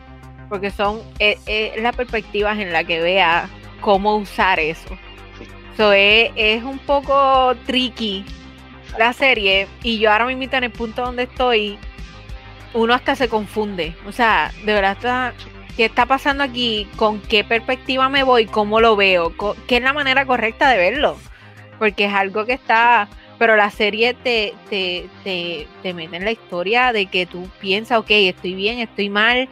porque 0.49 0.73
son 0.73 1.01
eh, 1.21 1.39
eh, 1.47 1.75
las 1.79 1.95
perspectivas 1.95 2.59
en 2.59 2.73
la 2.73 2.83
que 2.83 3.01
vea 3.01 3.49
cómo 3.81 4.17
usar 4.17 4.59
eso. 4.59 4.89
So, 5.77 5.93
es, 5.93 6.65
un 6.65 6.81
poco 6.81 7.55
tricky 7.65 8.25
la 8.99 9.13
serie 9.13 9.69
y 9.85 10.01
yo 10.01 10.11
ahora 10.11 10.27
mismo 10.27 10.43
en 10.43 10.65
el 10.65 10.73
punto 10.73 11.03
donde 11.03 11.23
estoy, 11.23 11.79
uno 12.75 12.95
hasta 12.95 13.15
se 13.15 13.29
confunde. 13.29 13.95
O 14.09 14.11
sea, 14.11 14.51
de 14.65 14.73
verdad 14.75 14.97
está, 14.97 15.33
¿qué 15.77 15.85
está 15.85 16.05
pasando 16.05 16.43
aquí? 16.43 16.89
¿Con 16.97 17.21
qué 17.21 17.45
perspectiva 17.45 18.09
me 18.09 18.25
voy? 18.25 18.47
¿Cómo 18.47 18.81
lo 18.81 18.97
veo? 18.97 19.33
¿Qué 19.69 19.77
es 19.77 19.83
la 19.85 19.93
manera 19.93 20.27
correcta 20.27 20.69
de 20.69 20.79
verlo? 20.79 21.17
Porque 21.79 22.07
es 22.07 22.13
algo 22.13 22.45
que 22.45 22.55
está 22.55 23.09
pero 23.39 23.57
la 23.57 23.71
serie 23.71 24.15
te, 24.15 24.55
te, 24.71 25.09
te, 25.83 25.95
mete 25.95 26.17
en 26.17 26.25
la 26.25 26.33
historia 26.33 26.93
de 26.93 27.07
que 27.07 27.27
tú 27.27 27.49
piensas, 27.61 27.99
ok, 27.99 28.11
estoy 28.11 28.55
bien, 28.55 28.79
estoy 28.79 29.11
mal, 29.11 29.49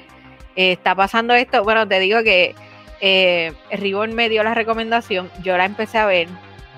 eh, 0.56 0.72
está 0.72 0.94
pasando 0.94 1.34
esto. 1.34 1.62
Bueno, 1.64 1.86
te 1.86 2.00
digo 2.00 2.22
que 2.22 2.54
eh, 3.00 3.52
Ribbon 3.70 4.14
me 4.14 4.28
dio 4.28 4.42
la 4.42 4.54
recomendación, 4.54 5.30
yo 5.42 5.56
la 5.56 5.66
empecé 5.66 5.98
a 5.98 6.06
ver, 6.06 6.28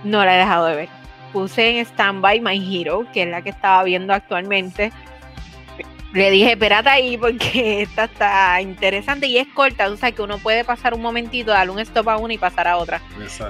no 0.03 0.25
la 0.25 0.35
he 0.35 0.39
dejado 0.39 0.67
de 0.67 0.77
ver. 0.77 0.89
Puse 1.33 1.79
en 1.79 1.85
Standby 1.85 2.41
My 2.41 2.81
Hero, 2.81 3.07
que 3.13 3.23
es 3.23 3.29
la 3.29 3.43
que 3.43 3.51
estaba 3.51 3.83
viendo 3.85 4.13
actualmente. 4.13 4.91
Le 6.13 6.31
dije, 6.31 6.53
espérate 6.53 6.89
ahí 6.89 7.19
porque 7.19 7.83
esta 7.83 8.05
está 8.05 8.61
interesante 8.63 9.27
y 9.27 9.39
es 9.39 9.47
corta, 9.49 9.89
o 9.89 9.97
sea 9.97 10.13
que 10.13 10.23
uno 10.23 10.39
puede 10.39 10.65
pasar 10.65 10.95
un 10.95 11.03
momentito, 11.03 11.51
darle 11.51 11.73
un 11.73 11.79
stop 11.81 12.09
a 12.09 12.17
una 12.17 12.35
y 12.35 12.39
pasar 12.39 12.67
a 12.67 12.79
otra. 12.79 13.01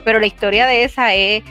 Pero 0.05 0.19
la 0.19 0.27
historia 0.27 0.67
de 0.67 0.83
esa 0.83 1.15
es 1.15 1.45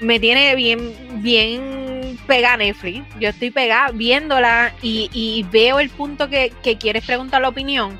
me 0.00 0.20
tiene 0.20 0.54
bien, 0.54 0.94
bien 1.22 2.18
pegada 2.26 2.58
Netflix. 2.58 3.04
Yo 3.20 3.28
estoy 3.28 3.50
pegada 3.50 3.90
viéndola 3.92 4.72
y, 4.82 5.44
veo 5.50 5.80
el 5.80 5.90
punto 5.90 6.28
que, 6.28 6.52
quieres 6.78 7.04
preguntar 7.04 7.42
la 7.42 7.48
opinión. 7.48 7.98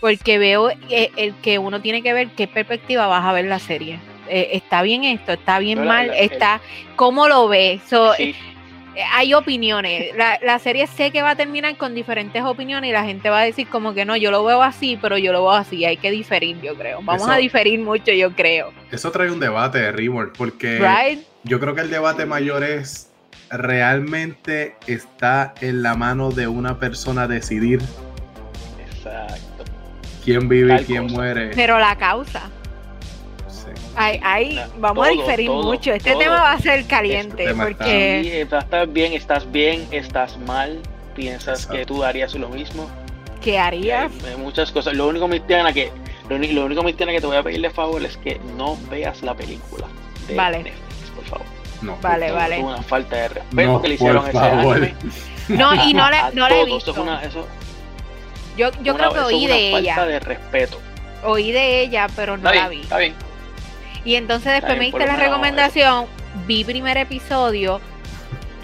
porque 0.00 0.36
veo 0.36 0.70
eh, 0.90 1.12
el 1.16 1.32
que 1.36 1.58
uno 1.58 1.80
tiene 1.80 2.02
que 2.02 2.12
ver 2.12 2.30
qué 2.30 2.48
perspectiva 2.48 3.06
vas 3.06 3.24
a 3.24 3.32
ver 3.32 3.44
la 3.44 3.60
serie. 3.60 4.00
Eh, 4.28 4.50
está 4.52 4.82
bien 4.82 5.04
esto, 5.04 5.32
está 5.32 5.58
bien 5.58 5.84
mal, 5.84 6.10
está, 6.14 6.60
¿cómo 6.96 7.28
lo 7.28 7.48
ves? 7.48 7.82
Eh, 8.18 8.34
hay 9.12 9.34
opiniones. 9.34 10.14
La, 10.16 10.38
la, 10.42 10.58
serie 10.58 10.86
sé 10.86 11.10
que 11.10 11.22
va 11.22 11.30
a 11.30 11.36
terminar 11.36 11.76
con 11.76 11.94
diferentes 11.94 12.42
opiniones 12.42 12.90
y 12.90 12.92
la 12.92 13.04
gente 13.04 13.30
va 13.30 13.40
a 13.40 13.44
decir 13.44 13.68
como 13.68 13.94
que 13.94 14.04
no, 14.04 14.16
yo 14.16 14.30
lo 14.30 14.44
veo 14.44 14.62
así, 14.62 14.98
pero 15.00 15.18
yo 15.18 15.32
lo 15.32 15.42
veo 15.42 15.52
así. 15.52 15.84
Hay 15.84 15.96
que 15.96 16.10
diferir, 16.10 16.60
yo 16.60 16.74
creo. 16.74 17.00
Vamos 17.02 17.28
a 17.28 17.36
diferir 17.36 17.80
mucho, 17.80 18.12
yo 18.12 18.32
creo. 18.32 18.72
Eso 18.90 19.10
trae 19.10 19.30
un 19.30 19.40
debate 19.40 19.78
de 19.78 19.92
Rimworld, 19.92 20.32
porque 20.36 20.78
yo 21.44 21.60
creo 21.60 21.74
que 21.74 21.80
el 21.80 21.90
debate 21.90 22.26
mayor 22.26 22.62
es 22.62 23.10
realmente 23.50 24.76
está 24.86 25.54
en 25.60 25.82
la 25.82 25.94
mano 25.94 26.30
de 26.30 26.48
una 26.48 26.78
persona 26.78 27.28
decidir. 27.28 27.80
Exacto. 28.78 29.64
Quién 30.24 30.48
vive 30.48 30.80
y 30.80 30.84
quién 30.84 31.06
muere. 31.06 31.50
Pero 31.54 31.78
la 31.78 31.96
causa. 31.96 32.50
Ahí, 33.96 34.60
vamos 34.78 35.06
a 35.06 35.10
diferir 35.10 35.50
mucho. 35.50 35.92
Este 35.92 36.14
tema 36.16 36.36
va 36.36 36.52
a 36.52 36.58
ser 36.58 36.86
caliente 36.86 37.44
este 37.44 37.54
porque 37.54 38.42
estás 38.42 38.92
bien, 38.92 39.12
estás 39.12 39.50
bien, 39.50 39.86
estás 39.90 40.38
mal, 40.38 40.80
piensas 41.14 41.66
que 41.66 41.84
tú 41.84 42.02
harías 42.04 42.34
lo 42.34 42.48
mismo. 42.48 42.88
¿Qué 43.40 43.58
harías? 43.58 44.10
muchas 44.38 44.70
cosas. 44.70 44.94
Lo 44.94 45.08
único 45.08 45.28
que 45.72 45.90
lo, 46.28 46.38
lo 46.38 46.64
único 46.64 46.82
que 47.12 47.20
te 47.20 47.26
voy 47.26 47.36
a 47.36 47.42
pedirle 47.42 47.70
favor 47.70 48.02
es 48.04 48.16
que 48.16 48.40
no 48.56 48.78
veas 48.90 49.22
la 49.22 49.34
película 49.34 49.86
de 50.28 50.36
vale. 50.36 50.62
Netflix, 50.62 51.10
por 51.14 51.24
favor. 51.24 51.46
No, 51.82 51.96
vale, 52.00 52.30
vale. 52.30 52.60
una 52.60 52.80
falta 52.82 53.16
de 53.16 53.28
respeto 53.28 53.82
que 53.82 53.88
le 53.88 53.94
hicieron 53.94 54.28
ese 54.28 54.38
anime. 54.38 54.94
No, 55.48 55.74
y 55.74 55.92
no 55.92 56.08
le, 56.08 56.18
no 56.34 56.48
le 56.48 56.62
he 56.62 56.64
visto. 56.64 56.94
yo 58.56 58.70
yo 58.82 58.96
creo 58.96 59.12
que 59.12 59.18
oí 59.18 59.46
de 59.48 59.76
ella. 59.76 59.96
Falta 59.96 60.08
de 60.08 60.20
respeto. 60.20 60.80
Oí 61.24 61.50
de 61.50 61.80
ella, 61.82 62.06
pero 62.14 62.36
no 62.36 62.52
la 62.52 62.68
vi. 62.68 62.82
Está 62.82 62.98
bien. 62.98 63.14
Y 64.04 64.16
entonces 64.16 64.52
después 64.52 64.78
me 64.78 64.86
diste 64.86 65.06
la 65.06 65.16
recomendación, 65.16 66.06
vi 66.46 66.64
primer 66.64 66.96
episodio 66.96 67.80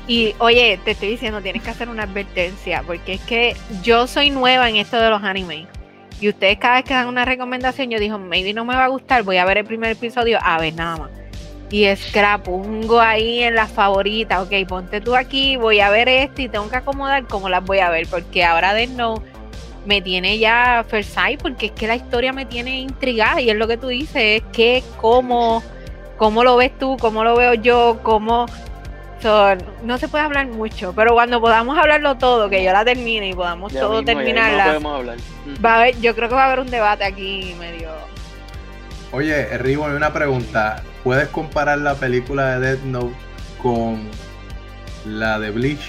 y 0.09 0.34
oye, 0.39 0.80
te 0.84 0.93
estoy 0.93 1.11
diciendo, 1.11 1.43
tienes 1.43 1.62
que 1.62 1.70
hacer 1.70 1.89
una 1.91 2.05
advertencia, 2.05 2.82
porque 2.86 3.14
es 3.14 3.20
que 3.20 3.55
yo 3.82 4.07
soy 4.07 4.30
nueva 4.30 4.68
en 4.68 4.76
esto 4.76 4.99
de 4.99 5.11
los 5.11 5.22
animes. 5.22 5.66
Y 6.20 6.30
ustedes 6.30 6.59
cada 6.59 6.76
vez 6.76 6.84
que 6.84 6.95
dan 6.95 7.07
una 7.07 7.24
recomendación, 7.24 7.91
yo 7.91 8.01
digo, 8.01 8.18
maybe 8.18 8.53
no 8.53 8.64
me 8.64 8.74
va 8.74 8.86
a 8.86 8.89
gustar, 8.89 9.22
voy 9.22 9.36
a 9.36 9.45
ver 9.45 9.59
el 9.59 9.64
primer 9.64 9.93
episodio, 9.93 10.39
a 10.43 10.59
ver 10.59 10.74
nada 10.74 10.97
más. 10.97 11.11
Y 11.70 11.95
scrap, 11.95 12.45
pongo 12.45 12.99
ahí 12.99 13.43
en 13.43 13.55
las 13.55 13.70
favoritas, 13.70 14.41
ok, 14.41 14.66
ponte 14.66 15.03
tú 15.03 15.14
aquí, 15.14 15.57
voy 15.57 15.80
a 15.80 15.91
ver 15.91 16.09
esto 16.09 16.41
y 16.41 16.49
tengo 16.49 16.68
que 16.70 16.76
acomodar 16.76 17.26
cómo 17.26 17.51
las 17.51 17.62
voy 17.62 17.80
a 17.80 17.91
ver, 17.91 18.07
porque 18.09 18.43
ahora 18.43 18.72
de 18.72 18.86
no 18.86 19.22
me 19.89 20.03
tiene 20.03 20.39
ya 20.39 20.84
first 20.86 21.18
porque 21.41 21.66
es 21.66 21.72
que 21.72 21.86
la 21.86 21.97
historia 21.97 22.32
me 22.34 22.45
tiene 22.45 22.80
intrigada 22.80 23.41
y 23.41 23.49
es 23.49 23.57
lo 23.57 23.66
que 23.66 23.78
tú 23.78 23.89
dices, 23.89 24.43
es 24.43 24.43
que 24.53 24.84
cómo, 24.99 25.62
cómo 26.18 26.45
lo 26.45 26.57
ves 26.57 26.78
tú, 26.78 26.99
cómo 27.01 27.24
lo 27.24 27.34
veo 27.34 27.55
yo, 27.55 27.99
cómo... 28.03 28.45
no 29.82 29.99
se 29.99 30.09
puede 30.09 30.24
hablar 30.24 30.47
mucho, 30.49 30.93
pero 30.95 31.14
cuando 31.14 31.41
podamos 31.41 31.78
hablarlo 31.78 32.18
todo, 32.18 32.51
que 32.51 32.62
yo 32.62 32.70
la 32.70 32.84
termine 32.84 33.30
y 33.30 33.34
podamos 33.34 33.72
todo 33.72 34.05
terminarla, 34.05 34.78
va 35.64 35.72
a 35.72 35.80
haber, 35.80 35.99
yo 36.01 36.14
creo 36.14 36.28
que 36.28 36.34
va 36.34 36.45
a 36.45 36.47
haber 36.49 36.61
un 36.61 36.70
debate 36.70 37.05
aquí 37.05 37.57
medio... 37.59 37.89
Oye, 39.11 39.57
Rivo, 39.57 39.86
una 39.86 40.12
pregunta. 40.12 40.82
¿Puedes 41.03 41.28
comparar 41.28 41.78
la 41.78 41.95
película 41.95 42.59
de 42.59 42.66
Death 42.66 42.84
Note 42.84 43.14
con 43.62 44.03
la 45.07 45.39
de 45.39 45.51
Bleach? 45.51 45.80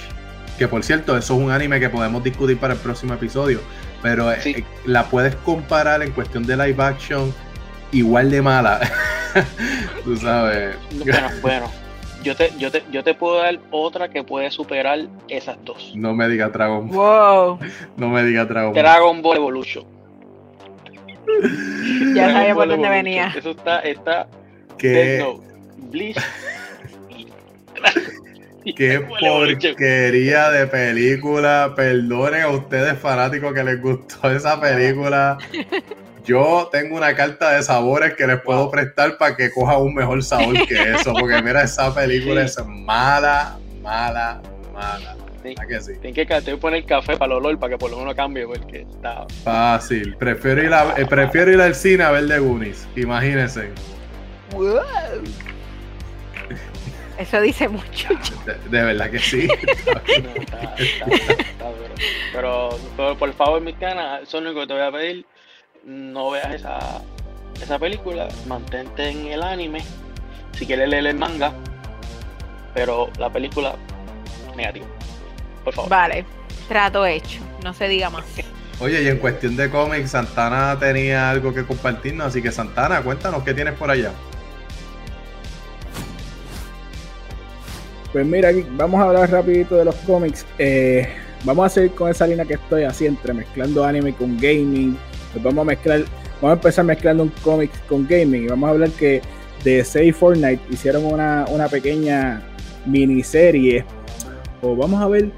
Que 0.57 0.69
por 0.69 0.85
cierto, 0.85 1.17
eso 1.17 1.33
es 1.35 1.41
un 1.41 1.51
anime 1.51 1.81
que 1.81 1.89
podemos 1.89 2.23
discutir 2.23 2.57
para 2.57 2.75
el 2.75 2.79
próximo 2.79 3.13
episodio 3.13 3.59
pero 4.01 4.31
eh, 4.31 4.63
la 4.85 5.05
puedes 5.05 5.35
comparar 5.35 6.01
en 6.01 6.11
cuestión 6.11 6.45
de 6.45 6.55
live 6.55 6.83
action 6.83 7.33
igual 7.91 8.31
de 8.31 8.41
mala. 8.41 8.79
Tú 10.03 10.17
sabes. 10.17 10.75
Bueno, 11.03 11.29
bueno. 11.41 11.71
Yo 12.21 12.35
te, 12.35 12.51
yo, 12.57 12.69
te, 12.69 12.83
yo 12.91 13.01
te 13.01 13.13
puedo 13.13 13.41
dar 13.41 13.57
otra 13.71 14.09
que 14.09 14.23
puede 14.23 14.51
superar 14.51 15.07
esas 15.29 15.57
dos. 15.63 15.93
No 15.95 16.13
me 16.13 16.27
diga 16.27 16.49
Dragon 16.49 16.89
Ball. 16.89 16.97
Wow. 16.97 17.59
No 17.95 18.09
me 18.09 18.23
diga 18.23 18.43
Dragon 18.43 18.73
Ball. 18.73 18.83
Dragon 18.83 19.21
Ball 19.21 19.37
Evolution. 19.37 19.85
ya 22.15 22.33
sabía 22.33 22.53
por 22.53 22.67
dónde 22.67 22.89
venía. 22.89 23.33
Eso 23.35 23.51
está, 23.51 23.79
está. 23.79 24.27
¿Qué? 24.77 25.25
Bleach. 25.77 26.17
Qué 28.64 28.99
porquería 28.99 30.49
de 30.49 30.68
película. 30.68 31.74
Perdonen 31.76 32.41
a 32.41 32.49
ustedes 32.49 32.97
fanáticos 32.99 33.53
que 33.53 33.64
les 33.64 33.82
gustó 33.82 34.32
esa 34.32 34.60
película. 34.60 35.38
Yo 36.26 36.70
tengo 36.72 36.97
una 36.97 37.16
carta 37.16 37.51
de 37.53 37.64
sabores 37.64 38.14
que 38.16 38.28
les 38.28 38.41
puedo 38.41 38.70
prestar 38.70 39.18
para 39.18 39.36
que 39.36 39.51
coja 39.51 39.78
un 39.78 39.95
mejor 39.95 40.22
sabor 40.24 40.55
que 40.68 40.76
eso. 40.95 41.14
Porque 41.14 41.41
mira, 41.41 41.64
esa 41.64 41.93
película 41.93 42.43
es 42.43 42.57
mala, 42.66 43.57
mala, 43.82 44.41
mala. 44.74 45.16
Sí. 45.41 45.55
que 45.68 45.82
sí? 45.82 45.93
Tienen 46.01 46.28
que 46.28 46.57
poner 46.57 46.86
café 46.86 47.16
para 47.16 47.32
el 47.32 47.38
olor 47.38 47.57
para 47.57 47.72
que 47.72 47.78
por 47.78 47.89
lo 47.89 47.99
menos 47.99 48.14
cambie 48.14 48.45
porque 48.45 48.82
está... 48.82 49.26
Fácil. 49.43 50.16
Prefiero 50.18 50.62
ir, 50.62 50.74
a, 50.74 50.93
eh, 50.97 51.05
prefiero 51.05 51.53
ir 51.53 51.62
al 51.62 51.74
cine 51.76 52.03
a 52.03 52.12
ver 52.12 52.26
de 52.26 52.39
Goonies. 52.39 52.86
Imagínense. 52.97 53.70
Eso 57.20 57.41
dice 57.41 57.67
mucho. 57.67 58.07
De, 58.45 58.82
verdad 58.82 59.11
que 59.11 59.20
sí. 59.20 59.45
Pero, 62.32 62.70
por 62.95 63.34
favor, 63.34 63.59
mi 63.59 63.74
cana, 63.74 64.20
eso 64.20 64.38
es 64.38 64.43
lo 64.43 64.51
único 64.51 64.61
que 64.61 64.67
te 64.67 64.74
voy 64.74 64.84
a 64.84 64.91
pedir. 64.91 65.26
No 65.84 66.32
veas 66.32 66.53
esa, 66.53 67.01
esa 67.61 67.78
película, 67.78 68.30
mantente 68.47 69.09
en 69.09 69.28
el 69.28 69.43
anime. 69.43 69.84
Si 70.53 70.65
quieres 70.65 70.88
leer 70.88 71.07
el 71.07 71.17
manga, 71.17 71.53
pero 72.74 73.09
la 73.17 73.30
película, 73.30 73.76
negativo. 74.55 74.88
Por 75.65 75.74
favor. 75.74 75.89
Vale, 75.89 76.26
trato 76.70 77.05
hecho, 77.05 77.41
no 77.63 77.74
se 77.74 77.89
diga 77.89 78.09
más. 78.09 78.24
Oye, 78.80 79.03
y 79.03 79.07
en 79.09 79.17
cuestión 79.17 79.57
de 79.57 79.70
cómics, 79.70 80.11
Santana 80.11 80.78
tenía 80.80 81.30
algo 81.30 81.53
que 81.53 81.65
compartirnos, 81.65 82.28
así 82.28 82.41
que 82.41 82.51
Santana, 82.51 83.01
cuéntanos 83.01 83.43
qué 83.43 83.53
tienes 83.53 83.74
por 83.74 83.91
allá. 83.91 84.13
Pues 88.12 88.26
mira, 88.26 88.49
vamos 88.72 88.99
a 88.99 89.03
hablar 89.05 89.30
rapidito 89.30 89.76
de 89.76 89.86
los 89.86 89.95
cómics. 89.97 90.45
Eh, 90.57 91.07
vamos 91.43 91.68
a 91.68 91.70
seguir 91.70 91.91
con 91.91 92.10
esa 92.10 92.26
línea 92.26 92.43
que 92.43 92.55
estoy 92.55 92.84
así, 92.84 93.05
entre 93.05 93.34
mezclando 93.34 93.84
anime 93.84 94.14
con 94.14 94.36
gaming. 94.38 94.97
Pues 95.32 95.43
vamos 95.43 95.62
a 95.62 95.66
mezclar, 95.66 95.99
vamos 96.41 96.49
a 96.49 96.53
empezar 96.53 96.86
mezclando 96.86 97.24
un 97.24 97.32
cómic 97.43 97.70
con 97.86 98.07
gaming. 98.07 98.45
Y 98.45 98.47
vamos 98.47 98.68
a 98.68 98.72
hablar 98.72 98.89
que 98.91 99.22
de 99.64 99.84
Say 99.84 100.12
Fortnite 100.12 100.62
hicieron 100.72 101.05
una, 101.05 101.45
pequeña 101.70 102.41
miniserie. 102.88 103.86
O 104.62 104.76
vamos 104.76 105.01
a 105.01 105.07
ver 105.07 105.30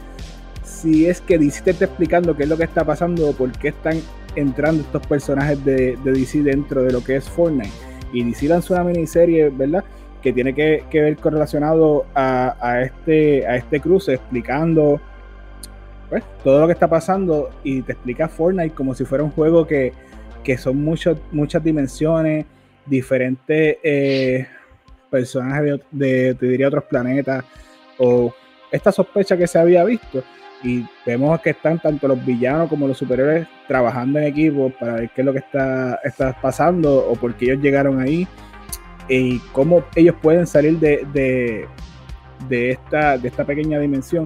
si 0.64 1.08
es 1.08 1.20
que 1.20 1.38
DC 1.38 1.64
te 1.64 1.72
está 1.72 1.86
explicando 1.86 2.38
qué 2.38 2.44
es 2.44 2.50
lo 2.50 2.58
que 2.58 2.64
está 2.64 2.86
pasando 2.86 3.30
o 3.30 3.34
por 3.34 3.52
qué 3.52 3.68
están 3.68 4.00
entrando 4.36 4.82
estos 4.82 5.06
personajes 5.08 5.64
de, 5.66 5.98
de 6.06 6.12
DC 6.14 6.42
dentro 6.42 6.84
de 6.84 6.94
lo 6.94 7.04
que 7.04 7.18
es 7.18 7.26
Fortnite. 7.28 7.70
Y 8.14 8.24
DC 8.24 8.48
lanzó 8.48 8.76
una 8.76 8.86
miniserie, 8.86 9.50
¿verdad? 9.50 9.84
Que 10.22 10.32
tiene 10.32 10.54
que, 10.54 10.86
ver 10.92 11.18
correlacionado 11.18 12.06
a, 12.14 12.82
este, 12.84 13.46
a 13.48 13.56
este 13.56 13.80
cruce, 13.80 14.14
explicando 14.14 15.02
pues, 16.10 16.24
todo 16.44 16.60
lo 16.62 16.68
que 16.68 16.74
está 16.74 16.88
pasando 16.88 17.50
y 17.64 17.82
te 17.82 17.94
explica 17.94 18.28
Fortnite 18.28 18.76
como 18.76 18.94
si 18.94 19.06
fuera 19.06 19.24
un 19.24 19.32
juego 19.32 19.66
que, 19.66 19.94
son 20.58 20.84
muchas 20.84 21.64
dimensiones, 21.64 22.46
diferentes 22.86 23.78
eh, 23.84 24.48
personajes 25.10 25.80
de, 25.92 26.36
te 26.36 26.46
diría, 26.46 26.68
otros 26.68 26.84
planetas, 26.86 27.46
o 27.98 28.34
esta 28.72 28.92
sospecha 28.92 29.38
que 29.38 29.48
se 29.48 29.60
había 29.60 29.84
visto. 29.84 30.24
Y 30.64 30.86
vemos 31.06 31.42
que 31.42 31.52
están 31.52 31.80
tanto 31.80 32.08
los 32.08 32.24
villanos 32.24 32.70
como 32.70 32.88
los 32.88 32.98
superiores 32.98 33.48
trabajando 33.68 34.20
en 34.20 34.26
equipo 34.26 34.72
para 34.80 34.94
ver 34.94 35.10
qué 35.10 35.22
es 35.22 35.26
lo 35.26 35.34
que 35.34 35.40
está, 35.40 36.00
está 36.04 36.40
pasando 36.40 37.10
o 37.10 37.16
por 37.16 37.34
qué 37.34 37.46
ellos 37.46 37.64
llegaron 37.64 38.00
ahí 38.00 38.28
y 39.12 39.40
cómo 39.52 39.84
ellos 39.96 40.16
pueden 40.22 40.48
salir 40.48 40.80
de, 40.80 41.06
de, 42.48 42.72
esta, 42.72 43.18
de 43.18 43.28
esta 43.28 43.44
pequeña 43.44 43.78
dimensión. 43.80 44.24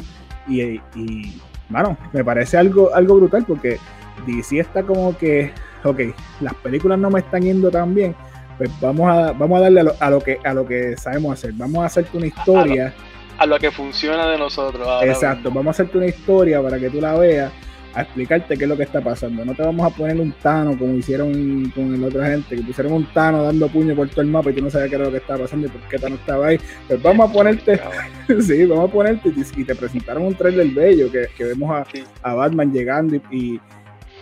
Y, 0.48 0.80
y 0.96 1.42
bueno, 1.70 1.98
me 2.14 2.24
parece 2.24 2.58
algo, 2.58 2.94
algo 2.94 3.16
brutal 3.16 3.46
porque 3.46 3.80
DC 4.28 4.60
está 4.60 4.84
como 4.84 5.18
que, 5.18 5.52
ok, 5.84 6.00
las 6.42 6.54
películas 6.56 7.00
no 7.00 7.10
me 7.10 7.20
están 7.20 7.42
yendo 7.42 7.72
tan 7.72 7.96
bien, 7.96 8.16
pues 8.58 8.70
vamos 8.80 9.12
a, 9.12 9.32
vamos 9.32 9.58
a 9.58 9.64
darle 9.64 9.82
a 10.00 10.10
lo, 10.10 10.20
que, 10.22 10.38
a 10.44 10.54
lo 10.54 10.68
que 10.68 10.96
sabemos 10.98 11.34
hacer. 11.34 11.54
Vamos 11.54 11.82
a 11.82 11.86
hacerte 11.88 12.18
una 12.18 12.28
historia. 12.28 12.94
A 13.40 13.46
lo, 13.48 13.58
que 13.58 13.72
funciona 13.72 14.28
de 14.28 14.38
nosotros. 14.38 14.88
Exacto, 15.04 15.50
vamos 15.50 15.68
a 15.68 15.72
hacerte 15.72 15.98
una 15.98 16.08
historia 16.08 16.62
para 16.62 16.80
que 16.80 16.92
tú 16.92 17.02
la 17.02 17.16
veas 17.16 17.52
a 17.96 18.02
explicarte 18.02 18.58
qué 18.58 18.66
es 18.66 18.70
lo 18.70 18.76
que 18.76 18.84
está 18.84 19.02
pasando. 19.02 19.46
No 19.46 19.56
te 19.56 19.64
vamos 19.64 19.92
a 19.92 19.96
poner 19.96 20.20
un 20.20 20.34
Tano 20.34 20.78
como 20.78 20.94
hicieron 20.96 21.72
con 21.74 22.00
la 22.00 22.08
otra 22.08 22.28
gente, 22.28 22.56
que 22.56 22.62
pusieron 22.62 22.94
un 22.94 23.06
Tano 23.14 23.44
dando 23.44 23.70
puño 23.70 23.96
por 23.96 24.10
todo 24.10 24.22
el 24.22 24.28
mapa 24.28 24.52
y 24.52 24.54
tú 24.54 24.64
no 24.64 24.70
sabías 24.70 24.90
qué 24.90 24.96
era 24.96 25.06
lo 25.06 25.12
que 25.12 25.18
estaba 25.18 25.44
pasando 25.44 25.68
y 25.68 25.70
por 25.70 25.82
qué 25.88 25.98
Tano 25.98 26.16
estaba 26.16 26.48
ahí. 26.48 26.60
Pues 26.88 27.02
vamos 27.02 27.30
a 27.30 27.34
ponerte, 27.34 27.80
sí, 28.42 28.66
vamos 28.66 28.90
a 28.90 28.94
ponerte 28.94 29.34
y 29.56 29.64
te 29.64 29.76
presentaron 29.76 30.24
un 30.24 30.36
trailer 30.36 30.68
bello 30.68 31.12
que, 31.12 31.28
que 31.38 31.46
vemos 31.46 31.72
a, 31.72 31.86
a 32.22 32.34
Batman 32.34 32.74
llegando 32.74 33.16
y, 33.16 33.62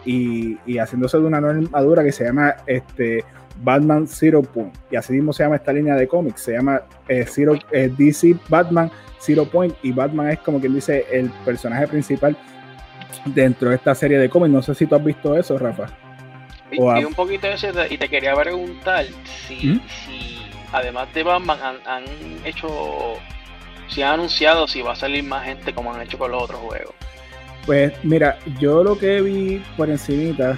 y, 0.06 0.58
y, 0.66 0.78
haciéndose 0.78 1.18
de 1.18 1.26
una 1.26 1.42
nueva 1.42 1.58
armadura 1.58 2.04
que 2.04 2.12
se 2.12 2.26
llama 2.26 2.56
este, 2.68 3.24
Batman 3.64 4.08
Zero 4.08 4.44
Point. 4.44 4.76
Y 4.92 4.96
así 4.96 5.14
mismo 5.14 5.34
se 5.34 5.44
llama 5.44 5.56
esta 5.56 5.74
línea 5.74 5.96
de 5.96 6.08
cómics, 6.08 6.42
se 6.42 6.54
llama 6.54 6.82
eh, 7.08 7.26
Zero, 7.28 7.56
eh, 7.72 7.92
DC 7.98 8.36
Batman 8.50 8.92
Zero 9.20 9.46
Point 9.46 9.74
y 9.82 9.92
Batman 9.92 10.30
es 10.30 10.40
como 10.40 10.60
quien 10.60 10.76
dice 10.76 11.06
el 11.12 11.32
personaje 11.46 11.88
principal 11.88 12.38
dentro 13.26 13.70
de 13.70 13.76
esta 13.76 13.96
serie 13.96 14.18
de 14.18 14.30
cómics. 14.30 14.52
No 14.52 14.62
sé 14.62 14.76
si 14.76 14.86
tú 14.86 14.96
has 14.96 15.04
visto 15.04 15.38
eso, 15.38 15.58
Rafa. 15.58 15.88
Y, 16.72 16.80
un 16.80 17.14
poquito 17.14 17.48
de 17.48 17.54
eso 17.54 17.68
y 17.90 17.98
te 17.98 18.10
quería 18.10 18.34
preguntar 18.36 19.06
si, 19.48 19.68
¿Mm? 19.68 19.82
si 19.88 20.42
además 20.72 21.14
de 21.14 21.24
Batman 21.24 21.60
han, 21.62 21.78
han 21.86 22.04
hecho, 22.46 23.16
si 23.88 24.02
han 24.02 24.16
anunciado 24.16 24.68
si 24.68 24.82
va 24.82 24.94
a 24.94 24.96
salir 24.96 25.24
más 25.24 25.46
gente 25.46 25.74
como 25.74 25.94
han 25.94 26.02
hecho 26.02 26.18
con 26.18 26.32
los 26.32 26.44
otros 26.44 26.60
juegos. 26.62 26.96
Pues 27.66 27.94
mira, 28.04 28.38
yo 28.60 28.84
lo 28.84 28.98
que 28.98 29.22
vi 29.22 29.64
por 29.78 29.90
encimita, 29.90 30.58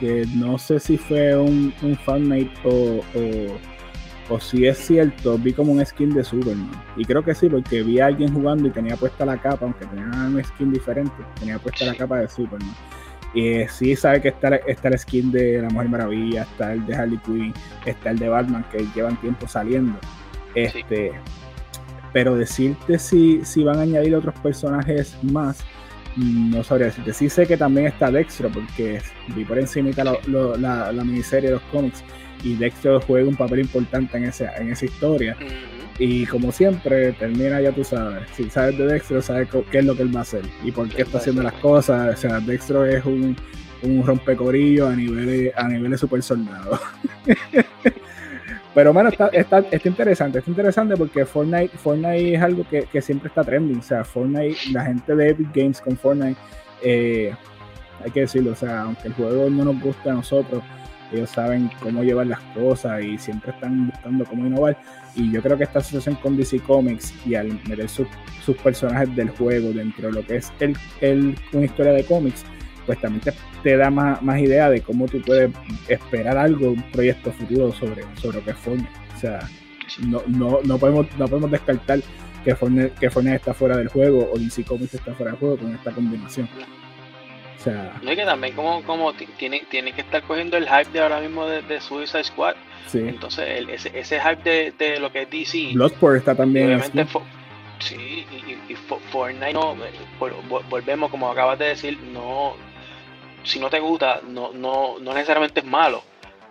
que 0.00 0.26
no 0.34 0.58
sé 0.58 0.80
si 0.80 0.98
fue 0.98 1.36
un, 1.36 1.72
un 1.80 1.96
fanmate 1.96 2.50
o, 2.64 3.00
o, 3.14 3.58
si 4.40 4.66
es 4.66 4.78
cierto, 4.78 5.38
vi 5.38 5.52
como 5.52 5.72
un 5.72 5.84
skin 5.84 6.10
de 6.10 6.24
Superman. 6.24 6.70
Y 6.96 7.04
creo 7.04 7.24
que 7.24 7.34
sí, 7.34 7.48
porque 7.48 7.82
vi 7.82 8.00
a 8.00 8.06
alguien 8.06 8.32
jugando 8.32 8.68
y 8.68 8.70
tenía 8.70 8.96
puesta 8.96 9.24
la 9.24 9.40
capa, 9.40 9.64
aunque 9.64 9.86
tenía 9.86 10.06
un 10.06 10.42
skin 10.42 10.72
diferente, 10.72 11.14
tenía 11.38 11.58
puesta 11.58 11.84
la 11.86 11.94
capa 11.94 12.18
de 12.18 12.28
Superman. 12.28 12.74
Y 13.34 13.66
sí 13.68 13.96
sabe 13.96 14.20
que 14.20 14.28
está, 14.28 14.56
está 14.56 14.88
el 14.88 14.98
skin 14.98 15.32
de 15.32 15.62
la 15.62 15.70
Mujer 15.70 15.88
Maravilla, 15.88 16.42
está 16.42 16.74
el 16.74 16.84
de 16.86 16.94
Harley 16.94 17.18
Quinn, 17.18 17.54
está 17.86 18.10
el 18.10 18.18
de 18.18 18.28
Batman, 18.28 18.64
que 18.70 18.86
llevan 18.94 19.18
tiempo 19.20 19.48
saliendo. 19.48 19.98
Este, 20.54 21.12
Pero 22.12 22.36
decirte 22.36 22.98
si, 22.98 23.42
si 23.44 23.64
van 23.64 23.78
a 23.78 23.82
añadir 23.82 24.14
otros 24.14 24.34
personajes 24.40 25.16
más, 25.22 25.64
no 26.16 26.62
sabría 26.62 26.88
decirte. 26.88 27.12
Sí 27.14 27.28
sé 27.28 27.46
que 27.46 27.56
también 27.56 27.86
está 27.86 28.10
Dextro, 28.10 28.50
porque 28.50 29.00
vi 29.34 29.44
por 29.44 29.58
encima 29.58 29.90
la, 29.96 30.92
la, 30.92 31.04
miniserie 31.04 31.48
de 31.48 31.54
los 31.56 31.64
cómics 31.64 32.04
y 32.42 32.54
Dextro 32.56 33.00
juega 33.00 33.28
un 33.28 33.36
papel 33.36 33.60
importante 33.60 34.16
en, 34.16 34.24
ese, 34.24 34.48
en 34.56 34.70
esa 34.72 34.84
historia. 34.84 35.36
Y 35.98 36.26
como 36.26 36.50
siempre, 36.52 37.12
termina 37.12 37.60
ya 37.60 37.72
tú 37.72 37.84
sabes. 37.84 38.28
Si 38.34 38.48
sabes 38.50 38.78
de 38.78 38.86
Dextro, 38.86 39.22
sabes 39.22 39.48
qué 39.70 39.78
es 39.78 39.84
lo 39.84 39.94
que 39.94 40.02
él 40.02 40.14
va 40.14 40.20
a 40.20 40.22
hacer 40.22 40.42
y 40.64 40.72
por 40.72 40.88
qué 40.88 41.02
está 41.02 41.18
haciendo 41.18 41.42
las 41.42 41.52
cosas. 41.54 42.14
O 42.14 42.20
sea, 42.20 42.40
Dextro 42.40 42.86
es 42.86 43.04
un, 43.04 43.36
un 43.82 44.04
rompecorillo 44.04 44.88
a 44.88 44.96
nivel 44.96 45.52
a 45.54 45.68
nivel 45.68 45.90
de 45.90 45.98
super 45.98 46.22
soldado. 46.22 46.80
Pero 48.74 48.92
bueno, 48.94 49.10
está, 49.10 49.28
está, 49.28 49.58
está, 49.58 49.88
interesante, 49.88 50.38
está 50.38 50.50
interesante 50.50 50.96
porque 50.96 51.26
Fortnite, 51.26 51.76
Fortnite 51.76 52.34
es 52.34 52.40
algo 52.40 52.66
que, 52.66 52.84
que, 52.84 53.02
siempre 53.02 53.28
está 53.28 53.44
trending. 53.44 53.80
O 53.80 53.82
sea, 53.82 54.02
Fortnite, 54.02 54.56
la 54.72 54.86
gente 54.86 55.14
de 55.14 55.28
Epic 55.28 55.48
Games 55.54 55.80
con 55.82 55.94
Fortnite, 55.94 56.40
eh, 56.82 57.34
hay 58.02 58.10
que 58.10 58.20
decirlo, 58.20 58.52
o 58.52 58.56
sea, 58.56 58.82
aunque 58.82 59.08
el 59.08 59.14
juego 59.14 59.50
no 59.50 59.64
nos 59.66 59.78
guste 59.78 60.08
a 60.08 60.14
nosotros, 60.14 60.62
ellos 61.12 61.30
saben 61.30 61.70
cómo 61.80 62.02
llevar 62.02 62.26
las 62.26 62.40
cosas 62.54 63.02
y 63.02 63.18
siempre 63.18 63.52
están 63.52 63.88
buscando 63.88 64.24
cómo 64.24 64.46
innovar. 64.46 64.76
Y 65.14 65.30
yo 65.30 65.42
creo 65.42 65.58
que 65.58 65.64
esta 65.64 65.80
asociación 65.80 66.14
con 66.16 66.36
DC 66.36 66.60
Comics 66.60 67.14
y 67.26 67.34
al 67.34 67.48
meter 67.68 67.88
sus, 67.88 68.06
personajes 68.62 69.14
del 69.14 69.30
juego 69.30 69.72
dentro 69.72 70.08
de 70.08 70.14
lo 70.14 70.26
que 70.26 70.36
es 70.36 70.52
el, 71.00 71.36
una 71.52 71.64
historia 71.64 71.92
de 71.92 72.04
cómics, 72.04 72.44
pues 72.86 73.00
también 73.00 73.22
te, 73.62 73.76
da 73.76 73.90
más, 73.90 74.22
más, 74.22 74.40
idea 74.40 74.68
de 74.68 74.80
cómo 74.80 75.06
tú 75.06 75.20
puedes 75.20 75.50
esperar 75.88 76.36
algo, 76.36 76.70
un 76.70 76.82
proyecto 76.90 77.30
futuro 77.32 77.72
sobre, 77.72 78.04
sobre 78.16 78.42
lo 78.42 78.50
es 78.50 78.56
Fortnite. 78.56 78.90
O 79.16 79.20
sea, 79.20 79.48
no, 80.06 80.22
no, 80.26 80.58
no, 80.64 80.78
podemos, 80.78 81.06
no 81.18 81.28
podemos 81.28 81.50
descartar 81.50 82.00
que 82.44 82.56
Fortnite, 82.56 82.92
que 82.98 83.10
Fortnite 83.10 83.36
está 83.36 83.54
fuera 83.54 83.76
del 83.76 83.88
juego 83.88 84.30
o 84.32 84.38
DC 84.38 84.64
Comics 84.64 84.94
está 84.94 85.14
fuera 85.14 85.32
del 85.32 85.40
juego 85.40 85.58
con 85.58 85.74
esta 85.74 85.92
combinación. 85.92 86.48
O 87.62 87.64
sea, 87.64 87.96
no, 88.02 88.10
es 88.10 88.16
que 88.16 88.24
también 88.24 88.56
como, 88.56 88.82
como 88.82 89.12
tiene, 89.12 89.60
tiene 89.70 89.92
que 89.92 90.00
estar 90.00 90.22
cogiendo 90.24 90.56
el 90.56 90.68
hype 90.68 90.90
de 90.90 91.00
ahora 91.00 91.20
mismo 91.20 91.46
de, 91.46 91.62
de 91.62 91.80
Suicide 91.80 92.24
Squad. 92.24 92.56
Sí. 92.88 92.98
Entonces 92.98 93.48
el, 93.48 93.70
ese, 93.70 93.96
ese 93.96 94.20
hype 94.20 94.42
de, 94.42 94.72
de, 94.72 94.98
lo 94.98 95.12
que 95.12 95.22
es 95.22 95.30
DC. 95.30 95.70
Bloodsport 95.74 96.16
está 96.16 96.34
también. 96.34 96.66
Obviamente, 96.66 97.06
sí, 97.78 98.26
y, 98.32 98.72
y, 98.72 98.76
Fortnite 99.12 99.52
no, 99.52 99.74
eh, 99.74 99.92
volvemos 100.68 101.08
como 101.08 101.30
acabas 101.30 101.56
de 101.60 101.66
decir, 101.66 101.96
no 102.12 102.54
si 103.44 103.60
no 103.60 103.70
te 103.70 103.78
gusta, 103.80 104.20
no, 104.26 104.52
no, 104.52 104.98
no 104.98 105.14
necesariamente 105.14 105.60
es 105.60 105.66
malo. 105.66 106.02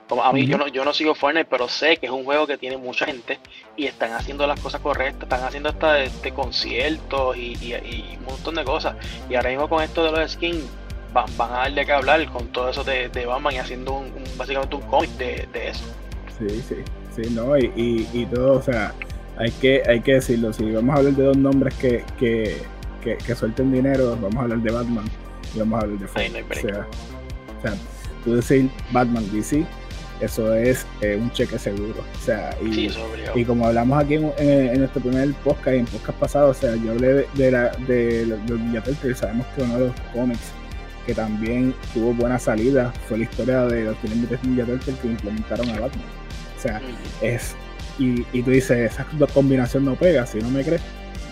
Como 0.08 0.24
a 0.24 0.34
mí, 0.34 0.46
yo, 0.46 0.58
no, 0.58 0.68
yo 0.68 0.84
no 0.84 0.94
sigo 0.94 1.16
Fortnite, 1.16 1.48
pero 1.50 1.70
sé 1.70 1.96
que 1.96 2.08
es 2.08 2.12
un 2.12 2.26
juego 2.26 2.46
que 2.46 2.58
tiene 2.58 2.76
mucha 2.76 3.06
gente 3.06 3.40
y 3.78 3.86
están 3.86 4.12
haciendo 4.12 4.46
las 4.46 4.60
cosas 4.60 4.82
correctas, 4.82 5.24
están 5.24 5.44
haciendo 5.44 5.70
hasta 5.70 5.94
de, 5.94 6.34
conciertos 6.34 7.38
y, 7.38 7.54
y, 7.62 8.18
un 8.20 8.26
montón 8.26 8.56
de 8.56 8.66
cosas. 8.66 8.96
Y 9.30 9.36
ahora 9.36 9.50
mismo 9.50 9.70
con 9.70 9.82
esto 9.82 10.04
de 10.04 10.12
los 10.12 10.32
skins, 10.32 10.66
van, 11.14 11.26
van 11.38 11.52
a 11.52 11.58
darle 11.58 11.86
que 11.86 11.92
hablar 11.92 12.26
con 12.32 12.48
todo 12.48 12.70
eso 12.70 12.84
de, 12.84 13.10
de 13.10 13.26
Batman 13.26 13.54
y 13.54 13.58
haciendo 13.58 13.94
un, 13.94 14.12
básicamente 14.38 14.76
un 14.76 14.82
cómic 14.84 15.10
de, 15.12 15.48
de, 15.52 15.68
eso. 15.70 15.86
Sí, 16.40 16.64
sí, 16.68 16.76
sí, 17.16 17.34
no, 17.34 17.58
y, 17.58 18.08
y, 18.14 18.26
todo, 18.26 18.60
o 18.60 18.62
sea, 18.62 18.94
hay 19.38 19.52
que, 19.52 19.84
hay 19.88 20.02
que 20.02 20.16
decirlo, 20.16 20.54
si 20.54 20.72
vamos 20.72 20.96
a 20.96 21.00
hablar 21.00 21.14
de 21.14 21.24
dos 21.24 21.38
nombres 21.38 21.74
que, 21.76 22.04
que, 22.18 22.62
que, 23.04 23.18
que 23.18 23.36
suelten 23.36 23.72
dinero, 23.72 24.18
vamos 24.22 24.38
a 24.38 24.42
hablar 24.42 24.60
de 24.60 24.72
Batman 24.72 25.06
y 25.54 25.60
vamos 25.60 25.80
a 25.80 25.84
hablar 25.84 26.00
de 26.00 26.08
Fortnite. 26.08 26.46
o, 26.50 26.54
sea, 26.54 26.88
o 27.58 27.62
sea, 27.62 27.74
tú 28.24 28.36
decir 28.36 28.70
Batman 28.92 29.26
DC, 29.32 29.66
eso 30.22 30.54
es 30.54 30.86
eh, 31.02 31.18
un 31.20 31.32
cheque 31.32 31.58
seguro. 31.58 31.96
O 32.00 32.24
sea, 32.24 32.56
y, 32.64 32.90
y 33.36 33.46
como 33.46 33.68
hablamos 33.68 34.04
aquí 34.04 34.16
en, 34.16 34.32
en, 34.38 34.80
nuestro 34.80 35.02
primer 35.02 35.34
podcast 35.36 35.76
y 35.76 35.80
en 35.80 35.86
podcast 35.86 36.20
pasado, 36.20 36.50
o 36.50 36.54
sea, 36.54 36.76
yo 36.76 36.92
hablé 36.92 37.26
de, 37.34 37.52
la, 37.52 37.70
de, 37.88 38.26
los 38.28 38.60
Ninja 38.60 38.84
Turtles, 38.84 39.18
sabemos 39.18 39.48
que 39.56 39.64
uno 39.64 39.80
de 39.80 39.88
los 39.88 39.96
cómics 40.14 40.54
que 41.06 41.14
también 41.14 41.74
tuvo 41.94 42.14
buena 42.14 42.40
salida 42.40 42.94
fue 43.08 43.20
la 43.20 43.24
historia 43.24 43.62
de 43.64 43.86
los 43.86 43.98
Ninja 44.04 44.66
Turtles 44.66 45.00
que 45.00 45.08
implementaron 45.08 45.70
a 45.70 45.80
Batman. 45.80 46.06
O 46.58 46.62
sea, 46.62 46.82
es. 47.22 47.56
Y, 48.00 48.26
y 48.34 48.42
tú 48.42 48.52
dices, 48.52 48.92
esa 48.92 49.06
combinación 49.34 49.86
no 49.86 49.96
pega, 49.96 50.26
si 50.26 50.40
no 50.40 50.50
me 50.50 50.64
crees, 50.64 50.82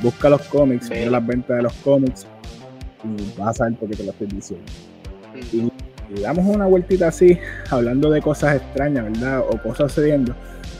busca 0.01 0.30
los 0.30 0.41
cómics, 0.43 0.89
mira 0.89 1.09
las 1.09 1.26
ventas 1.26 1.57
de 1.57 1.63
los 1.63 1.74
cómics, 1.76 2.28
y 3.03 3.39
vas 3.39 3.49
a 3.49 3.53
saber 3.53 3.78
por 3.78 3.89
qué 3.89 3.97
te 3.97 4.03
lo 4.03 4.11
estoy 4.11 4.28
diciendo. 4.28 4.65
Y, 5.51 5.72
damos 6.22 6.45
una 6.45 6.65
vueltita 6.65 7.07
así, 7.07 7.38
hablando 7.70 8.09
de 8.09 8.22
cosas 8.22 8.57
extrañas, 8.57 9.05
¿verdad? 9.05 9.39
O 9.47 9.61
cosas 9.61 9.91
sucediendo. 9.91 10.36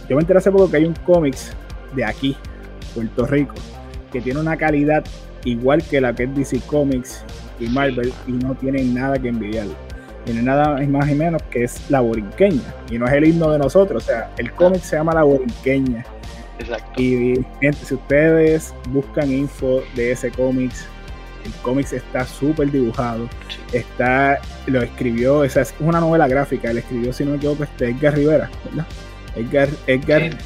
Yo 0.10 0.16
me 0.16 0.22
enteré 0.22 0.40
hace 0.40 0.52
poco 0.52 0.70
que 0.70 0.78
hay 0.78 0.86
un 0.86 0.96
cómics 1.06 1.54
de 1.96 2.04
aquí, 2.04 2.36
Puerto 2.94 3.26
Rico, 3.26 3.56
que 4.12 4.22
tiene 4.22 4.40
una 4.40 4.58
calidad 4.58 5.04
igual 5.46 5.84
que 5.84 6.02
la 6.02 6.14
que 6.14 6.24
es 6.24 6.36
DC 6.36 6.60
Comics 6.62 7.24
y 7.60 7.68
Marvel 7.68 8.14
y 8.28 8.32
no 8.32 8.56
tiene 8.56 8.84
nada 8.84 9.18
que 9.18 9.30
envidiarle. 9.30 9.76
Tiene 10.26 10.42
nada 10.44 10.80
más 10.88 11.10
y 11.10 11.16
menos 11.16 11.42
que 11.50 11.64
es 11.64 11.90
la 11.90 12.02
borinqueña 12.02 12.74
y 12.90 12.98
no 12.98 13.08
es 13.08 13.14
el 13.14 13.26
himno 13.26 13.52
de 13.52 13.60
nosotros, 13.60 14.04
o 14.04 14.06
sea, 14.06 14.32
el 14.38 14.52
cómic 14.54 14.82
se 14.82 14.96
llama 14.96 15.14
la 15.14 15.24
borinqueña. 15.24 16.06
Exacto. 16.60 17.02
Y 17.02 17.46
gente, 17.62 17.86
si 17.86 17.94
ustedes 17.96 18.74
buscan 18.90 19.32
info 19.32 19.82
de 19.96 20.12
ese 20.12 20.30
cómics, 20.30 20.86
el 21.46 21.54
cómics 21.62 21.94
está 21.94 22.26
súper 22.26 22.72
dibujado. 22.72 23.30
Está, 23.72 24.40
lo 24.68 24.82
escribió, 24.82 25.44
esa 25.44 25.62
es 25.62 25.74
una 25.80 26.00
novela 26.00 26.28
gráfica, 26.28 26.70
él 26.72 26.80
escribió, 26.80 27.14
si 27.14 27.24
no 27.24 27.32
me 27.32 27.38
equivoco, 27.38 27.64
este 27.64 27.90
Edgar 27.90 28.16
Rivera, 28.16 28.50
¿verdad? 28.66 28.86
Edgar, 29.36 29.70
Edgar. 29.88 30.38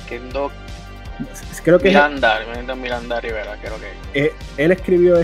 creo 1.64 1.80
que 1.80 1.88
Miranda, 1.88 2.40
Miranda 2.76 3.20
Rivera, 3.20 3.58
creo 3.62 3.76
que. 3.80 4.26
Eh, 4.26 4.34
él 4.58 4.72
escribió 4.72 5.16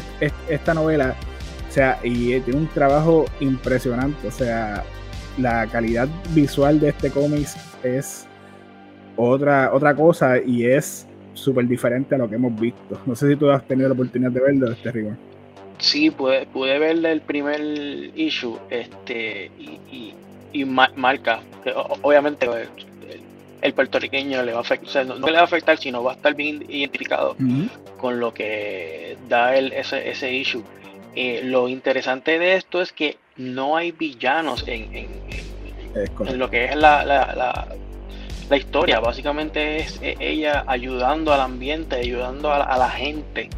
esta 0.50 0.74
novela, 0.74 1.16
o 1.70 1.72
sea, 1.72 2.00
y 2.04 2.40
tiene 2.42 2.62
un 2.62 2.68
trabajo 2.68 3.26
impresionante, 3.40 4.28
o 4.28 4.32
sea, 4.32 4.84
la 5.38 5.68
calidad 5.68 6.10
visual 6.32 6.80
de 6.80 6.90
este 6.90 7.12
cómics 7.12 7.56
es 7.84 8.28
otra, 9.16 9.72
otra 9.72 9.94
cosa 9.94 10.40
y 10.44 10.66
es 10.66 11.06
súper 11.36 11.68
diferente 11.68 12.16
a 12.16 12.18
lo 12.18 12.28
que 12.28 12.36
hemos 12.36 12.60
visto. 12.60 13.00
No 13.06 13.16
sé 13.16 13.30
si 13.30 13.36
tú 13.36 13.52
has 13.52 13.64
tenido 13.68 13.88
la 13.88 13.94
oportunidad 13.94 14.32
de 14.32 14.40
verlo, 14.40 14.72
este 14.72 14.92
rigor. 14.92 15.16
Sí, 15.78 16.10
pude, 16.10 16.48
pude 16.48 16.80
ver 16.80 17.06
el 17.06 17.22
primer 17.22 17.62
issue 18.16 18.58
este 18.72 19.52
y, 19.60 20.14
y, 20.52 20.66
marca, 20.66 21.42
que 21.64 21.72
obviamente 22.02 22.48
pues, 22.48 22.68
el, 23.62 23.74
puertorriqueño 23.74 24.42
le 24.42 24.54
va 24.54 24.58
a 24.58 24.62
afectar, 24.62 25.06
no, 25.06 25.16
le 25.16 25.34
va 25.34 25.42
a 25.42 25.44
afectar, 25.44 25.78
sino 25.78 26.04
va 26.04 26.14
a 26.14 26.16
estar 26.16 26.34
bien 26.34 26.66
identificado 26.68 27.36
con 27.98 28.20
lo 28.20 28.34
que 28.34 29.18
da 29.30 29.56
el, 29.56 29.72
ese, 29.72 30.10
ese 30.10 30.34
issue. 30.34 30.64
Eh, 31.16 31.42
lo 31.44 31.68
interesante 31.68 32.40
de 32.40 32.56
esto 32.56 32.82
es 32.82 32.92
que 32.92 33.18
no 33.36 33.78
hay 33.78 33.92
villanos 33.92 34.64
en, 34.68 34.94
en, 34.96 36.40
lo 36.40 36.50
que 36.50 36.66
es 36.66 36.76
la, 36.76 37.04
la, 37.04 37.68
la, 38.50 38.58
historia. 38.58 39.00
Básicamente 39.00 39.78
es 39.78 40.00
ella 40.02 40.64
ayudando 40.68 41.34
al 41.34 41.42
ambiente, 41.42 41.96
ayudando 41.96 42.52
a 42.54 42.78
la 42.78 42.90
gente 42.90 43.50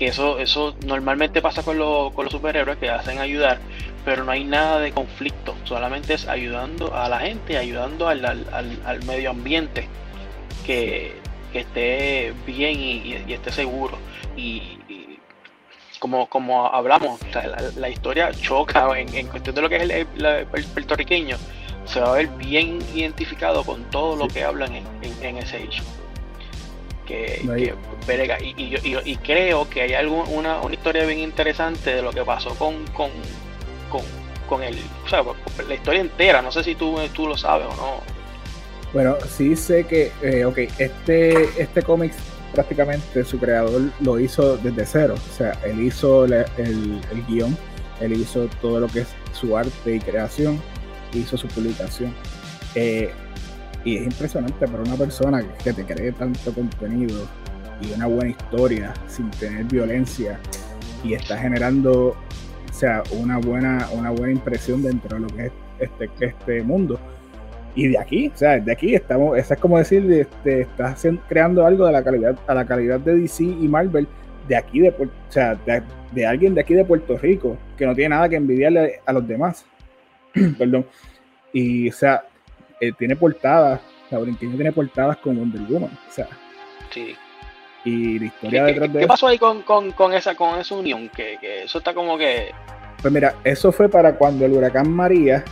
que 0.00 0.06
eso, 0.06 0.38
eso 0.38 0.74
normalmente 0.86 1.42
pasa 1.42 1.62
con, 1.62 1.76
con 1.76 2.24
los 2.24 2.32
superhéroes 2.32 2.78
que 2.78 2.88
hacen 2.88 3.18
ayudar, 3.18 3.58
pero 4.02 4.24
no 4.24 4.32
hay 4.32 4.44
nada 4.44 4.80
de 4.80 4.92
conflicto, 4.92 5.54
solamente 5.64 6.14
es 6.14 6.26
ayudando 6.26 6.96
a 6.96 7.06
la 7.10 7.20
gente, 7.20 7.58
ayudando 7.58 8.08
al, 8.08 8.24
al, 8.24 9.04
medio 9.04 9.28
ambiente 9.28 9.86
que, 10.64 11.12
esté 11.52 12.32
bien 12.46 12.80
y, 12.80 13.12
esté 13.30 13.52
seguro. 13.52 13.98
Y, 14.38 14.78
como, 16.00 16.28
como 16.28 16.66
hablamos, 16.66 17.20
la, 17.76 17.88
historia 17.88 18.32
choca 18.32 18.88
en, 18.98 19.26
cuestión 19.28 19.54
de 19.54 19.62
lo 19.62 19.68
que 19.68 19.76
es 19.76 19.82
el, 19.82 20.66
puertorriqueño, 20.72 21.36
se 21.84 22.00
va 22.00 22.14
a 22.14 22.16
ver 22.16 22.28
bien 22.28 22.78
identificado 22.94 23.62
con 23.62 23.84
todo 23.90 24.16
lo 24.16 24.26
que 24.26 24.42
hablan 24.42 24.74
en, 24.74 25.36
ese 25.36 25.62
hecho. 25.62 25.84
Que, 27.06 27.42
y, 29.04 29.16
creo 29.16 29.68
que 29.68 29.82
hay 29.82 29.94
algo, 29.94 30.24
una, 30.24 30.58
historia 30.72 31.04
bien 31.04 31.18
interesante 31.18 31.94
de 31.96 32.02
lo 32.02 32.12
que 32.12 32.22
pasó 32.22 32.54
con, 32.54 32.86
con, 32.88 33.10
con, 34.48 34.62
el, 34.62 34.76
o 35.04 35.08
sea, 35.08 35.22
la 35.68 35.74
historia 35.74 36.00
entera, 36.00 36.40
no 36.40 36.50
sé 36.50 36.64
si 36.64 36.74
tú, 36.74 36.96
tú 37.12 37.26
lo 37.26 37.36
sabes 37.36 37.66
o 37.66 37.76
no. 37.76 38.20
Bueno, 38.92 39.16
sí 39.28 39.54
sé 39.54 39.86
que, 39.86 40.10
eh, 40.22 40.44
ok, 40.44 40.58
este, 40.78 41.62
este 41.62 41.82
cómic 41.82 42.12
prácticamente 42.52 43.24
su 43.24 43.38
creador 43.38 43.82
lo 44.00 44.18
hizo 44.18 44.56
desde 44.58 44.86
cero. 44.86 45.14
O 45.14 45.36
sea, 45.36 45.52
él 45.64 45.80
hizo 45.82 46.24
el, 46.24 46.32
el, 46.58 47.26
guion, 47.28 47.56
él 48.00 48.12
hizo 48.12 48.48
todo 48.60 48.80
lo 48.80 48.88
que 48.88 49.00
es 49.00 49.08
su 49.32 49.56
arte 49.56 49.94
y 49.94 50.00
creación, 50.00 50.60
hizo 51.14 51.36
su 51.36 51.48
publicación. 51.48 52.14
Eh, 52.74 53.10
y 53.84 53.96
es 53.96 54.04
impresionante 54.04 54.66
para 54.66 54.82
una 54.82 54.96
persona 54.96 55.42
que 55.64 55.72
te 55.72 55.84
cree 55.84 56.12
tanto 56.12 56.52
contenido 56.52 57.26
y 57.80 57.92
una 57.92 58.06
buena 58.06 58.30
historia 58.30 58.92
sin 59.08 59.30
tener 59.30 59.64
violencia 59.64 60.38
y 61.02 61.14
está 61.14 61.38
generando 61.38 62.14
o 62.70 62.72
sea, 62.72 63.02
una 63.12 63.38
buena, 63.38 63.88
una 63.92 64.10
buena 64.10 64.32
impresión 64.32 64.82
dentro 64.82 65.16
de 65.16 65.20
lo 65.20 65.28
que 65.28 65.46
es 65.46 65.52
este, 65.78 66.10
este 66.20 66.62
mundo 66.62 67.00
y 67.74 67.88
de 67.88 67.98
aquí, 67.98 68.30
o 68.34 68.36
sea, 68.36 68.58
de 68.58 68.72
aquí 68.72 68.94
estamos, 68.94 69.38
eso 69.38 69.54
es 69.54 69.60
como 69.60 69.78
decir, 69.78 70.10
este, 70.10 70.62
estás 70.62 71.06
creando 71.28 71.64
algo 71.64 71.86
de 71.86 71.92
la 71.92 72.02
calidad, 72.02 72.36
a 72.46 72.54
la 72.54 72.64
calidad 72.64 72.98
de 73.00 73.16
DC 73.16 73.44
y 73.44 73.68
Marvel 73.68 74.06
de 74.48 74.56
aquí, 74.56 74.80
de, 74.80 74.88
o 74.88 75.08
sea, 75.28 75.54
de, 76.12 76.26
alguien 76.26 76.54
de 76.54 76.60
aquí 76.60 76.74
de 76.74 76.84
Puerto 76.84 77.16
Rico, 77.16 77.56
que 77.76 77.86
no 77.86 77.94
tiene 77.94 78.10
nada 78.10 78.28
que 78.28 78.36
envidiarle 78.36 79.00
a 79.06 79.12
los 79.12 79.26
demás. 79.26 79.64
Perdón. 80.58 80.86
Y, 81.52 81.88
o 81.88 81.92
sea, 81.92 82.24
eh, 82.80 82.90
tiene 82.98 83.14
portadas, 83.14 83.80
la 84.10 84.18
Brinqueño 84.18 84.56
tiene 84.56 84.72
portadas 84.72 85.16
con 85.18 85.36
Wonder 85.36 85.62
Woman, 85.62 85.90
o 86.08 86.12
sea. 86.12 86.26
Sí. 86.90 87.14
Y 87.84 88.18
la 88.18 88.24
historia 88.26 88.66
¿Qué, 88.66 88.72
detrás 88.72 88.92
de 88.92 89.00
¿qué 89.00 89.06
pasó 89.06 89.28
ahí 89.28 89.38
con, 89.38 89.62
con, 89.62 89.92
con, 89.92 90.12
esa, 90.12 90.34
con 90.34 90.58
esa 90.58 90.74
unión? 90.74 91.08
Que, 91.10 91.38
que, 91.40 91.62
eso 91.62 91.78
está 91.78 91.94
como 91.94 92.18
que... 92.18 92.50
Pues 93.00 93.14
mira, 93.14 93.36
eso 93.44 93.70
fue 93.70 93.88
para 93.88 94.16
cuando 94.16 94.44
el 94.44 94.52
huracán 94.52 94.90
María... 94.90 95.44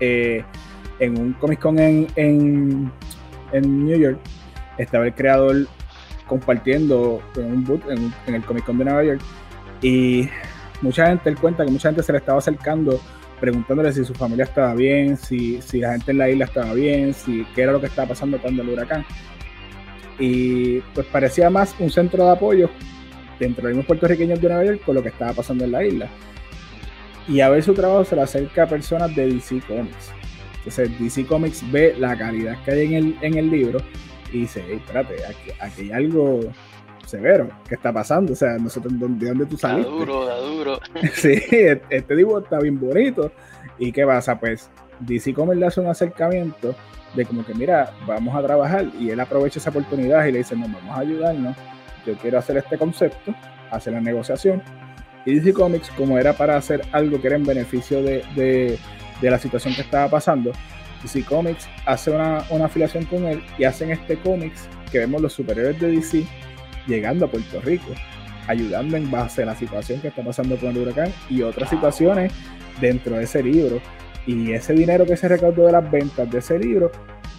Eh, 0.00 0.44
en 0.98 1.18
un 1.18 1.32
Comic 1.34 1.60
Con 1.60 1.78
en, 1.78 2.06
en, 2.16 2.90
New 3.84 3.98
York, 3.98 4.18
estaba 4.78 5.06
el 5.06 5.14
creador 5.14 5.66
compartiendo 6.26 7.20
en 7.36 7.44
un 7.44 7.64
boot 7.64 7.82
en, 7.88 8.34
el 8.34 8.42
Comic 8.44 8.64
Con 8.64 8.78
de 8.78 8.84
Nueva 8.84 9.04
York 9.04 9.20
y 9.82 10.28
mucha 10.82 11.06
gente, 11.06 11.28
él 11.28 11.36
cuenta 11.38 11.64
que 11.64 11.70
mucha 11.70 11.88
gente 11.88 12.02
se 12.02 12.12
le 12.12 12.18
estaba 12.18 12.38
acercando 12.38 13.00
preguntándole 13.40 13.92
si 13.92 14.04
su 14.04 14.14
familia 14.14 14.44
estaba 14.44 14.74
bien, 14.74 15.16
si, 15.16 15.60
si 15.60 15.80
la 15.80 15.92
gente 15.92 16.12
en 16.12 16.18
la 16.18 16.30
isla 16.30 16.44
estaba 16.46 16.72
bien, 16.72 17.12
si 17.12 17.44
qué 17.54 17.62
era 17.62 17.72
lo 17.72 17.80
que 17.80 17.88
estaba 17.88 18.08
pasando 18.08 18.40
cuando 18.40 18.62
el 18.62 18.70
huracán. 18.70 19.04
Y 20.18 20.80
pues 20.94 21.06
parecía 21.08 21.50
más 21.50 21.74
un 21.78 21.90
centro 21.90 22.24
de 22.24 22.32
apoyo 22.32 22.70
dentro 23.38 23.68
de 23.68 23.74
los 23.74 23.84
puertorriqueños 23.84 24.40
de 24.40 24.48
Nueva 24.48 24.64
York 24.64 24.82
con 24.84 24.94
lo 24.94 25.02
que 25.02 25.08
estaba 25.08 25.32
pasando 25.32 25.64
en 25.64 25.72
la 25.72 25.84
isla. 25.84 26.08
Y 27.26 27.40
a 27.40 27.48
ver 27.48 27.62
su 27.62 27.74
trabajo 27.74 28.04
se 28.04 28.16
le 28.16 28.22
acerca 28.22 28.62
a 28.62 28.66
personas 28.66 29.14
de 29.14 29.26
DC 29.26 29.60
Comics. 29.66 30.12
Entonces 30.64 30.98
DC 30.98 31.26
Comics 31.26 31.70
ve 31.70 31.94
la 31.98 32.16
calidad 32.16 32.56
que 32.64 32.70
hay 32.70 32.86
en 32.86 32.94
el, 32.94 33.18
en 33.20 33.34
el 33.34 33.50
libro 33.50 33.80
y 34.32 34.40
dice, 34.40 34.64
espérate, 34.72 35.16
aquí, 35.60 35.82
hay 35.82 35.92
algo 35.92 36.40
severo 37.06 37.50
que 37.68 37.74
está 37.74 37.92
pasando. 37.92 38.32
O 38.32 38.36
sea, 38.36 38.56
nosotros, 38.56 38.92
¿de 38.98 39.28
dónde 39.28 39.44
tú 39.44 39.58
saliste? 39.58 39.90
Da 39.90 39.96
duro, 39.96 40.24
da 40.24 40.38
duro. 40.38 40.80
sí, 41.14 41.38
este 41.90 42.16
dibujo 42.16 42.38
está 42.38 42.58
bien 42.60 42.80
bonito. 42.80 43.30
¿Y 43.78 43.92
qué 43.92 44.06
pasa? 44.06 44.40
Pues 44.40 44.70
DC 45.00 45.34
Comics 45.34 45.58
le 45.58 45.66
hace 45.66 45.80
un 45.80 45.88
acercamiento 45.88 46.74
de 47.14 47.26
como 47.26 47.44
que, 47.44 47.54
mira, 47.54 47.92
vamos 48.06 48.34
a 48.34 48.42
trabajar 48.42 48.86
y 48.98 49.10
él 49.10 49.20
aprovecha 49.20 49.58
esa 49.58 49.68
oportunidad 49.68 50.24
y 50.24 50.32
le 50.32 50.38
dice, 50.38 50.56
no, 50.56 50.66
vamos 50.66 50.96
a 50.96 51.00
ayudarnos. 51.00 51.56
Yo 52.06 52.16
quiero 52.16 52.38
hacer 52.38 52.56
este 52.56 52.78
concepto, 52.78 53.34
hacer 53.70 53.92
la 53.92 54.00
negociación. 54.00 54.62
Y 55.26 55.34
DC 55.34 55.52
Comics, 55.52 55.90
como 55.90 56.18
era 56.18 56.32
para 56.32 56.56
hacer 56.56 56.80
algo 56.92 57.20
que 57.20 57.26
era 57.26 57.36
en 57.36 57.44
beneficio 57.44 58.02
de 58.02 58.24
de 58.34 58.78
la 59.30 59.38
situación 59.38 59.74
que 59.74 59.82
estaba 59.82 60.08
pasando. 60.08 60.52
DC 61.04 61.24
Comics 61.24 61.68
hace 61.86 62.10
una, 62.10 62.38
afiliación 62.38 63.04
con 63.04 63.24
él 63.26 63.42
y 63.58 63.64
hacen 63.64 63.90
este 63.90 64.16
cómics 64.16 64.68
que 64.90 64.98
vemos 64.98 65.20
los 65.20 65.32
superiores 65.32 65.78
de 65.78 65.90
DC 65.90 66.24
llegando 66.86 67.26
a 67.26 67.30
Puerto 67.30 67.60
Rico, 67.60 67.92
ayudando 68.46 68.96
en 68.96 69.10
base 69.10 69.42
a 69.42 69.46
la 69.46 69.54
situación 69.54 70.00
que 70.00 70.08
está 70.08 70.22
pasando 70.22 70.56
con 70.56 70.70
el 70.70 70.78
huracán 70.78 71.12
y 71.28 71.42
otras 71.42 71.70
situaciones 71.70 72.32
dentro 72.80 73.16
de 73.16 73.24
ese 73.24 73.42
libro. 73.42 73.80
Y 74.26 74.52
ese 74.52 74.72
dinero 74.72 75.04
que 75.04 75.16
se 75.16 75.28
recaudó 75.28 75.66
de 75.66 75.72
las 75.72 75.90
ventas 75.90 76.30
de 76.30 76.38
ese 76.38 76.58
libro, 76.58 76.90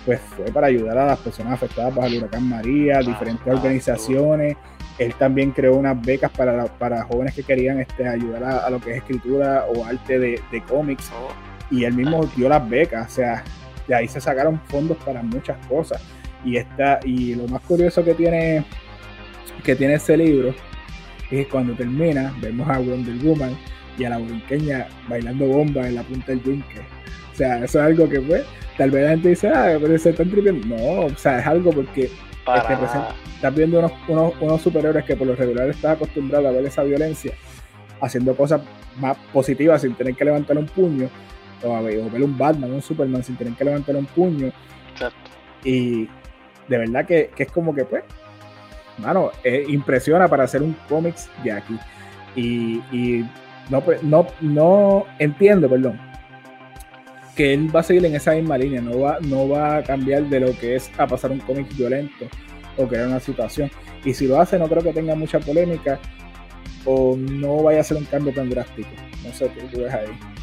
pues 0.06 0.22
fue 0.36 0.46
para 0.46 0.68
ayudar 0.68 1.00
a 1.00 1.06
las 1.08 1.20
personas 1.20 1.54
afectadas 1.54 1.94
por 1.94 2.06
el 2.06 2.18
huracán 2.20 2.48
María, 2.48 3.00
diferentes 3.00 3.48
organizaciones. 3.48 4.56
Él 5.00 5.14
también 5.16 5.52
creó 5.52 5.76
unas 5.76 6.00
becas 6.00 6.32
para, 6.32 6.66
para 6.66 7.04
jóvenes 7.04 7.34
que 7.34 7.44
querían 7.44 7.80
este, 7.80 8.08
ayudar 8.08 8.44
a, 8.44 8.70
lo 8.70 8.80
que 8.80 8.92
es 8.92 8.98
escritura 8.98 9.66
o 9.76 9.84
arte 9.84 10.20
de, 10.20 10.42
de 10.52 10.62
cómics. 10.64 11.12
Y 11.72 11.84
él 11.84 11.94
mismo 11.94 12.26
dio 12.36 12.50
las 12.50 12.68
becas, 12.68 13.12
o 13.12 13.16
sea, 13.16 13.44
de 13.88 13.96
ahí 13.96 14.08
se 14.08 14.22
sacaron 14.22 14.60
fondos 14.68 14.98
para 15.04 15.22
muchas 15.24 15.58
cosas. 15.68 16.02
Y 16.44 16.58
está, 16.58 17.00
y 17.04 17.36
lo 17.36 17.48
más 17.48 17.62
curioso 17.62 18.04
que 18.04 18.14
tiene, 18.14 18.64
que 19.64 19.76
tiene 19.76 19.96
ese 19.96 20.16
libro 20.16 20.50
es 20.50 21.30
que 21.30 21.48
cuando 21.48 21.74
termina, 21.74 22.34
vemos 22.40 22.70
a 22.70 22.78
Wonder 22.78 23.16
Woman 23.24 23.58
y 23.98 24.04
a 24.04 24.10
la 24.10 24.18
brinqueña 24.20 24.88
bailando 25.08 25.46
bomba 25.48 25.88
en 25.88 25.96
la 25.96 26.04
punta 26.04 26.28
del 26.28 26.44
yunque. 26.44 26.80
O 26.80 27.36
sea, 27.36 27.58
eso 27.58 27.80
es 27.80 27.86
algo 27.86 28.08
que 28.08 28.22
pues, 28.22 28.44
tal 28.78 28.92
vez 28.92 29.04
la 29.04 29.10
gente 29.10 29.30
dice, 29.30 29.50
ah, 29.50 29.78
pero 29.82 29.98
se 29.98 30.12
están 30.12 30.30
tripiendo. 30.30 30.68
No, 30.68 31.06
o 31.06 31.18
sea, 31.18 31.40
es 31.40 31.48
algo 31.48 31.72
porque 31.72 32.12
estás 32.46 33.56
viendo 33.56 33.80
unos, 33.80 33.92
unos, 34.08 34.34
unos 34.40 34.62
superiores 34.62 35.04
que 35.04 35.16
por 35.16 35.28
lo 35.28 35.36
regular 35.36 35.70
estás 35.70 35.96
acostumbrado 35.96 36.48
a 36.48 36.52
ver 36.52 36.66
esa 36.66 36.84
violencia, 36.84 37.34
haciendo 38.02 38.36
cosas 38.36 38.62
más 39.00 39.18
positivas 39.34 39.82
sin 39.82 39.96
tener 39.96 40.16
que 40.16 40.26
levantar 40.26 40.58
un 40.58 40.68
puño 40.68 41.10
o, 41.66 41.84
ver 41.84 42.24
un 42.24 42.38
Batman, 42.38 42.72
un 42.72 42.82
Superman 42.82 43.24
sin 43.24 43.36
tener 43.36 43.54
que 43.54 43.66
levantar 43.66 43.96
un 43.96 44.06
puño. 44.06 44.52
Y 45.64 46.08
de 46.68 46.78
verdad 46.78 47.06
que, 47.06 47.32
es 47.38 47.52
como 47.52 47.74
que, 47.74 47.86
pues, 47.86 48.04
mano, 48.98 49.32
impresiona 49.68 50.28
para 50.28 50.44
hacer 50.44 50.62
un 50.62 50.76
cómics 50.88 51.30
de 51.44 51.52
aquí. 51.52 51.78
Y, 52.36 53.26
no, 53.70 53.82
pues, 53.82 54.04
no, 54.04 54.28
no 54.42 55.06
entiendo, 55.20 55.70
perdón, 55.70 56.00
que 57.36 57.54
él 57.54 57.76
va 57.76 57.82
a 57.82 57.84
seguir 57.84 58.06
en 58.06 58.16
esa 58.16 58.32
misma 58.34 58.58
línea, 58.58 58.82
no 58.82 59.00
va, 59.00 59.18
no 59.22 59.50
va 59.50 59.78
a 59.78 59.84
cambiar 59.84 60.24
de 60.24 60.40
lo 60.40 60.58
que 60.58 60.76
es 60.76 60.92
a 60.98 61.08
pasar 61.08 61.32
un 61.32 61.40
cómic 61.40 61.68
violento 61.76 62.26
o 62.78 62.88
crear 62.88 63.08
una 63.08 63.20
situación. 63.20 63.70
Y 64.04 64.14
si 64.14 64.28
lo 64.28 64.40
hace, 64.40 64.60
no 64.60 64.68
creo 64.68 64.84
que 64.84 64.94
tenga 64.94 65.16
mucha 65.16 65.40
polémica 65.40 66.00
o 66.86 67.18
no 67.18 67.64
vaya 67.64 67.82
a 67.82 67.84
ser 67.84 67.98
un 67.98 68.06
cambio 68.06 68.34
tan 68.34 68.50
drástico. 68.50 68.90
No 69.24 69.34
sé, 69.34 69.50
qué 69.54 69.62
tú 69.64 69.80
ves 69.80 69.94
ahí. 69.94 70.35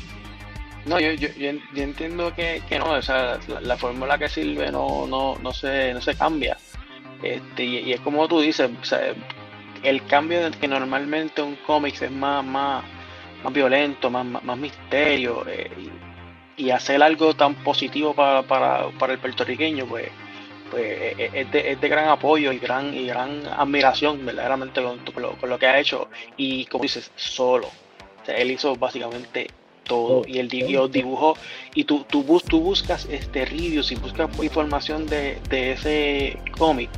No, 0.84 0.98
yo, 0.98 1.12
yo, 1.12 1.28
yo, 1.36 1.82
entiendo 1.82 2.34
que, 2.34 2.60
no, 2.78 2.90
o 2.90 3.02
sea, 3.02 3.38
la, 3.60 3.76
fórmula 3.76 4.18
que 4.18 4.28
sirve 4.28 4.72
no, 4.72 5.06
no, 5.06 5.36
no, 5.40 5.52
se, 5.52 5.94
no 5.94 6.00
se 6.00 6.16
cambia. 6.16 6.56
Este, 7.22 7.64
y, 7.64 7.92
es 7.92 8.00
como 8.00 8.26
tú 8.26 8.40
dices, 8.40 8.68
o 8.80 8.84
sea, 8.84 9.14
el 9.84 10.04
cambio 10.06 10.50
de 10.50 10.58
que 10.58 10.66
normalmente 10.66 11.40
un 11.40 11.54
cómic 11.66 12.02
es 12.02 12.10
más, 12.10 12.44
más, 12.44 12.84
más 13.44 13.52
violento, 13.52 14.10
más, 14.10 14.24
más, 14.26 14.58
misterio, 14.58 15.44
eh, 15.48 15.70
y, 16.56 16.70
hacer 16.70 17.00
algo 17.02 17.34
tan 17.34 17.54
positivo 17.62 18.14
para, 18.14 18.42
para, 18.42 18.88
para 18.98 19.12
el 19.12 19.20
puertorriqueño, 19.20 19.86
pues, 19.86 20.08
pues 20.70 20.82
eh, 20.82 21.30
es 21.32 21.52
de, 21.52 21.72
es 21.72 21.80
de, 21.80 21.88
gran 21.88 22.08
apoyo 22.08 22.50
y 22.50 22.58
gran, 22.58 22.92
y 22.92 23.06
gran 23.06 23.46
admiración 23.46 24.26
verdaderamente 24.26 24.82
con, 24.82 24.98
con, 24.98 25.50
lo, 25.50 25.58
que 25.58 25.66
ha 25.66 25.78
hecho. 25.78 26.08
Y 26.36 26.66
como 26.66 26.82
dices, 26.82 27.12
solo. 27.14 27.68
O 27.68 28.24
sea, 28.24 28.36
él 28.36 28.50
hizo 28.50 28.74
básicamente 28.76 29.48
todo 29.84 30.18
oh, 30.18 30.22
y 30.26 30.38
el 30.38 30.48
dibujo 30.48 31.36
y 31.74 31.84
tú, 31.84 32.04
tú, 32.08 32.22
bus, 32.22 32.44
tú 32.44 32.60
buscas 32.60 33.06
este 33.10 33.44
reviews 33.44 33.92
y 33.92 33.96
buscas 33.96 34.30
información 34.42 35.06
de, 35.06 35.38
ese 35.50 36.38
cómic 36.56 36.90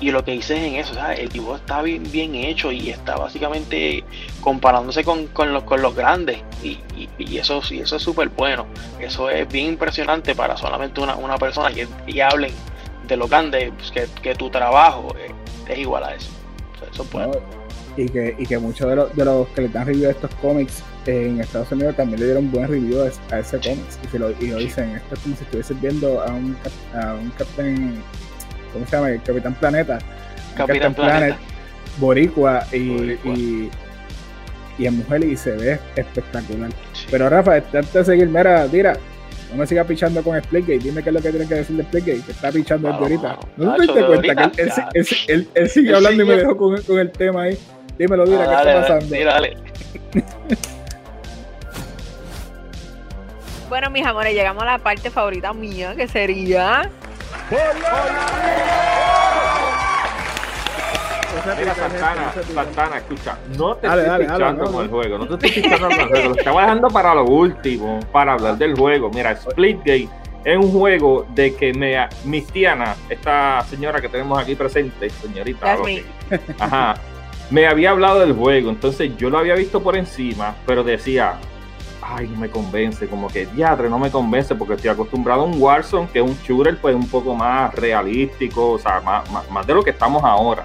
y 0.00 0.10
lo 0.10 0.24
que 0.24 0.32
dices 0.32 0.58
en 0.58 0.74
eso, 0.74 0.94
el 1.16 1.28
dibujo 1.28 1.56
está 1.56 1.80
bien, 1.80 2.02
bien 2.10 2.34
hecho 2.34 2.72
y 2.72 2.90
está 2.90 3.16
básicamente 3.16 4.02
comparándose 4.40 5.04
con, 5.04 5.28
con, 5.28 5.52
los, 5.52 5.62
con 5.62 5.80
los 5.80 5.94
grandes 5.94 6.38
y, 6.62 6.78
y, 7.18 7.36
eso, 7.36 7.62
y 7.70 7.80
eso 7.80 7.96
es 7.96 8.02
súper 8.02 8.28
bueno, 8.30 8.66
eso 8.98 9.30
es 9.30 9.46
bien 9.48 9.68
impresionante 9.68 10.34
para 10.34 10.56
solamente 10.56 11.00
una, 11.00 11.14
una 11.14 11.38
persona 11.38 11.72
que 11.72 11.86
y 12.08 12.18
hablen 12.18 12.52
de 13.06 13.16
lo 13.16 13.28
grande, 13.28 13.72
pues, 13.76 13.90
que, 13.92 14.08
que, 14.20 14.34
tu 14.34 14.50
trabajo 14.50 15.14
es, 15.68 15.78
igual 15.78 16.04
a 16.04 16.14
eso. 16.14 16.30
eso 16.92 17.02
es 17.02 17.10
bueno. 17.12 17.32
y, 17.96 18.08
que, 18.08 18.34
y 18.38 18.46
que 18.46 18.58
muchos 18.58 18.88
de 18.88 18.96
los, 18.96 19.16
de 19.16 19.24
los 19.24 19.48
que 19.48 19.62
le 19.62 19.68
dan 19.68 19.86
review 19.86 20.04
de 20.04 20.10
estos 20.10 20.34
cómics 20.36 20.82
en 21.06 21.40
Estados 21.40 21.70
Unidos 21.72 21.96
también 21.96 22.20
le 22.20 22.26
dieron 22.26 22.50
buen 22.50 22.68
review 22.68 23.02
a, 23.30 23.38
ese 23.38 23.58
cómic 23.58 23.78
y, 24.12 24.18
lo, 24.18 24.30
y 24.40 24.46
lo 24.48 24.58
dicen, 24.58 24.90
esto 24.90 25.14
es 25.14 25.20
como 25.20 25.36
si 25.36 25.44
estuvieses 25.44 25.80
viendo 25.80 26.22
a 26.22 26.32
un, 26.32 26.56
a 26.94 27.14
un 27.14 27.30
capitán, 27.30 27.94
¿cómo 28.72 28.86
se 28.86 28.96
llama? 28.96 29.10
El 29.10 29.22
Capitán 29.22 29.54
Planeta. 29.54 29.98
Capitán, 30.56 30.94
Planet. 30.94 31.36
Boricua 31.98 32.64
y, 32.72 33.68
y 34.78 34.86
en 34.86 34.98
mujer 34.98 35.24
y 35.24 35.36
se 35.36 35.52
ve 35.52 35.78
espectacular. 35.96 36.70
Pero 37.10 37.28
Rafa, 37.28 37.56
antes 37.56 37.92
de 37.92 38.04
seguir, 38.04 38.28
mira, 38.28 38.66
tira, 38.66 38.96
no 39.50 39.58
me 39.58 39.66
sigas 39.66 39.86
pichando 39.86 40.22
con 40.22 40.40
Splitgate. 40.42 40.78
Dime 40.78 41.02
qué 41.02 41.10
es 41.10 41.14
lo 41.14 41.20
que 41.20 41.30
tienen 41.30 41.48
que 41.48 41.54
decir 41.56 41.76
de 41.76 41.82
Splitgate, 41.84 42.22
que 42.22 42.32
está 42.32 42.50
pichando 42.50 42.88
desde 42.88 43.02
ahorita. 43.02 43.38
¿No 43.56 43.74
te 43.74 43.82
diste 43.82 44.06
cuenta 44.06 44.50
que 44.50 44.62
él, 45.28 45.48
él, 45.54 45.68
sigue 45.68 45.94
hablando 45.94 46.22
y 46.22 46.26
me 46.26 46.36
dejó 46.36 46.56
con, 46.56 46.80
con, 46.82 46.98
el 46.98 47.10
tema 47.10 47.42
ahí? 47.42 47.58
Dímelo, 47.98 48.24
Dira, 48.24 48.46
¿qué 48.46 48.70
está 48.70 48.80
pasando? 48.80 49.24
dale. 49.24 49.56
bueno, 53.72 53.88
mis 53.88 54.04
amores, 54.04 54.34
llegamos 54.34 54.62
a 54.64 54.66
la 54.66 54.78
parte 54.80 55.08
favorita 55.08 55.54
mía, 55.54 55.94
que 55.96 56.06
sería... 56.06 56.90
Mira, 61.58 61.74
Santana, 61.74 62.34
Santana, 62.54 62.96
escucha, 62.98 63.38
no 63.56 63.74
te 63.76 63.86
estoy 63.86 64.24
escuchando 64.26 64.64
con 64.70 64.84
el 64.84 64.90
juego, 64.90 65.16
no 65.16 65.26
te 65.26 65.46
estoy 65.46 65.62
escuchando 65.62 65.88
con 65.88 66.00
el 66.00 66.08
juego, 66.08 66.28
lo 66.28 66.34
estaba 66.34 66.60
dejando 66.60 66.88
para 66.88 67.14
lo 67.14 67.24
último, 67.24 68.00
para 68.12 68.34
hablar 68.34 68.58
del 68.58 68.76
juego. 68.76 69.08
Mira, 69.08 69.34
Splitgate 69.36 70.08
es 70.44 70.56
un 70.58 70.70
juego 70.70 71.24
de 71.30 71.56
que 71.56 71.72
me, 71.72 71.96
Mistiana, 72.24 72.94
esta 73.08 73.62
señora 73.62 74.02
que 74.02 74.10
tenemos 74.10 74.38
aquí 74.38 74.54
presente, 74.54 75.08
señorita, 75.08 75.78
ajá, 76.58 76.96
me 77.48 77.66
había 77.66 77.92
hablado 77.92 78.20
del 78.20 78.34
juego, 78.34 78.68
entonces 78.68 79.16
yo 79.16 79.30
lo 79.30 79.38
había 79.38 79.54
visto 79.54 79.82
por 79.82 79.96
encima, 79.96 80.56
pero 80.66 80.84
decía, 80.84 81.38
ay, 82.14 82.28
no 82.28 82.38
me 82.38 82.50
convence, 82.50 83.06
como 83.08 83.28
que 83.28 83.46
diadre, 83.46 83.88
no 83.88 83.98
me 83.98 84.10
convence 84.10 84.54
porque 84.54 84.74
estoy 84.74 84.90
acostumbrado 84.90 85.42
a 85.42 85.44
un 85.44 85.60
Warzone 85.60 86.08
que 86.12 86.20
es 86.20 86.24
un 86.24 86.36
shooter 86.44 86.78
pues 86.80 86.94
un 86.94 87.08
poco 87.08 87.34
más 87.34 87.74
realístico, 87.74 88.72
o 88.72 88.78
sea, 88.78 89.00
más, 89.00 89.50
más 89.50 89.66
de 89.66 89.74
lo 89.74 89.82
que 89.82 89.90
estamos 89.90 90.22
ahora 90.24 90.64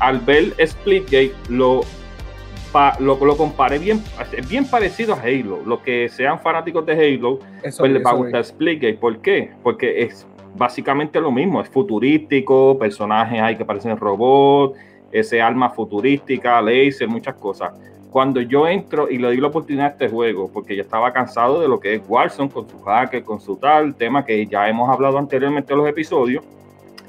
al 0.00 0.20
ver 0.20 0.54
Splitgate 0.64 1.32
lo, 1.48 1.80
lo, 3.00 3.24
lo 3.24 3.36
comparé 3.36 3.78
bien, 3.78 4.02
es 4.32 4.48
bien 4.48 4.68
parecido 4.68 5.14
a 5.14 5.20
Halo. 5.20 5.62
Los 5.64 5.80
que 5.80 6.08
sean 6.08 6.40
fanáticos 6.40 6.84
de 6.86 6.92
Halo, 6.92 7.38
pues 7.60 7.92
les 7.92 8.04
va 8.04 8.10
a 8.10 8.14
gustar 8.14 8.44
Splitgate. 8.44 8.94
¿Por 8.94 9.18
qué? 9.18 9.50
Porque 9.62 10.02
es 10.02 10.26
básicamente 10.54 11.20
lo 11.20 11.30
mismo, 11.30 11.60
es 11.60 11.68
futurístico, 11.68 12.78
personajes 12.78 13.40
hay 13.40 13.56
que 13.56 13.64
parecen 13.64 13.96
robots, 13.96 14.78
ese 15.12 15.40
arma 15.40 15.70
futurística, 15.70 16.60
laser, 16.60 17.08
muchas 17.08 17.34
cosas. 17.36 17.72
Cuando 18.10 18.40
yo 18.40 18.66
entro 18.66 19.10
y 19.10 19.18
le 19.18 19.30
di 19.30 19.38
la 19.38 19.48
oportunidad 19.48 19.86
a 19.86 19.90
este 19.90 20.08
juego, 20.08 20.50
porque 20.52 20.74
ya 20.74 20.82
estaba 20.82 21.12
cansado 21.12 21.60
de 21.60 21.68
lo 21.68 21.80
que 21.80 21.94
es 21.94 22.02
Warzone 22.08 22.50
con 22.50 22.68
su 22.68 22.80
hacker, 22.80 23.24
con 23.24 23.40
su 23.40 23.56
tal, 23.56 23.94
tema 23.94 24.24
que 24.24 24.46
ya 24.46 24.68
hemos 24.68 24.88
hablado 24.88 25.18
anteriormente 25.18 25.72
en 25.72 25.78
los 25.78 25.88
episodios, 25.88 26.44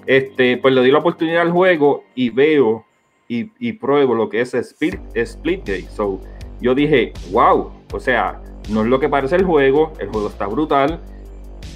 este, 0.06 0.58
pues 0.58 0.74
le 0.74 0.82
di 0.82 0.92
la 0.92 1.00
oportunidad 1.00 1.42
al 1.42 1.52
juego 1.52 2.04
y 2.16 2.30
veo 2.30 2.86
y, 3.28 3.52
y 3.60 3.74
pruebo 3.74 4.16
lo 4.16 4.30
que 4.30 4.42
es 4.42 4.54
Split, 4.54 5.00
Splitgate. 5.16 5.88
So, 5.90 6.20
yo 6.62 6.74
dije, 6.74 7.14
wow, 7.32 7.72
o 7.94 8.00
sea, 8.00 8.42
no 8.70 8.82
es 8.82 8.88
lo 8.88 9.00
que 9.00 9.10
parece 9.10 9.36
el 9.36 9.46
juego, 9.46 9.94
el 10.00 10.10
juego 10.10 10.28
está 10.28 10.48
brutal, 10.48 11.00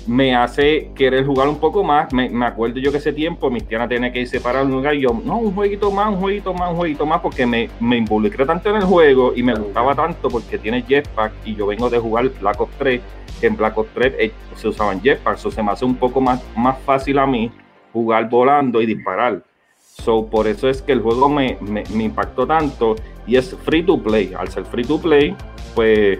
me 0.07 0.35
hace 0.35 0.91
querer 0.95 1.25
jugar 1.25 1.47
un 1.47 1.59
poco 1.59 1.83
más. 1.83 2.11
Me, 2.13 2.29
me 2.29 2.45
acuerdo 2.45 2.79
yo 2.79 2.91
que 2.91 2.97
ese 2.97 3.13
tiempo 3.13 3.49
mis 3.49 3.67
tiana 3.67 3.87
tenía 3.87 4.11
que 4.11 4.21
irse 4.21 4.39
para 4.39 4.63
un 4.63 4.71
lugar 4.71 4.95
y 4.95 5.01
yo, 5.01 5.09
no, 5.23 5.37
un 5.37 5.53
jueguito 5.53 5.91
más, 5.91 6.09
un 6.09 6.17
jueguito 6.17 6.53
más, 6.53 6.71
un 6.71 6.77
jueguito 6.77 7.05
más, 7.05 7.21
porque 7.21 7.45
me, 7.45 7.69
me 7.79 7.97
involucré 7.97 8.45
tanto 8.45 8.69
en 8.69 8.77
el 8.77 8.83
juego 8.83 9.33
y 9.35 9.43
me 9.43 9.53
gustaba 9.53 9.95
tanto 9.95 10.29
porque 10.29 10.57
tiene 10.57 10.83
jetpack 10.83 11.33
y 11.45 11.55
yo 11.55 11.67
vengo 11.67 11.89
de 11.89 11.99
jugar 11.99 12.29
Black 12.39 12.61
Ops 12.61 12.73
3, 12.77 13.01
que 13.39 13.47
en 13.47 13.57
Black 13.57 13.77
Ops 13.77 13.89
3 13.93 14.13
eh, 14.19 14.31
se 14.55 14.67
usaban 14.67 15.01
jetpack, 15.01 15.37
eso 15.37 15.51
se 15.51 15.61
me 15.61 15.71
hace 15.71 15.85
un 15.85 15.95
poco 15.95 16.21
más, 16.21 16.41
más 16.55 16.79
fácil 16.79 17.19
a 17.19 17.25
mí 17.25 17.51
jugar 17.93 18.29
volando 18.29 18.81
y 18.81 18.85
disparar. 18.85 19.43
So, 19.77 20.25
por 20.25 20.47
eso 20.47 20.69
es 20.69 20.81
que 20.81 20.93
el 20.93 21.01
juego 21.01 21.29
me, 21.29 21.57
me, 21.61 21.83
impactó 22.03 22.47
tanto 22.47 22.95
y 23.27 23.35
es 23.35 23.55
free 23.63 23.83
to 23.83 24.01
play. 24.01 24.33
Al 24.37 24.47
ser 24.47 24.63
free 24.65 24.85
to 24.85 24.99
play, 24.99 25.35
pues, 25.75 26.19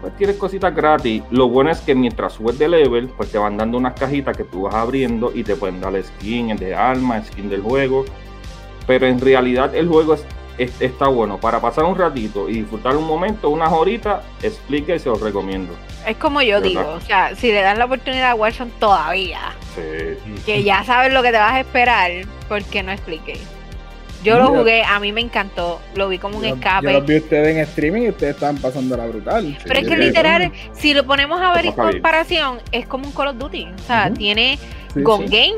pues 0.00 0.16
tienes 0.16 0.36
cositas 0.36 0.74
gratis. 0.74 1.22
Lo 1.30 1.48
bueno 1.48 1.70
es 1.70 1.80
que 1.80 1.94
mientras 1.94 2.34
subes 2.34 2.58
de 2.58 2.68
level, 2.68 3.08
pues 3.16 3.30
te 3.30 3.38
van 3.38 3.56
dando 3.56 3.78
unas 3.78 3.94
cajitas 3.94 4.36
que 4.36 4.44
tú 4.44 4.62
vas 4.62 4.74
abriendo 4.74 5.32
y 5.34 5.44
te 5.44 5.56
pueden 5.56 5.80
dar 5.80 6.00
skin 6.02 6.56
de 6.56 6.74
arma, 6.74 7.22
skin 7.24 7.48
del 7.48 7.62
juego. 7.62 8.04
Pero 8.86 9.06
en 9.06 9.20
realidad 9.20 9.74
el 9.74 9.88
juego 9.88 10.14
es 10.14 10.24
está 10.58 11.06
bueno 11.08 11.38
para 11.38 11.60
pasar 11.60 11.84
un 11.84 11.96
ratito 11.96 12.48
y 12.48 12.54
disfrutar 12.54 12.96
un 12.96 13.06
momento, 13.06 13.48
unas 13.48 13.72
horitas, 13.72 14.24
explique 14.42 14.96
y 14.96 14.98
se 14.98 15.08
los 15.08 15.20
recomiendo. 15.20 15.72
Es 16.06 16.16
como 16.16 16.42
yo 16.42 16.60
digo, 16.60 16.80
o 16.80 17.00
sea, 17.00 17.34
si 17.36 17.52
le 17.52 17.60
dan 17.60 17.78
la 17.78 17.84
oportunidad 17.84 18.30
a 18.30 18.34
Warzone 18.34 18.72
todavía, 18.80 19.40
que 20.44 20.62
ya 20.62 20.82
sabes 20.84 21.12
lo 21.12 21.22
que 21.22 21.30
te 21.30 21.38
vas 21.38 21.52
a 21.52 21.60
esperar, 21.60 22.10
¿por 22.48 22.64
qué 22.64 22.82
no 22.82 22.92
explique? 22.92 23.38
Yo 24.22 24.38
lo 24.38 24.48
jugué, 24.48 24.82
a 24.82 24.98
mí 25.00 25.12
me 25.12 25.20
encantó, 25.20 25.80
lo 25.94 26.08
vi 26.08 26.18
como 26.18 26.38
un 26.38 26.44
escape. 26.44 26.86
Yo 26.86 27.00
lo 27.00 27.02
vi 27.02 27.16
ustedes 27.18 27.56
en 27.56 27.62
streaming 27.62 28.02
y 28.02 28.08
ustedes 28.08 28.34
estaban 28.34 28.56
pasando 28.56 28.96
la 28.96 29.06
brutal. 29.06 29.56
Pero 29.64 29.80
es 29.80 29.88
que 29.88 29.96
literal, 29.96 30.52
si 30.72 30.94
lo 30.94 31.04
ponemos 31.04 31.40
a 31.40 31.52
ver 31.54 31.66
en 31.66 31.72
comparación, 31.72 32.58
es 32.72 32.86
como 32.86 33.06
un 33.06 33.12
Call 33.12 33.28
of 33.28 33.38
Duty. 33.38 33.68
O 33.74 33.82
sea, 33.86 34.10
tiene 34.12 34.58
Gun 34.94 35.26
Game, 35.26 35.56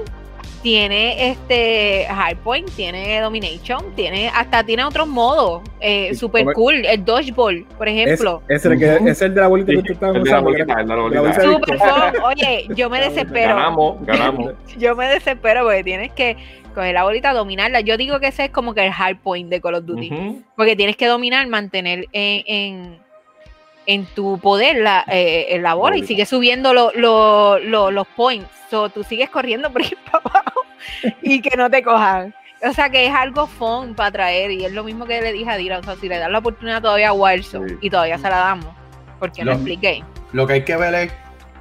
tiene 0.62 1.30
este 1.30 2.06
Hardpoint, 2.06 2.70
tiene 2.70 3.20
Domination, 3.20 3.94
tiene 3.94 4.28
hasta 4.28 4.62
tiene 4.62 4.84
otros 4.84 5.08
modos 5.08 5.62
eh, 5.80 6.14
super 6.14 6.44
cool, 6.52 6.84
el 6.84 7.04
Dodgeball, 7.04 7.64
por 7.78 7.88
ejemplo. 7.88 8.42
Es, 8.48 8.64
el, 8.66 8.78
que, 8.78 8.98
es 9.06 9.22
el 9.22 9.34
de 9.34 9.40
la 9.40 9.48
bolita 9.48 9.72
que 9.72 9.82
tú 9.82 9.92
usando. 9.94 10.24
Super 10.24 11.78
fun. 11.78 12.22
Oye, 12.24 12.66
yo 12.74 12.90
me 12.90 13.00
desespero. 13.08 13.56
Ganamos, 13.56 14.04
ganamos. 14.04 14.52
yo 14.78 14.94
me 14.94 15.08
desespero 15.08 15.62
porque 15.64 15.82
tienes 15.82 16.12
que 16.12 16.36
coger 16.71 16.95
la 16.95 17.05
bolita, 17.05 17.33
dominarla. 17.33 17.81
Yo 17.81 17.97
digo 17.97 18.21
que 18.21 18.29
ese 18.29 18.47
es 18.47 18.51
como 18.51 18.75
que 18.75 18.87
el 18.87 18.93
Hardpoint 18.93 19.51
de 19.51 19.61
Call 19.61 19.75
of 19.75 19.85
Duty, 19.85 20.43
porque 20.57 20.77
tienes 20.77 20.97
que 20.97 21.07
dominar, 21.07 21.47
mantener 21.47 22.07
en, 22.12 22.99
en, 23.87 24.07
tu 24.14 24.39
poder 24.39 24.77
la, 24.77 25.05
eh, 25.09 25.59
la 25.61 25.75
bola 25.75 25.97
y 25.97 26.07
sigue 26.07 26.27
subiendo 26.27 26.73
los 26.73 28.07
points 28.16 28.61
tú 28.93 29.03
sigues 29.05 29.31
corriendo 29.31 29.71
por 29.73 29.83
ahí 29.83 29.93
para 30.11 30.25
abajo 30.25 30.61
y 31.23 31.41
que 31.41 31.57
no 31.57 31.71
te 31.71 31.83
cojan. 31.83 32.35
O 32.62 32.73
sea 32.73 32.91
que 32.91 33.07
es 33.07 33.12
algo 33.12 33.47
fun 33.47 33.95
para 33.95 34.11
traer 34.11 34.51
y 34.51 34.64
es 34.66 34.73
lo 34.73 34.85
mismo 34.85 35.07
que 35.07 35.21
le 35.23 35.33
dije 35.33 35.51
a 35.51 35.57
Dira. 35.57 35.79
O 35.79 35.83
sea, 35.83 35.97
si 35.97 36.09
le 36.09 36.18
dan 36.18 36.33
la 36.33 36.39
oportunidad 36.39 36.83
todavía 36.83 37.09
a 37.09 37.12
Warzone 37.12 37.79
y 37.81 37.89
todavía 37.89 38.18
se 38.18 38.29
la 38.29 38.37
damos, 38.37 38.75
porque 39.18 39.45
no 39.45 39.53
expliqué. 39.53 40.05
Lo 40.33 40.47
que 40.47 40.55
hay 40.55 40.64
que 40.64 40.77
ver 40.77 40.95
es 40.95 41.12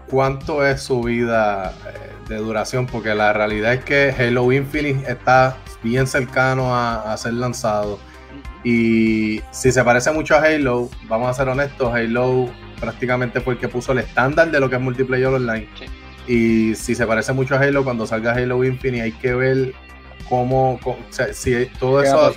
cuánto 0.10 0.66
es 0.66 0.82
su 0.82 1.02
vida 1.02 1.74
eh, 1.88 2.30
de 2.30 2.38
duración, 2.38 2.86
porque 2.86 3.14
la 3.16 3.34
realidad 3.34 3.74
es 3.74 3.84
que 3.84 4.14
Halo 4.18 4.52
Infinite 4.52 5.10
está 5.10 5.58
bien 5.84 6.08
cercano 6.08 6.76
a, 6.76 7.16
ser 7.18 7.34
lanzado. 7.34 8.00
Y 8.64 9.42
si 9.52 9.72
se 9.72 9.84
parece 9.84 10.12
mucho 10.12 10.36
a 10.36 10.40
Halo, 10.40 10.90
vamos 11.08 11.30
a 11.30 11.34
ser 11.34 11.48
honestos, 11.48 11.94
Halo 11.94 12.50
prácticamente 12.80 13.42
fue 13.42 13.54
el 13.54 13.60
que 13.60 13.68
puso 13.68 13.92
el 13.92 14.00
estándar 14.00 14.52
de 14.52 14.60
lo 14.60 14.70
que 14.70 14.76
es 14.76 14.82
multiplayer 14.82 15.28
online. 15.28 15.68
Y 16.28 16.76
si 16.76 16.96
se 16.96 17.08
parece 17.08 17.34
mucho 17.34 17.56
a 17.56 17.60
Halo, 17.60 17.84
cuando 17.84 18.06
salga 18.06 18.34
Halo 18.34 18.64
Infinite 18.64 19.02
hay 19.02 19.12
que 19.14 19.34
ver 19.34 19.74
cómo, 20.28 20.80
si 21.32 21.66
todo 21.80 22.04
eso, 22.04 22.34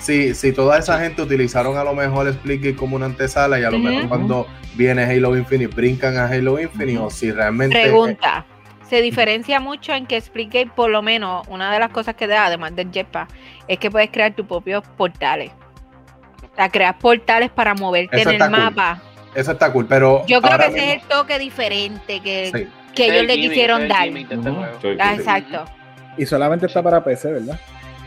si, 0.00 0.34
si 0.34 0.52
toda 0.52 0.78
esa 0.78 0.98
gente 0.98 1.22
utilizaron 1.22 1.76
a 1.76 1.84
lo 1.84 1.94
mejor 1.94 2.32
Splitgate 2.32 2.74
como 2.74 2.96
una 2.96 3.06
antesala 3.06 3.60
y 3.60 3.64
a 3.64 3.70
lo 3.70 3.78
mejor 3.78 4.08
cuando 4.08 4.46
viene 4.74 5.04
Halo 5.04 5.36
Infinite 5.36 5.74
brincan 5.74 6.16
a 6.16 6.26
Halo 6.26 6.58
Infinite 6.58 6.98
o 6.98 7.10
si 7.10 7.30
realmente... 7.30 7.80
Pregunta. 7.80 8.46
Se 8.88 9.02
diferencia 9.02 9.60
mucho 9.60 9.92
en 9.92 10.06
que 10.06 10.20
Splitgate, 10.20 10.70
por 10.74 10.90
lo 10.90 11.00
menos, 11.00 11.46
una 11.48 11.72
de 11.72 11.78
las 11.78 11.90
cosas 11.90 12.16
que 12.16 12.26
da, 12.26 12.46
además 12.46 12.74
del 12.74 12.90
jetpack, 12.90 13.28
es 13.68 13.78
que 13.78 13.88
puedes 13.90 14.10
crear 14.10 14.34
tus 14.34 14.46
propios 14.46 14.82
portales. 14.96 15.52
O 16.42 16.56
sea, 16.56 16.68
creas 16.68 16.96
portales 16.96 17.50
para 17.50 17.74
moverte 17.74 18.20
en 18.20 18.28
el 18.30 18.50
mapa. 18.50 19.00
Eso 19.34 19.52
está 19.52 19.72
cool, 19.72 19.86
pero. 19.86 20.26
Yo 20.26 20.42
creo 20.42 20.58
que 20.58 20.66
ese 20.66 20.88
es 20.88 21.02
el 21.02 21.08
toque 21.08 21.38
diferente 21.38 22.20
que, 22.20 22.68
que 22.92 23.04
ellos 23.06 23.26
le 23.26 23.36
quisieron 23.36 23.86
dar. 23.86 24.08
Este 24.08 24.36
ah, 24.98 25.14
exacto. 25.14 25.64
Y 26.16 26.26
solamente 26.26 26.66
está 26.66 26.82
para 26.82 27.04
PC, 27.04 27.30
¿verdad? 27.32 27.60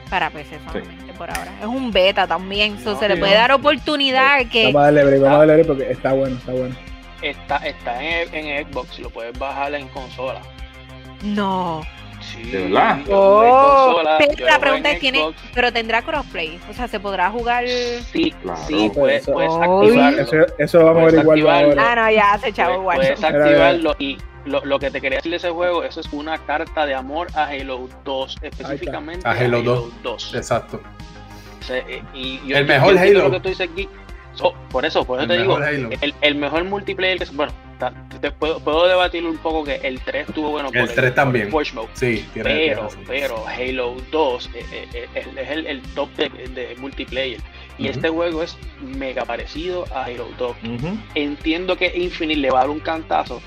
Para 0.10 0.30
PC 0.30 0.60
solamente 0.66 1.14
por 1.14 1.30
ahora. 1.30 1.51
Es 1.60 1.66
un 1.66 1.91
beta 1.91 2.28
también, 2.28 2.78
se 2.78 3.10
le 3.10 3.18
puede 3.18 3.34
dar 3.34 3.51
oportunidad 3.51 4.45
que... 4.51 4.66
Vamos 4.66 4.82
a 4.82 4.91
darle 4.91 5.20
vamos 5.20 5.39
a 5.39 5.45
darle 5.45 5.66
porque 5.66 5.91
está 5.91 6.14
bueno, 6.14 6.36
está 6.38 6.51
bueno. 6.51 6.76
Está, 7.22 7.58
está 7.58 8.04
en, 8.04 8.34
en 8.34 8.68
Xbox, 8.68 8.99
lo 8.99 9.10
puedes 9.10 9.38
bajar 9.39 9.74
en 9.74 9.88
consola. 9.89 10.41
No. 11.24 11.82
Sí, 12.22 12.43
¿De 12.43 12.64
verdad? 12.64 12.99
Oh, 13.10 14.01
la 14.04 14.60
pregunta 14.60 14.91
es, 14.91 14.99
¿tiene, 14.99 15.34
pero 15.54 15.72
tendrá 15.74 16.01
crossplay? 16.01 16.60
O 16.70 16.74
sea, 16.74 16.88
¿se 16.88 16.99
podrá 16.99 17.30
jugar? 17.30 17.66
Sí, 17.68 18.34
claro. 18.41 18.60
sí, 18.68 18.89
puedes, 18.93 19.26
puedes 19.26 19.54
activarlo. 19.54 20.22
Eso, 20.22 20.36
eso 20.58 20.86
vamos 20.86 21.01
a 21.01 21.06
ver 21.24 21.38
igual 21.38 21.66
ahora. 21.66 21.91
Ah, 21.91 21.95
no, 21.95 22.12
ya 22.12 22.38
se 22.39 22.49
echaba 22.49 22.76
igual. 22.76 22.97
Puedes 22.97 23.24
activarlo 23.24 23.95
y 23.99 24.18
lo, 24.45 24.63
lo, 24.65 24.79
que 24.79 24.91
te 24.91 25.01
quería 25.01 25.17
decir 25.17 25.31
de 25.31 25.37
ese 25.37 25.49
juego, 25.49 25.83
eso 25.83 25.99
es 25.99 26.11
una 26.11 26.37
carta 26.39 26.85
de 26.85 26.93
amor 26.93 27.27
a 27.35 27.45
Halo 27.45 27.89
2, 28.03 28.37
específicamente 28.41 29.27
a 29.27 29.31
Halo, 29.31 29.91
2. 30.01 30.35
Exacto. 30.35 30.81
Eh, 31.69 32.03
y 32.13 32.51
el 32.51 32.65
mejor 32.65 32.97
Halo. 32.97 33.23
Lo 33.23 33.31
que 33.31 33.39
tú 33.39 33.49
dices 33.49 33.69
aquí, 33.69 33.87
por 34.69 34.85
eso, 34.85 35.05
por 35.05 35.19
eso 35.19 35.27
te 35.27 35.37
digo, 35.37 35.57
el, 35.63 36.13
el, 36.21 36.35
mejor 36.35 36.63
multiplayer 36.63 37.19
que 37.19 37.25
bueno, 37.33 37.53
te 38.19 38.31
puedo, 38.31 38.59
puedo, 38.59 38.87
debatir 38.87 39.25
un 39.25 39.37
poco 39.37 39.63
que 39.63 39.75
el 39.75 39.99
3 40.01 40.29
estuvo 40.29 40.49
bueno. 40.51 40.69
El 40.73 40.93
3 40.93 41.15
también. 41.15 41.51
sí, 41.93 42.25
pero, 42.33 42.87
pero 43.07 43.47
Halo 43.47 43.95
2 44.11 44.49
eh, 44.53 44.87
eh, 44.93 45.07
es, 45.13 45.49
el, 45.49 45.67
el, 45.67 45.81
top 45.93 46.09
de, 46.15 46.29
de 46.29 46.75
multiplayer. 46.77 47.39
Y 47.77 47.87
este 47.87 48.09
juego 48.09 48.43
es 48.43 48.57
mega 48.81 49.25
parecido 49.25 49.85
a 49.93 50.05
Halo 50.05 50.27
2. 50.37 50.55
Entiendo 51.15 51.75
que 51.75 51.91
Infinite 51.95 52.39
le 52.39 52.49
va 52.49 52.59
a 52.59 52.61
dar 52.61 52.69
un 52.69 52.79
cantazo, 52.79 53.41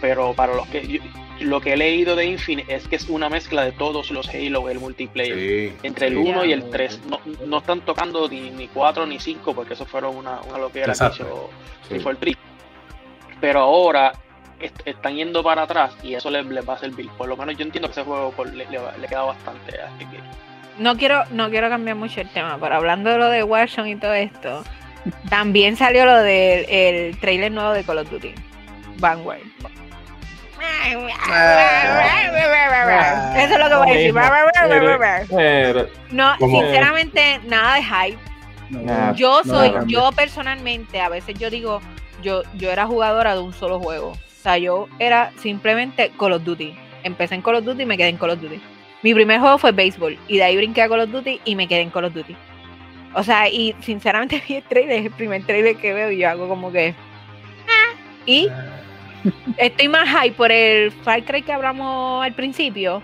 pero 0.00 0.34
para 0.34 0.54
los 0.54 0.66
que 0.68 1.00
lo 1.40 1.60
que 1.60 1.74
he 1.74 1.76
leído 1.76 2.16
de 2.16 2.26
Infinite 2.26 2.74
es 2.74 2.88
que 2.88 2.96
es 2.96 3.08
una 3.08 3.28
mezcla 3.28 3.64
de 3.64 3.72
todos 3.72 4.10
los 4.10 4.28
Halo, 4.28 4.68
el 4.68 4.80
multiplayer. 4.80 5.72
entre 5.82 6.06
el 6.08 6.16
1 6.16 6.44
y 6.46 6.52
el 6.52 6.70
3. 6.70 7.00
No, 7.06 7.20
no 7.46 7.58
están 7.58 7.80
tocando 7.82 8.28
ni, 8.28 8.50
ni 8.50 8.68
4 8.68 9.06
ni 9.06 9.18
5, 9.18 9.54
porque 9.54 9.74
eso 9.74 9.84
fueron 9.84 10.16
una, 10.16 10.40
una 10.48 10.58
loquera 10.58 10.92
que 10.92 11.06
hizo, 11.06 11.50
sí. 11.88 11.98
fue 12.00 12.12
el 12.12 12.18
tri. 12.18 12.36
Pero 13.40 13.60
ahora 13.60 14.12
están 14.86 15.14
yendo 15.14 15.42
para 15.42 15.62
atrás 15.62 15.94
y 16.02 16.14
eso 16.14 16.30
les, 16.30 16.46
va 16.66 16.74
a 16.74 16.78
servir. 16.78 17.08
Por 17.10 17.28
lo 17.28 17.36
menos 17.36 17.56
yo 17.56 17.64
entiendo 17.64 17.88
que 17.88 17.92
ese 17.92 18.02
juego 18.02 18.32
le, 18.44 18.66
le, 18.66 19.08
queda 19.08 19.22
bastante. 19.22 19.78
Así 19.80 20.06
que... 20.06 20.18
No 20.78 20.96
quiero, 20.96 21.24
no 21.30 21.50
quiero 21.50 21.68
cambiar 21.68 21.96
mucho 21.96 22.20
el 22.20 22.30
tema, 22.30 22.58
pero 22.60 22.76
hablando 22.76 23.10
de 23.10 23.18
lo 23.18 23.28
de 23.28 23.42
Warzone 23.42 23.90
y 23.90 23.96
todo 23.96 24.14
esto, 24.14 24.64
también 25.28 25.76
salió 25.76 26.04
lo 26.06 26.16
del 26.22 26.66
el 26.68 27.18
trailer 27.18 27.52
nuevo 27.52 27.72
de 27.72 27.84
Call 27.84 27.98
of 27.98 28.10
Duty, 28.10 28.34
Vanguard. 28.98 29.40
Eso 33.36 33.54
es 33.54 33.58
lo 33.58 33.68
que 33.68 33.74
voy 33.74 33.90
a 33.90 33.94
decir. 33.94 34.14
No, 36.10 36.36
sinceramente, 36.38 37.40
nada 37.46 37.74
de 37.76 37.82
hype. 37.82 38.18
yo 39.16 39.42
soy, 39.44 39.72
yo 39.86 40.10
personalmente, 40.12 41.00
a 41.00 41.08
veces 41.08 41.38
yo 41.38 41.50
digo, 41.50 41.80
yo, 42.22 42.42
yo 42.54 42.70
era 42.70 42.86
jugadora 42.86 43.34
de 43.34 43.40
un 43.40 43.52
solo 43.52 43.78
juego. 43.80 44.10
O 44.10 44.42
sea, 44.42 44.58
yo 44.58 44.88
era 44.98 45.32
simplemente 45.38 46.12
Call 46.18 46.32
of 46.32 46.44
Duty. 46.44 46.74
Empecé 47.02 47.34
en 47.34 47.42
Call 47.42 47.56
of 47.56 47.64
Duty 47.64 47.82
y 47.82 47.86
me 47.86 47.96
quedé 47.96 48.08
en 48.08 48.16
Call 48.16 48.30
of 48.30 48.40
Duty. 48.40 48.60
Mi 49.02 49.14
primer 49.14 49.40
juego 49.40 49.58
fue 49.58 49.72
béisbol 49.72 50.18
y 50.28 50.38
de 50.38 50.44
ahí 50.44 50.56
brinqué 50.56 50.82
a 50.82 50.88
Call 50.88 51.00
of 51.00 51.10
Duty 51.10 51.40
y 51.44 51.54
me 51.54 51.68
quedé 51.68 51.82
en 51.82 51.90
Call 51.90 52.04
of 52.04 52.14
Duty. 52.14 52.36
O 53.14 53.22
sea, 53.22 53.48
y 53.48 53.74
sinceramente 53.80 54.42
vi 54.48 54.56
el 54.56 54.62
trailer, 54.64 54.98
es 54.98 55.06
el 55.06 55.12
primer 55.12 55.44
trailer 55.44 55.76
que 55.76 55.92
veo 55.92 56.10
y 56.10 56.18
yo 56.18 56.28
hago 56.28 56.48
como 56.48 56.70
que... 56.72 56.94
Ah", 57.68 57.94
y 58.26 58.48
estoy 59.56 59.88
más 59.88 60.08
high 60.08 60.32
por 60.32 60.52
el 60.52 60.90
Far 60.90 61.24
Cry 61.24 61.42
que 61.42 61.52
hablamos 61.52 62.24
al 62.24 62.34
principio 62.34 63.02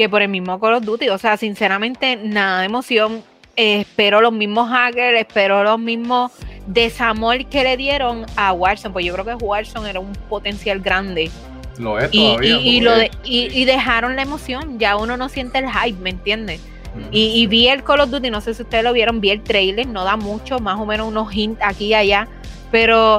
que 0.00 0.08
por 0.08 0.22
el 0.22 0.28
mismo 0.28 0.58
Call 0.58 0.74
of 0.74 0.84
Duty. 0.84 1.10
O 1.10 1.18
sea, 1.18 1.36
sinceramente, 1.36 2.16
nada 2.16 2.60
de 2.60 2.66
emoción. 2.66 3.22
espero 3.54 4.22
los 4.22 4.32
mismos 4.32 4.70
hackers, 4.70 5.20
espero 5.20 5.62
los 5.62 5.78
mismos 5.78 6.32
desamor 6.66 7.44
que 7.46 7.62
le 7.62 7.76
dieron 7.76 8.24
a 8.36 8.52
Warzone. 8.52 8.92
Pues 8.92 9.04
yo 9.04 9.12
creo 9.12 9.26
que 9.26 9.44
Warzone 9.44 9.90
era 9.90 10.00
un 10.00 10.12
potencial 10.30 10.80
grande. 10.80 11.30
Lo 11.78 11.98
es 11.98 12.10
todavía. 12.10 12.60
Y, 12.62 12.80
lo 12.80 12.92
y, 13.24 13.64
dejaron 13.66 14.16
la 14.16 14.22
emoción. 14.22 14.78
Ya 14.78 14.96
uno 14.96 15.18
no 15.18 15.28
siente 15.28 15.58
el 15.58 15.70
hype, 15.70 16.00
¿me 16.00 16.10
entiendes? 16.10 16.62
Y, 17.10 17.46
vi 17.46 17.68
el 17.68 17.84
Call 17.84 18.00
of 18.00 18.10
Duty, 18.10 18.30
no 18.30 18.40
sé 18.40 18.54
si 18.54 18.62
ustedes 18.62 18.82
lo 18.82 18.94
vieron, 18.94 19.20
vi 19.20 19.30
el 19.30 19.42
trailer, 19.42 19.86
no 19.86 20.04
da 20.04 20.16
mucho, 20.16 20.58
más 20.58 20.80
o 20.80 20.86
menos 20.86 21.08
unos 21.08 21.30
hints 21.32 21.60
aquí 21.62 21.86
y 21.86 21.94
allá, 21.94 22.26
pero 22.72 23.18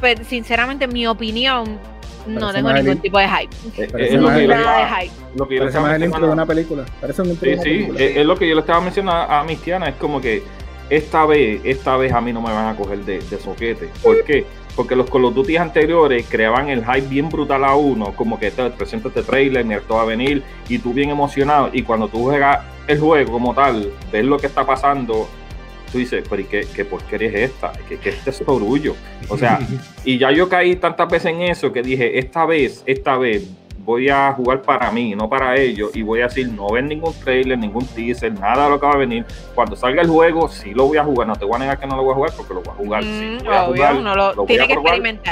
pues, 0.00 0.26
sinceramente, 0.26 0.86
mi 0.86 1.06
opinión, 1.06 1.78
no 2.26 2.52
tengo 2.52 2.72
ningún 2.72 2.98
tipo 2.98 3.18
de 3.18 3.28
hype. 3.28 3.56
Eh, 3.76 3.88
es, 3.98 4.14
lo 4.14 4.28
que 4.32 4.48
nada 4.48 4.78
de 4.78 4.86
hype. 4.86 5.14
Lo 5.36 5.48
que 5.48 5.54
yo 5.56 5.60
Parece 5.60 5.80
más 5.80 5.94
el 5.94 6.04
intro 6.04 6.26
de 6.26 6.32
una 6.32 6.46
película. 6.46 6.84
Parece 7.00 7.22
un 7.22 7.36
sí, 7.38 7.56
sí, 7.62 7.88
Es, 7.98 8.26
lo 8.26 8.36
que 8.36 8.48
yo 8.48 8.54
le 8.54 8.60
estaba 8.60 8.80
mencionando 8.80 9.32
a, 9.32 9.44
mis 9.44 9.60
tianas, 9.60 9.90
es 9.90 9.94
como 9.96 10.20
que 10.20 10.42
esta 10.90 11.26
vez, 11.26 11.60
esta 11.64 11.96
vez 11.96 12.12
a 12.12 12.20
mí 12.20 12.32
no 12.32 12.40
me 12.40 12.52
van 12.52 12.66
a 12.66 12.76
coger 12.76 12.98
de, 13.04 13.18
de 13.18 13.38
soquete. 13.38 13.90
¿Por 14.02 14.24
qué? 14.24 14.44
Porque 14.74 14.94
los 14.94 15.10
Call 15.10 15.24
of 15.24 15.34
Duty 15.34 15.56
anteriores 15.56 16.26
creaban 16.28 16.68
el 16.68 16.84
hype 16.84 17.08
bien 17.08 17.28
brutal 17.28 17.64
a 17.64 17.74
uno, 17.74 18.12
como 18.14 18.38
que 18.38 18.50
te 18.50 18.68
presenta 18.70 19.08
este 19.08 19.22
trailer, 19.22 19.70
esto 19.72 19.94
va 19.94 20.02
a 20.02 20.04
venir, 20.04 20.42
y 20.68 20.78
tú 20.78 20.92
bien 20.92 21.10
emocionado, 21.10 21.70
y 21.72 21.82
cuando 21.82 22.08
tú 22.08 22.24
juegas 22.24 22.60
el 22.86 23.00
juego 23.00 23.32
como 23.32 23.54
tal, 23.54 23.90
ves 24.12 24.24
lo 24.24 24.36
que 24.36 24.46
está 24.46 24.66
pasando, 24.66 25.28
tú 25.96 26.00
dices, 26.00 26.24
pero 26.28 26.42
¿y 26.42 26.44
qué, 26.44 26.66
qué 26.74 26.84
porquería 26.84 27.28
es 27.28 27.50
esta? 27.50 27.72
¿Qué, 27.88 27.98
qué 27.98 28.10
este 28.10 28.28
es 28.28 28.42
orgullo? 28.44 28.94
O 29.28 29.38
sea, 29.38 29.58
y 30.04 30.18
ya 30.18 30.30
yo 30.30 30.46
caí 30.46 30.76
tantas 30.76 31.08
veces 31.08 31.32
en 31.32 31.40
eso 31.40 31.72
que 31.72 31.82
dije, 31.82 32.18
esta 32.18 32.44
vez, 32.44 32.82
esta 32.84 33.16
vez 33.16 33.48
voy 33.86 34.08
a 34.08 34.32
jugar 34.32 34.62
para 34.62 34.90
mí, 34.90 35.14
no 35.14 35.28
para 35.28 35.56
ellos, 35.56 35.94
y 35.94 36.02
voy 36.02 36.20
a 36.20 36.24
decir, 36.24 36.48
no 36.48 36.68
ven 36.68 36.88
ningún 36.88 37.14
trailer, 37.14 37.56
ningún 37.56 37.86
teaser, 37.86 38.32
nada 38.38 38.64
de 38.64 38.70
lo 38.70 38.80
que 38.80 38.86
va 38.86 38.92
a 38.92 38.96
venir. 38.96 39.24
Cuando 39.54 39.76
salga 39.76 40.02
el 40.02 40.08
juego, 40.08 40.48
sí 40.48 40.74
lo 40.74 40.88
voy 40.88 40.98
a 40.98 41.04
jugar, 41.04 41.28
no 41.28 41.36
te 41.36 41.44
voy 41.44 41.54
a 41.54 41.58
negar 41.60 41.78
que 41.78 41.86
no 41.86 41.96
lo 41.96 42.02
voy 42.02 42.12
a 42.12 42.14
jugar 42.16 42.32
porque 42.36 42.54
lo 42.54 42.62
voy 42.62 42.72
a 42.72 42.76
jugar. 42.76 43.04
sí, 43.04 43.38
voy 43.44 43.54
a 43.54 43.62
jugar, 43.62 43.94
lo. 43.94 44.44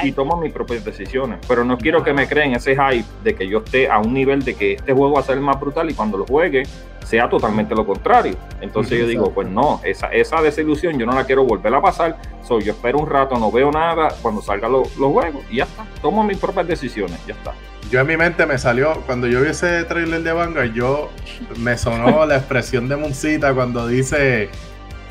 Y 0.05 0.13
tomo 0.13 0.37
mis 0.37 0.53
propias 0.53 0.85
decisiones. 0.85 1.41
Pero 1.49 1.65
no 1.65 1.77
quiero 1.77 2.05
que 2.05 2.13
me 2.13 2.29
creen 2.29 2.55
ese 2.55 2.77
hype 2.77 3.05
de 3.25 3.35
que 3.35 3.49
yo 3.49 3.59
esté 3.59 3.91
a 3.91 3.99
un 3.99 4.15
nivel 4.15 4.45
de 4.45 4.55
que 4.55 4.75
este 4.75 4.93
juego 4.93 5.15
va 5.15 5.21
a 5.21 5.25
ser 5.25 5.41
más 5.41 5.59
brutal 5.59 5.91
y 5.91 5.95
cuando 5.95 6.17
lo 6.17 6.25
juegue 6.25 6.63
sea 7.05 7.29
totalmente 7.29 7.75
lo 7.75 7.85
contrario. 7.85 8.37
Entonces 8.61 8.99
yo 8.99 9.07
digo, 9.07 9.31
pues 9.33 9.49
no, 9.49 9.81
esa, 9.85 10.07
esa 10.09 10.41
desilusión 10.41 10.97
yo 10.97 11.05
no 11.05 11.13
la 11.13 11.25
quiero 11.25 11.45
volver 11.45 11.75
a 11.75 11.83
pasar. 11.83 12.17
So, 12.43 12.61
yo 12.61 12.73
espero 12.73 12.99
un 12.99 13.11
rato, 13.11 13.37
no 13.37 13.51
veo 13.51 13.71
nada 13.71 14.15
cuando 14.23 14.41
salgan 14.41 14.73
los 14.73 14.89
juegos 14.95 15.43
y 15.51 15.57
ya 15.57 15.65
está. 15.65 15.85
Tomo 16.01 16.23
mis 16.23 16.39
propias 16.39 16.69
decisiones, 16.69 17.19
ya 17.27 17.35
está 17.35 17.53
yo 17.91 18.01
en 18.01 18.07
mi 18.07 18.17
mente 18.17 18.47
me 18.47 18.59
salió, 18.59 19.01
cuando 19.07 19.27
yo 19.27 19.41
vi 19.43 19.49
ese 19.49 19.85
trailer 19.85 20.23
de 20.23 20.33
Vanguard, 20.33 20.73
yo 20.73 21.11
me 21.59 21.77
sonó 21.79 22.27
la 22.27 22.37
expresión 22.37 22.89
de 22.89 22.97
Moncita 22.97 23.55
cuando 23.55 23.87
dice 23.87 24.49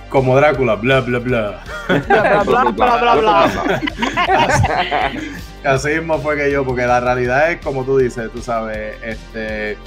como 0.10 0.36
Drácula, 0.36 0.76
bla 0.76 1.02
bla 1.02 1.20
bla. 1.20 1.64
Bla 1.88 2.44
bla 2.44 2.72
bla 2.72 3.16
bla 3.16 3.82
Así 5.64 5.90
mismo 5.90 6.20
fue 6.20 6.36
que 6.38 6.52
yo, 6.52 6.66
porque 6.66 6.86
la 6.86 7.00
realidad 7.00 7.52
es 7.52 7.62
como 7.64 7.84
tú 7.84 7.98
dices, 7.98 8.30
tú 8.32 8.42
sabes, 8.42 8.96
este 9.04 9.78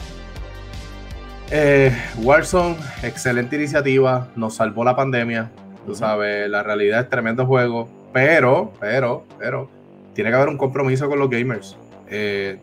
eh, 1.51 1.97
Warzone, 2.19 2.77
excelente 3.03 3.57
iniciativa, 3.57 4.27
nos 4.35 4.57
salvó 4.57 4.85
la 4.85 4.97
pandemia, 4.97 5.51
tú 5.87 5.95
sabes, 5.95 6.49
la 6.51 6.63
realidad 6.63 7.01
es 7.03 7.09
tremendo 7.09 7.47
juego, 7.47 7.89
pero, 8.13 8.73
pero, 8.81 9.25
pero, 9.39 9.71
tiene 10.15 10.31
que 10.31 10.37
haber 10.37 10.49
un 10.49 10.59
compromiso 10.59 11.09
con 11.09 11.21
los 11.21 11.31
gamers. 11.31 11.77
Eh, 12.09 12.59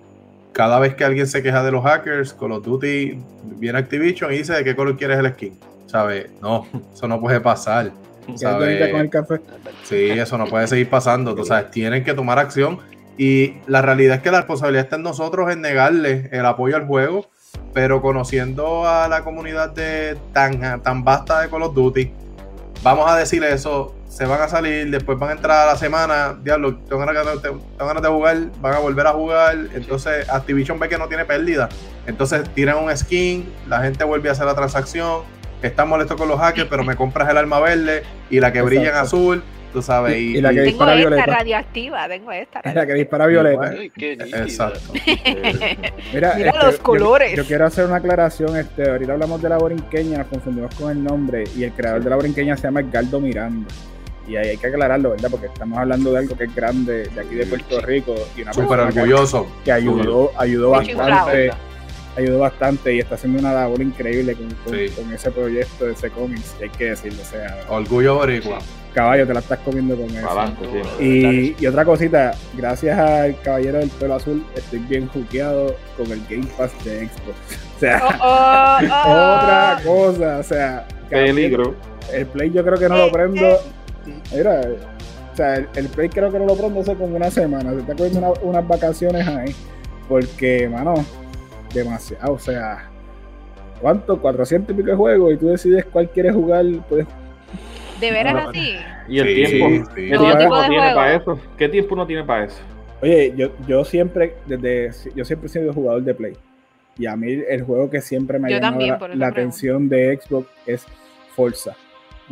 cada 0.54 0.80
vez 0.80 0.96
que 0.96 1.04
alguien 1.04 1.28
se 1.28 1.44
queja 1.44 1.64
de 1.64 1.72
los 1.72 1.84
hackers, 1.84 2.34
Call 2.34 2.54
of 2.54 2.64
Duty 2.64 3.20
viene 3.58 3.80
Activision 3.80 4.32
y 4.32 4.38
dice 4.38 4.54
de 4.54 4.64
qué 4.64 4.76
color 4.76 4.96
quieres 4.96 5.20
el 5.20 5.34
skin. 5.34 5.60
¿Sabes? 5.88 6.30
No, 6.42 6.68
eso 6.94 7.08
no 7.08 7.20
puede 7.20 7.42
pasar. 7.42 7.92
¿sabes? 8.36 8.92
con 8.92 9.02
el 9.02 9.10
café? 9.10 9.42
Sí, 9.84 10.12
eso 10.12 10.38
no 10.38 10.46
puede 10.46 10.68
seguir 10.68 10.90
pasando. 10.90 11.44
Sea, 11.44 11.70
tienen 11.70 12.04
que 12.04 12.14
tomar 12.14 12.40
acción. 12.40 12.80
Y 13.18 13.56
la 13.68 13.82
realidad 13.82 14.18
es 14.18 14.22
que 14.24 14.32
la 14.32 14.40
responsabilidad 14.40 14.86
está 14.86 14.96
en 14.96 15.04
nosotros 15.04 15.52
en 15.52 15.62
negarle 15.62 16.30
el 16.32 16.46
apoyo 16.46 16.76
al 16.76 16.86
juego. 16.88 17.28
Pero 17.74 18.02
conociendo 18.02 18.88
a 18.88 19.08
la 19.08 19.24
comunidad 19.24 19.72
de 19.72 20.18
tan, 20.32 20.82
tan 20.82 21.04
vasta 21.04 21.42
de 21.42 21.50
Call 21.50 21.64
of 21.64 21.74
Duty, 21.74 22.12
vamos 22.82 23.10
a 23.10 23.18
decir 23.18 23.44
eso 23.44 23.94
se 24.14 24.26
van 24.26 24.40
a 24.42 24.48
salir, 24.48 24.92
después 24.92 25.18
van 25.18 25.32
a 25.32 25.34
entrar 25.34 25.68
a 25.68 25.72
la 25.72 25.76
semana, 25.76 26.38
diablo, 26.44 26.76
tengo 26.88 27.04
ganas, 27.04 27.42
de 27.42 28.08
jugar, 28.10 28.38
van 28.62 28.74
a 28.76 28.78
volver 28.78 29.08
a 29.08 29.12
jugar, 29.12 29.58
entonces 29.74 30.30
Activision 30.30 30.78
ve 30.78 30.88
que 30.88 31.00
no 31.00 31.08
tiene 31.08 31.26
pérdida, 31.26 31.68
entonces 32.06 32.48
tiran 32.54 32.78
un 32.78 32.96
skin, 32.96 33.52
la 33.68 33.82
gente 33.82 34.04
vuelve 34.04 34.30
a 34.30 34.34
hacer 34.34 34.46
la 34.46 34.54
transacción, 34.54 35.22
están 35.64 35.90
molestos 35.90 36.16
con 36.16 36.28
los 36.28 36.40
hackers, 36.40 36.68
pero 36.70 36.84
me 36.84 36.96
compras 36.96 37.28
el 37.28 37.38
arma 37.38 37.60
verde 37.60 38.04
y 38.30 38.40
la 38.40 38.54
que 38.54 38.62
brilla 38.62 38.90
en 38.90 38.96
azul, 38.98 39.44
tú 39.72 39.82
sabes. 39.82 40.16
Y, 40.16 40.40
la 40.42 40.52
que 40.52 40.62
dispara 40.62 40.92
tengo 40.92 41.10
violeta. 41.10 41.24
esta 41.24 41.40
radioactiva, 41.40 42.08
tengo 42.08 42.32
esta. 42.32 42.62
la 42.72 42.86
que 42.86 42.94
dispara 42.94 43.26
violeta. 43.26 43.74
Exacto. 43.96 44.94
Mira, 46.14 46.34
Mira 46.36 46.52
este, 46.52 46.66
los 46.66 46.78
colores. 46.78 47.36
Yo, 47.36 47.46
quiero 47.46 47.66
hacer 47.66 47.86
una 47.86 47.96
aclaración. 47.96 48.58
Este, 48.58 48.92
ahorita 48.92 49.14
hablamos 49.14 49.42
de 49.42 49.50
la 49.50 49.58
borinqueña, 49.58 50.20
nos 50.20 50.28
confundimos 50.28 50.76
con 50.76 50.92
el 50.92 51.04
nombre. 51.04 51.46
Y 51.58 51.64
el 51.64 51.72
creador 51.72 52.04
de 52.04 52.12
la 52.12 52.16
borinqueña 52.16 52.56
se 52.56 52.64
llama 52.64 52.82
Edgardo 52.82 53.20
Miranda. 53.20 53.68
Y 54.28 54.36
ahí 54.36 54.50
hay 54.50 54.58
que 54.58 54.68
aclararlo, 54.68 55.12
¿verdad? 55.12 55.30
Porque 55.30 55.48
estamos 55.48 55.78
hablando 55.78 56.12
de 56.12 56.20
algo 56.20 56.38
que 56.38 56.46
es 56.46 56.56
grande 56.56 57.10
de 57.10 57.22
aquí 57.22 57.36
de 57.36 57.46
Puerto 57.46 57.82
Rico 57.82 58.16
y 58.38 58.42
una 58.44 58.54
Súper 58.54 58.80
orgulloso. 58.80 59.48
Que, 59.66 59.72
ayudó, 59.72 60.32
ayudó 60.38 60.72
bastante. 60.72 61.52
Ayudó 62.16 62.40
bastante 62.40 62.94
y 62.94 63.00
está 63.00 63.16
haciendo 63.16 63.40
una 63.40 63.54
labor 63.54 63.82
increíble 63.82 64.36
con, 64.36 64.48
con, 64.66 65.14
ese 65.14 65.32
proyecto 65.32 65.86
de 65.86 65.94
ese 65.94 66.12
cómics, 66.12 66.56
hay 66.62 66.70
que 66.70 66.92
decirlo. 66.92 67.20
O 67.24 67.26
sea, 67.26 67.66
Orgullo 67.68 68.16
boricua. 68.16 68.60
Caballo, 68.94 69.26
te 69.26 69.34
la 69.34 69.40
estás 69.40 69.60
comiendo 69.60 69.96
con 69.96 70.06
eso. 70.16 70.54
y, 71.00 71.56
y, 71.60 71.68
otra 71.68 71.84
cosita, 71.84 72.36
gracias 72.56 73.00
al 73.00 73.42
caballero 73.42 73.80
del 73.80 73.90
pelo 73.90 74.14
azul, 74.16 74.46
estoy 74.56 74.80
bien 74.80 75.08
juqueado 75.08 75.76
con 75.98 76.12
el 76.12 76.24
Game 76.30 76.46
Pass 76.56 76.72
de 76.86 77.08
Xbox. 77.08 77.38
O 77.76 77.80
sea, 77.80 78.02
oh, 78.06 78.14
oh, 78.22 78.78
oh. 79.08 79.38
otra 79.40 79.80
cosa, 79.84 80.38
o 80.38 80.44
sea, 80.44 80.88
peligro. 81.10 81.76
El 82.12 82.28
Play 82.28 82.52
yo 82.52 82.64
creo 82.64 82.78
que 82.78 82.88
no 82.88 82.98
lo 82.98 83.12
prendo 83.12 83.60
Mira, 84.34 84.62
o 85.34 85.36
sea, 85.36 85.56
el, 85.56 85.88
Play 85.90 86.10
creo 86.10 86.32
que 86.32 86.40
no 86.40 86.46
lo 86.46 86.56
prendo 86.56 86.82
hace 86.82 86.96
como 86.96 87.16
una 87.16 87.32
semana. 87.32 87.72
Se 87.72 87.80
está 87.80 87.96
cogiendo 87.96 88.34
unas 88.44 88.68
vacaciones 88.68 89.28
ahí. 89.28 89.56
Porque, 90.08 90.70
mano, 90.70 90.94
demasiado. 91.74 92.34
O 92.34 92.40
sea, 92.40 92.90
¿cuánto? 93.82 94.20
400 94.22 94.74
y 94.74 94.78
pico 94.78 94.90
de 94.90 94.96
juegos 94.96 95.34
y 95.34 95.38
tú 95.38 95.48
decides 95.48 95.86
cuál 95.86 96.10
quieres 96.10 96.34
jugar. 96.34 96.66
Pues, 96.88 97.08
¿De 98.00 98.12
veras 98.12 98.48
así? 98.48 98.76
¿Y 99.08 99.20
el 99.20 99.50
tiempo? 99.50 99.92
¿Qué 99.96 100.02
tiempo 100.18 100.56
no 100.56 100.68
tiene 100.68 100.94
para 100.94 101.16
eso? 101.16 101.40
¿Qué 101.58 101.70
tiempo 101.70 101.96
no 101.96 102.08
tiene 102.08 102.24
para 102.24 102.46
eso? 102.46 102.62
Oye, 103.02 103.34
yo, 103.36 103.50
yo 103.68 103.84
siempre, 103.84 104.36
desde, 104.46 104.92
yo 105.16 105.26
siempre 105.26 105.48
he 105.48 105.50
sido 105.50 105.74
jugador 105.74 106.04
de 106.04 106.14
Play. 106.14 106.34
Y 106.98 107.08
a 107.08 107.16
mí 107.16 107.42
el 107.50 107.64
juego 107.64 107.90
que 107.90 108.02
siempre 108.02 108.40
me 108.40 108.54
ha 108.54 108.60
llamado 108.60 109.08
la, 109.08 109.16
la 109.16 109.28
atención 109.28 109.90
de 109.90 110.20
Xbox 110.22 110.48
es 110.66 110.86
Forza. 111.36 111.76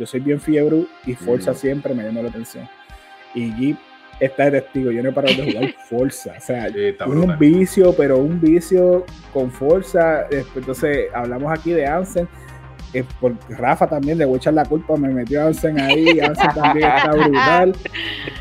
Yo 0.02 0.06
soy 0.06 0.18
bien 0.18 0.40
fiebre 0.40 0.84
y 1.06 1.14
Forza 1.14 1.54
siempre 1.54 1.94
me 1.94 2.02
llama 2.02 2.22
la 2.22 2.28
atención. 2.28 2.68
Y 3.36 3.54
Jeep 3.54 3.78
está 4.18 4.50
de 4.50 4.60
testigo, 4.60 4.90
yo 4.90 5.00
no 5.00 5.10
he 5.10 5.12
parado 5.12 5.36
de 5.36 5.52
jugar 5.52 5.74
Forza. 5.88 6.34
O 6.36 6.40
sea, 6.40 6.66
un 7.06 7.38
vicio, 7.38 7.94
pero 7.96 8.18
un 8.18 8.40
vicio 8.40 9.06
con 9.32 9.48
Forza. 9.52 10.26
Entonces, 10.28 11.06
hablamos 11.14 11.56
aquí 11.56 11.70
de 11.70 11.86
Ansen. 11.86 12.28
Eh, 12.94 13.04
por 13.20 13.34
Rafa 13.48 13.86
también 13.86 14.18
le 14.18 14.24
voy 14.24 14.34
a 14.34 14.36
echar 14.38 14.54
la 14.54 14.64
culpa, 14.64 14.96
me 14.96 15.08
metió 15.08 15.46
Ansen 15.46 15.78
ahí, 15.78 16.18
Ansen 16.18 16.50
también 16.52 16.90
está 16.90 17.12
brutal. 17.12 17.72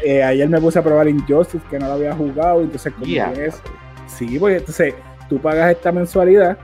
Eh, 0.04 0.24
ayer 0.24 0.50
me 0.50 0.60
puse 0.60 0.80
a 0.80 0.84
probar 0.84 1.08
Injustice, 1.08 1.64
que 1.70 1.78
no 1.78 1.86
lo 1.86 1.94
había 1.94 2.16
jugado, 2.16 2.62
entonces 2.62 2.92
como 2.92 3.06
es, 3.06 3.62
sí, 4.08 4.40
pues 4.40 4.58
entonces 4.58 4.96
tú 5.30 5.40
pagas 5.40 5.72
esta 5.72 5.92
mensualidad 5.92 6.58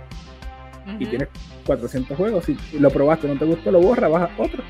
y 1.00 1.06
tienes 1.06 1.30
400 1.68 2.18
juegos, 2.18 2.46
si 2.46 2.58
lo 2.80 2.90
probaste, 2.90 3.28
no 3.28 3.38
te 3.38 3.46
gustó, 3.46 3.72
lo 3.72 3.80
borras, 3.80 4.10
bajas 4.10 4.32
otro. 4.38 4.64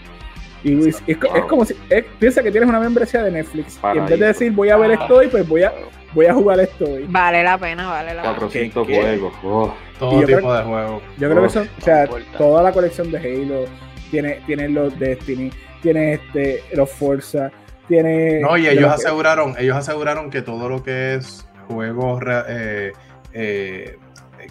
Y 0.64 0.90
es, 0.90 1.02
como 1.48 1.64
si 1.64 1.76
piensa 2.20 2.44
que 2.44 2.52
tienes 2.52 2.68
una 2.68 2.80
membresía 2.80 3.24
de 3.24 3.32
Netflix 3.32 3.80
y 3.94 3.98
en 3.98 4.06
vez 4.06 4.20
de 4.20 4.26
decir 4.26 4.52
voy 4.52 4.70
a 4.70 4.78
ver 4.78 4.92
esto 4.92 5.16
hoy, 5.16 5.28
pues 5.28 5.48
voy 5.48 5.64
a 5.64 5.72
voy 6.14 6.26
a 6.26 6.34
jugar 6.34 6.60
esto 6.60 6.86
hoy. 6.86 7.06
Vale 7.08 7.44
la 7.44 7.58
pena, 7.58 7.88
vale 7.88 8.14
la 8.14 8.24
pena. 8.24 8.36
400 8.36 8.88
juegos. 8.88 9.34
Oh. 9.44 9.74
Todo 10.00 10.26
tipo 10.26 10.54
de 10.54 10.64
juegos. 10.64 11.04
Yo 11.18 11.30
creo 11.30 11.44
que 11.44 11.50
son, 11.50 11.70
o 11.78 11.82
sea, 11.82 12.08
toda 12.38 12.64
la 12.64 12.72
colección 12.72 13.12
de 13.12 13.18
Halo 13.18 13.66
tiene, 14.12 14.42
tiene 14.46 14.70
los 14.70 14.98
Destiny, 14.98 15.52
tiene 15.82 16.14
este 16.14 16.64
los 16.74 16.90
Forza, 16.90 17.52
tiene 17.88 18.40
No, 18.42 18.58
y 18.58 18.68
ellos 18.68 18.92
aseguraron, 18.92 19.56
ellos 19.58 19.78
aseguraron 19.78 20.30
que 20.30 20.42
todo 20.42 20.70
lo 20.70 20.84
que 20.84 21.16
es 21.16 21.48
juegos 21.68 22.22
eh, 22.50 22.94
eh, 23.34 23.98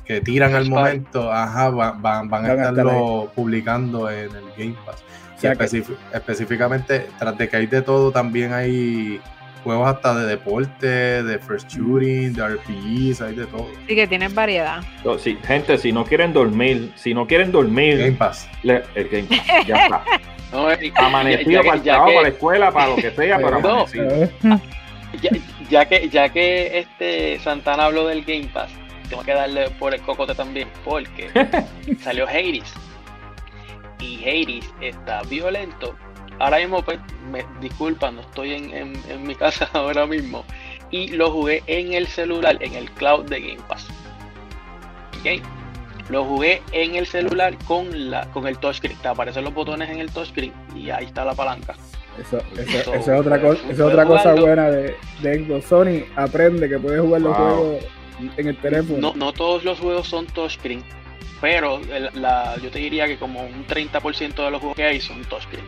que 0.07 0.21
tiran 0.21 0.55
al 0.55 0.69
momento, 0.69 1.33
ajá, 1.33 1.71
van, 1.71 2.01
van, 2.03 2.45
a 2.47 2.53
estarlo 2.53 3.31
publicando 3.35 4.11
en 4.11 4.31
el 4.35 4.45
Game 4.57 4.77
Pass 4.85 5.05
específicamente, 6.13 7.09
tras 7.19 7.37
de 7.37 7.49
que 7.49 7.57
hay 7.57 7.67
de 7.67 7.83
todo, 7.83 8.11
también 8.11 8.53
hay 8.53 9.21
juegos 9.63 9.89
hasta 9.89 10.15
de 10.15 10.27
deporte, 10.27 10.87
de 10.87 11.39
first 11.39 11.69
shooting, 11.69 12.33
de 12.35 12.49
RPGs, 12.49 13.21
hay 13.21 13.35
de 13.35 13.47
todo. 13.47 13.69
Sí, 13.87 13.95
que 13.95 14.07
tienen 14.07 14.35
variedad. 14.35 14.81
sí, 15.19 15.37
gente, 15.45 15.77
si 15.79 15.93
no 15.93 16.05
quieren 16.05 16.33
dormir, 16.33 16.93
si 16.97 17.13
no 17.13 17.27
quieren 17.27 17.53
dormir, 17.53 17.99
Game 17.99 18.13
Pass. 18.13 18.49
el 18.63 19.09
Game 19.09 19.25
Pass, 19.25 19.67
ya 19.67 19.77
está. 19.85 20.05
amanecido 21.05 21.63
para 21.63 21.75
el 21.75 21.83
trabajo, 21.83 22.07
para 22.07 22.23
la 22.23 22.29
escuela, 22.29 22.71
para 22.71 22.89
lo 22.91 22.97
que 22.97 23.11
sea, 23.11 23.37
pero 23.39 23.57
amanecido. 23.57 24.31
Ya, 25.71 25.87
que, 25.87 26.09
ya 26.11 26.29
que 26.29 26.79
este 26.79 27.41
Santana 27.41 27.87
habló 27.87 28.07
del 28.07 28.23
Game 28.25 28.49
Pass, 28.53 28.71
tengo 29.07 29.23
que 29.23 29.33
darle 29.33 29.71
por 29.71 29.95
el 29.95 30.01
cocote 30.03 30.35
también, 30.35 30.69
porque 30.85 31.31
salió 32.01 32.27
Hades 32.27 32.73
y 34.01 34.23
Hades 34.25 34.73
está 34.81 35.23
violento, 35.23 35.95
ahora 36.39 36.59
mismo, 36.59 36.83
pues, 36.83 36.99
me 37.31 37.45
disculpan, 37.61 38.17
no 38.17 38.21
estoy 38.23 38.53
en, 38.53 39.27
mi 39.27 39.35
casa 39.35 39.69
ahora 39.73 40.07
mismo. 40.07 40.45
Y 40.91 41.09
lo 41.09 41.31
jugué 41.31 41.63
en 41.67 41.95
el 41.95 42.07
celular, 42.07 42.59
en 42.61 42.75
el 42.75 42.91
cloud 42.93 43.25
de 43.25 43.41
Game 43.41 43.63
Pass. 43.69 43.89
¿Ok? 45.21 45.43
Lo 46.09 46.25
jugué 46.25 46.63
en 46.71 46.95
el 46.95 47.07
celular 47.07 47.57
con, 47.67 48.11
la, 48.11 48.31
con 48.31 48.47
el 48.47 48.57
touchscreen. 48.59 48.97
Te 48.99 49.09
aparecen 49.09 49.43
los 49.43 49.53
botones 49.53 49.91
en 49.91 49.99
el 49.99 50.11
touchscreen 50.13 50.53
y 50.77 50.91
ahí 50.91 51.07
está 51.07 51.25
la 51.25 51.35
palanca. 51.35 51.75
Eso, 52.21 52.39
eso, 52.57 52.95
es 52.95 53.09
otra, 53.09 53.41
cosa, 53.41 53.61
es 53.69 53.79
otra 53.79 54.07
cosa 54.07 54.35
buena 54.35 54.71
de, 54.71 54.97
de 55.21 55.63
Sony 55.63 56.07
aprende 56.15 56.67
que 56.67 56.79
puedes 56.79 57.03
jugar 57.03 57.21
los 57.21 57.37
juegos 57.37 57.85
en 58.19 58.49
el 58.49 58.57
teléfono. 58.57 58.99
No, 58.99 59.15
no 59.15 59.33
todos 59.33 59.65
los 59.65 59.79
juegos 59.79 60.09
son 60.09 60.27
touchscreen 60.27 60.83
pero 61.41 61.81
la, 62.15 62.57
yo 62.63 62.71
te 62.71 62.79
diría 62.79 63.07
que 63.07 63.19
como 63.19 63.43
un 63.43 63.67
30% 63.67 64.35
de 64.35 64.51
los 64.51 64.61
juegos 64.61 64.77
que 64.77 64.85
hay 64.85 65.01
son 65.01 65.23
touchscreen. 65.25 65.65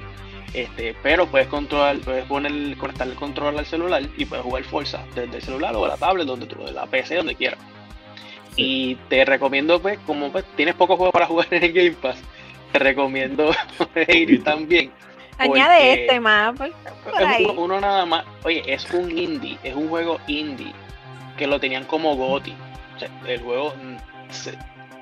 Este, 0.55 0.97
pero 1.03 1.27
puedes 1.27 1.47
controlar, 1.49 1.99
puedes 1.99 2.25
poner, 2.25 2.77
conectar 2.79 3.07
el 3.07 3.15
control 3.15 3.59
al 3.59 3.67
celular 3.67 4.03
y 4.17 4.25
puedes 4.25 4.45
jugar 4.45 4.65
Forza 4.65 5.05
desde 5.15 5.37
el 5.37 5.43
celular 5.43 5.77
o 5.77 5.87
la 5.87 5.99
tablet, 5.99 6.27
donde 6.27 6.47
tú, 6.47 6.57
la 6.73 6.87
PC, 6.87 7.17
donde 7.17 7.35
quieras. 7.35 7.59
Y 8.57 8.95
te 9.09 9.25
recomiendo, 9.25 9.81
pues, 9.81 9.99
como 10.07 10.33
pues, 10.33 10.45
tienes 10.57 10.75
pocos 10.75 10.97
juegos 10.97 11.13
para 11.13 11.27
jugar 11.29 11.49
en 11.51 11.65
el 11.65 11.73
Game 11.73 11.93
Pass, 11.93 12.19
te 12.73 12.79
recomiendo 12.79 13.51
ir 14.09 14.43
también. 14.43 14.91
Añade 15.37 16.03
este 16.03 16.19
más, 16.19 16.57
pues, 16.57 16.73
Uno, 17.57 17.79
nada 17.79 18.05
más. 18.07 18.25
Oye, 18.43 18.63
es 18.67 18.91
un 18.93 19.17
indie, 19.17 19.59
es 19.63 19.75
un 19.75 19.89
juego 19.89 20.19
indie 20.27 20.73
que 21.39 21.47
lo 21.47 21.59
tenían 21.59 21.85
como 21.85 22.15
GOTI. 22.17 22.55
el 23.27 23.41
juego 23.41 23.75
mm, 23.83 23.97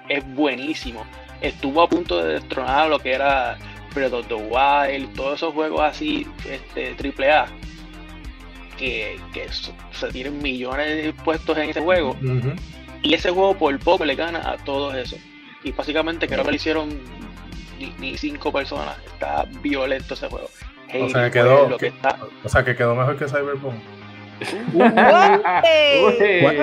es 0.09 0.35
buenísimo. 0.35 1.05
Estuvo 1.41 1.83
a 1.83 1.89
punto 1.89 2.23
de 2.23 2.35
destronar 2.35 2.89
lo 2.89 2.99
que 2.99 3.13
era 3.13 3.59
Breath 3.95 4.13
of 4.13 4.29
the 4.29 4.35
Wild, 4.35 5.15
todos 5.15 5.35
esos 5.35 5.53
juegos 5.53 5.81
así, 5.81 6.27
este, 6.49 6.95
AAA, 6.95 7.47
que, 8.79 9.19
que 9.33 9.49
se 9.93 10.09
tienen 10.13 10.41
millones 10.41 11.05
de 11.05 11.13
puestos 11.13 11.57
en 11.59 11.71
ese 11.71 11.81
juego. 11.81 12.17
Y 13.03 13.15
ese 13.15 13.31
juego 13.31 13.57
por 13.57 13.79
poco 13.81 14.05
le 14.05 14.15
gana 14.15 14.51
a 14.51 14.57
todos 14.59 14.95
esos. 14.95 15.19
Y 15.65 15.73
básicamente 15.73 16.29
creo 16.29 16.45
que 16.45 16.51
lo 16.51 16.57
hicieron 16.57 17.01
ni, 17.99 18.17
cinco 18.17 18.53
personas. 18.53 18.97
Está 19.07 19.47
violento 19.63 20.15
ese 20.15 20.29
juego. 20.29 20.49
o, 21.01 21.09
sea, 21.09 21.25
que 21.25 21.31
quedó, 21.31 21.77
o 22.45 22.49
sea 22.49 22.65
que 22.65 22.77
quedó 22.77 22.95
mejor 22.95 23.19
que 23.19 23.27
Cyberpunk 23.27 23.75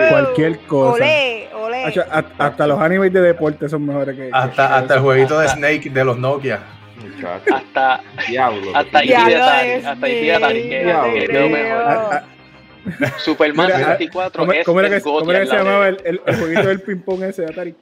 cualquier 0.09 0.59
cosa. 0.59 1.05
Hasta, 2.37 2.67
los 2.67 2.79
animes 2.79 3.11
de 3.13 3.21
deporte 3.21 3.67
son 3.69 3.85
mejores 3.85 4.15
que. 4.15 4.29
Hasta, 4.31 4.77
hasta 4.77 4.95
el 4.95 5.01
jueguito 5.01 5.39
de 5.39 5.47
Snake 5.49 5.89
de 5.89 6.05
los 6.05 6.17
Nokia. 6.17 6.59
Hasta. 7.53 8.01
Diablo. 8.27 8.71
Hasta 8.75 8.99
Hasta 8.99 10.07
mejor. 11.49 12.33
Superman 13.17 13.71
64 13.71 14.45
¿Cómo, 14.45 14.53
¿cómo, 14.65 14.79
era 14.81 14.89
que, 14.89 15.01
¿cómo 15.01 15.31
era 15.31 15.39
que 15.41 15.47
se 15.47 15.55
llamaba 15.55 15.87
el, 15.87 16.01
el, 16.03 16.19
jueguito 16.19 16.67
del 16.67 16.81
ping-pong 16.81 17.23
ese 17.23 17.43
de 17.43 17.51
Atari? 17.51 17.75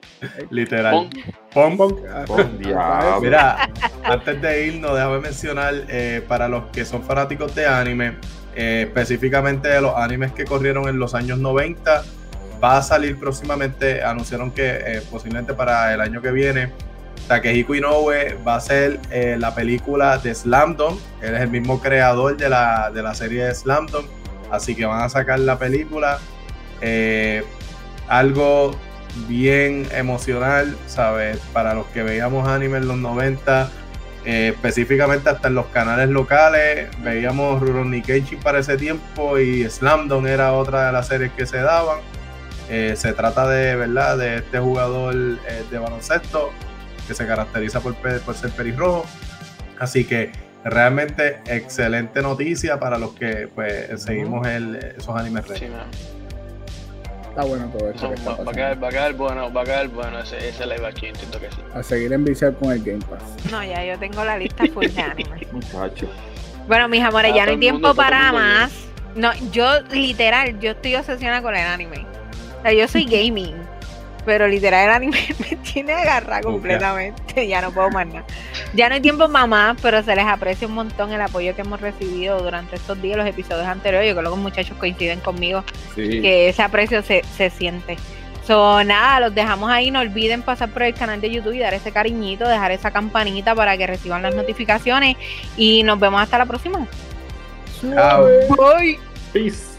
Literal. 0.52 1.10
Pong. 1.52 1.78
Pong. 1.78 1.96
Ah, 2.76 3.18
Mira, 3.22 3.70
antes 4.04 4.42
de 4.42 4.68
irnos, 4.68 4.94
déjame 4.94 5.20
mencionar 5.20 5.74
eh, 5.90 6.24
para 6.28 6.48
los 6.48 6.66
que 6.66 6.86
son 6.86 7.04
fanáticos 7.04 7.56
de 7.56 7.66
anime, 7.66 8.18
eh, 8.56 8.86
específicamente 8.88 9.70
de 9.70 9.82
los 9.82 9.96
animes 9.96 10.32
que 10.32 10.46
corrieron 10.46 10.88
en 10.88 11.00
los 11.00 11.14
años 11.16 11.40
90. 11.40 12.04
Va 12.64 12.78
a 12.78 12.82
salir 12.84 13.18
próximamente, 13.18 14.04
anunciaron 14.04 14.52
que 14.52 14.68
eh, 14.68 15.02
posiblemente 15.10 15.54
para 15.54 15.94
el 15.94 16.02
año 16.02 16.22
que 16.22 16.32
viene, 16.32 16.72
Takehiko 17.28 17.74
Inoue 17.76 18.38
va 18.46 18.56
a 18.56 18.62
ser 18.62 19.00
eh, 19.10 19.36
la 19.40 19.56
película 19.56 20.18
de 20.18 20.36
Slam 20.36 20.76
Dunk. 20.76 21.00
Él 21.22 21.34
es 21.34 21.42
el 21.42 21.50
mismo 21.50 21.80
creador 21.80 22.38
de 22.38 22.50
la, 22.50 22.92
de 22.94 23.02
la 23.02 23.16
serie 23.16 23.46
de 23.46 23.56
Slam 23.56 23.88
Dunk, 23.88 24.06
así 24.52 24.76
que 24.76 24.86
van 24.86 25.02
a 25.02 25.10
sacar 25.10 25.40
la 25.40 25.58
película. 25.58 26.20
algo 28.08 28.76
bien 29.28 29.88
emocional, 29.92 30.78
¿sabes? 30.88 31.40
Para 31.54 31.74
los 31.74 31.86
que 31.88 32.04
veíamos 32.04 32.48
anime 32.48 32.78
en 32.78 32.88
los 32.88 32.98
90 32.98 33.70
eh, 34.26 34.52
específicamente 34.54 35.30
hasta 35.30 35.48
en 35.48 35.56
los 35.56 35.68
canales 35.68 36.10
locales. 36.10 36.90
Veíamos 37.04 37.62
Rurouni 37.62 38.02
Kenshin 38.02 38.40
para 38.40 38.60
ese 38.60 38.78
tiempo 38.78 39.40
y 39.40 39.68
Slamdon 39.70 40.28
era 40.28 40.54
otra 40.54 40.88
de 40.88 40.92
las 40.92 41.08
series 41.08 41.32
que 41.32 41.46
se 41.46 41.58
daban. 41.58 42.00
Eh, 42.70 42.94
se 42.96 43.14
trata 43.14 43.48
de, 43.50 43.76
¿verdad? 43.76 44.18
de 44.18 44.38
este 44.38 44.60
jugador 44.60 45.16
eh, 45.16 45.64
de 45.70 45.78
baloncesto 45.78 46.52
que 47.08 47.14
se 47.14 47.26
caracteriza 47.26 47.82
por, 47.82 47.96
por 47.96 48.36
ser 48.36 48.52
pelirrojo. 48.52 49.06
Así 49.80 50.06
que 50.06 50.32
realmente 50.64 51.42
excelente 51.48 52.22
noticia 52.22 52.80
para 52.80 52.98
los 52.98 53.14
que 53.14 53.50
pues, 53.54 54.04
seguimos 54.04 54.48
el, 54.48 54.76
esos 54.76 55.16
animes 55.16 55.46
Está 57.32 57.46
bueno 57.46 57.72
todo 57.78 57.90
esto. 57.90 58.14
va, 58.28 58.52
a 58.52 58.54
quedar, 58.54 58.84
va, 58.84 58.88
a 58.90 58.92
quedar, 58.92 59.14
bueno, 59.14 59.54
va 59.54 59.62
a 59.62 59.64
quedar 59.64 59.88
bueno 59.88 60.20
ese, 60.20 60.50
ese 60.50 60.66
live 60.66 60.86
aquí, 60.86 61.06
entiendo 61.06 61.40
que 61.40 61.50
sí. 61.50 61.62
A 61.74 61.82
seguir 61.82 62.12
en 62.12 62.26
viciar 62.26 62.54
con 62.56 62.74
el 62.74 62.84
Game 62.84 63.00
Pass. 63.10 63.24
No, 63.50 63.64
ya 63.64 63.86
yo 63.86 63.98
tengo 63.98 64.26
la 64.26 64.38
lista 64.38 64.66
full 64.74 64.88
de 64.88 65.02
anime. 65.02 65.48
Muchacho. 65.54 66.10
Bueno, 66.68 66.90
mis 66.90 67.02
amores, 67.02 67.34
ya 67.34 67.46
no 67.46 67.52
hay 67.52 67.58
tiempo 67.58 67.96
para 67.96 68.34
más. 68.34 68.74
No, 69.16 69.32
yo 69.54 69.80
literal, 69.92 70.60
yo 70.60 70.72
estoy 70.72 70.96
obsesionada 70.96 71.42
con 71.42 71.56
el 71.56 71.66
anime. 71.66 72.06
O 72.60 72.62
sea, 72.64 72.74
yo 72.74 72.86
soy 72.90 73.06
gaming. 73.10 73.56
Pero 74.26 74.48
literal 74.48 74.86
el 74.86 74.92
anime 74.92 75.18
me 75.40 75.56
tiene 75.58 75.94
agarrada 75.94 76.42
completamente. 76.42 77.48
Ya 77.48 77.62
no 77.62 77.72
puedo 77.72 77.90
más 77.90 78.08
nada. 78.08 78.26
Ya 78.74 78.88
no 78.88 78.96
hay 78.96 79.02
tiempo 79.02 79.28
mamá, 79.28 79.76
pero 79.82 80.04
se 80.04 80.16
les 80.16 80.26
aprecia 80.26 80.68
un 80.68 80.76
montón 80.76 81.12
el 81.12 81.22
apoyo 81.22 81.56
que 81.56 81.62
hemos 81.62 81.82
recibido 81.82 82.40
durante 82.40 82.76
estos 82.76 83.02
días, 83.02 83.18
los 83.18 83.28
episodios 83.28 83.66
anteriores. 83.66 84.08
Yo 84.08 84.14
creo 84.14 84.24
que 84.24 84.30
los 84.30 84.38
muchachos 84.38 84.78
coinciden 84.78 85.20
conmigo 85.20 85.64
que 85.96 86.50
ese 86.50 86.62
aprecio 86.62 87.02
se, 87.02 87.24
se 87.36 87.50
siente. 87.50 87.98
So, 88.46 88.84
nada, 88.84 89.20
los 89.20 89.36
dejamos 89.36 89.70
ahí. 89.70 89.92
No 89.92 90.00
olviden 90.00 90.42
pasar 90.42 90.70
por 90.70 90.84
el 90.84 90.94
canal 90.94 91.22
de 91.22 91.32
YouTube 91.32 91.54
y 91.54 91.60
dar 91.60 91.74
ese 91.74 91.92
cariñito, 91.92 92.48
dejar 92.48 92.72
esa 92.72 92.92
campanita 92.92 93.56
para 93.56 93.78
que 93.78 93.88
reciban 93.88 94.22
las 94.22 94.36
notificaciones. 94.36 95.16
Y 95.58 95.84
nos 95.84 96.00
vemos 96.00 96.22
hasta 96.22 96.38
la 96.38 96.46
próxima. 96.46 96.88
Chao. 97.82 98.28
Bye. 98.58 99.00
Peace. 99.32 99.71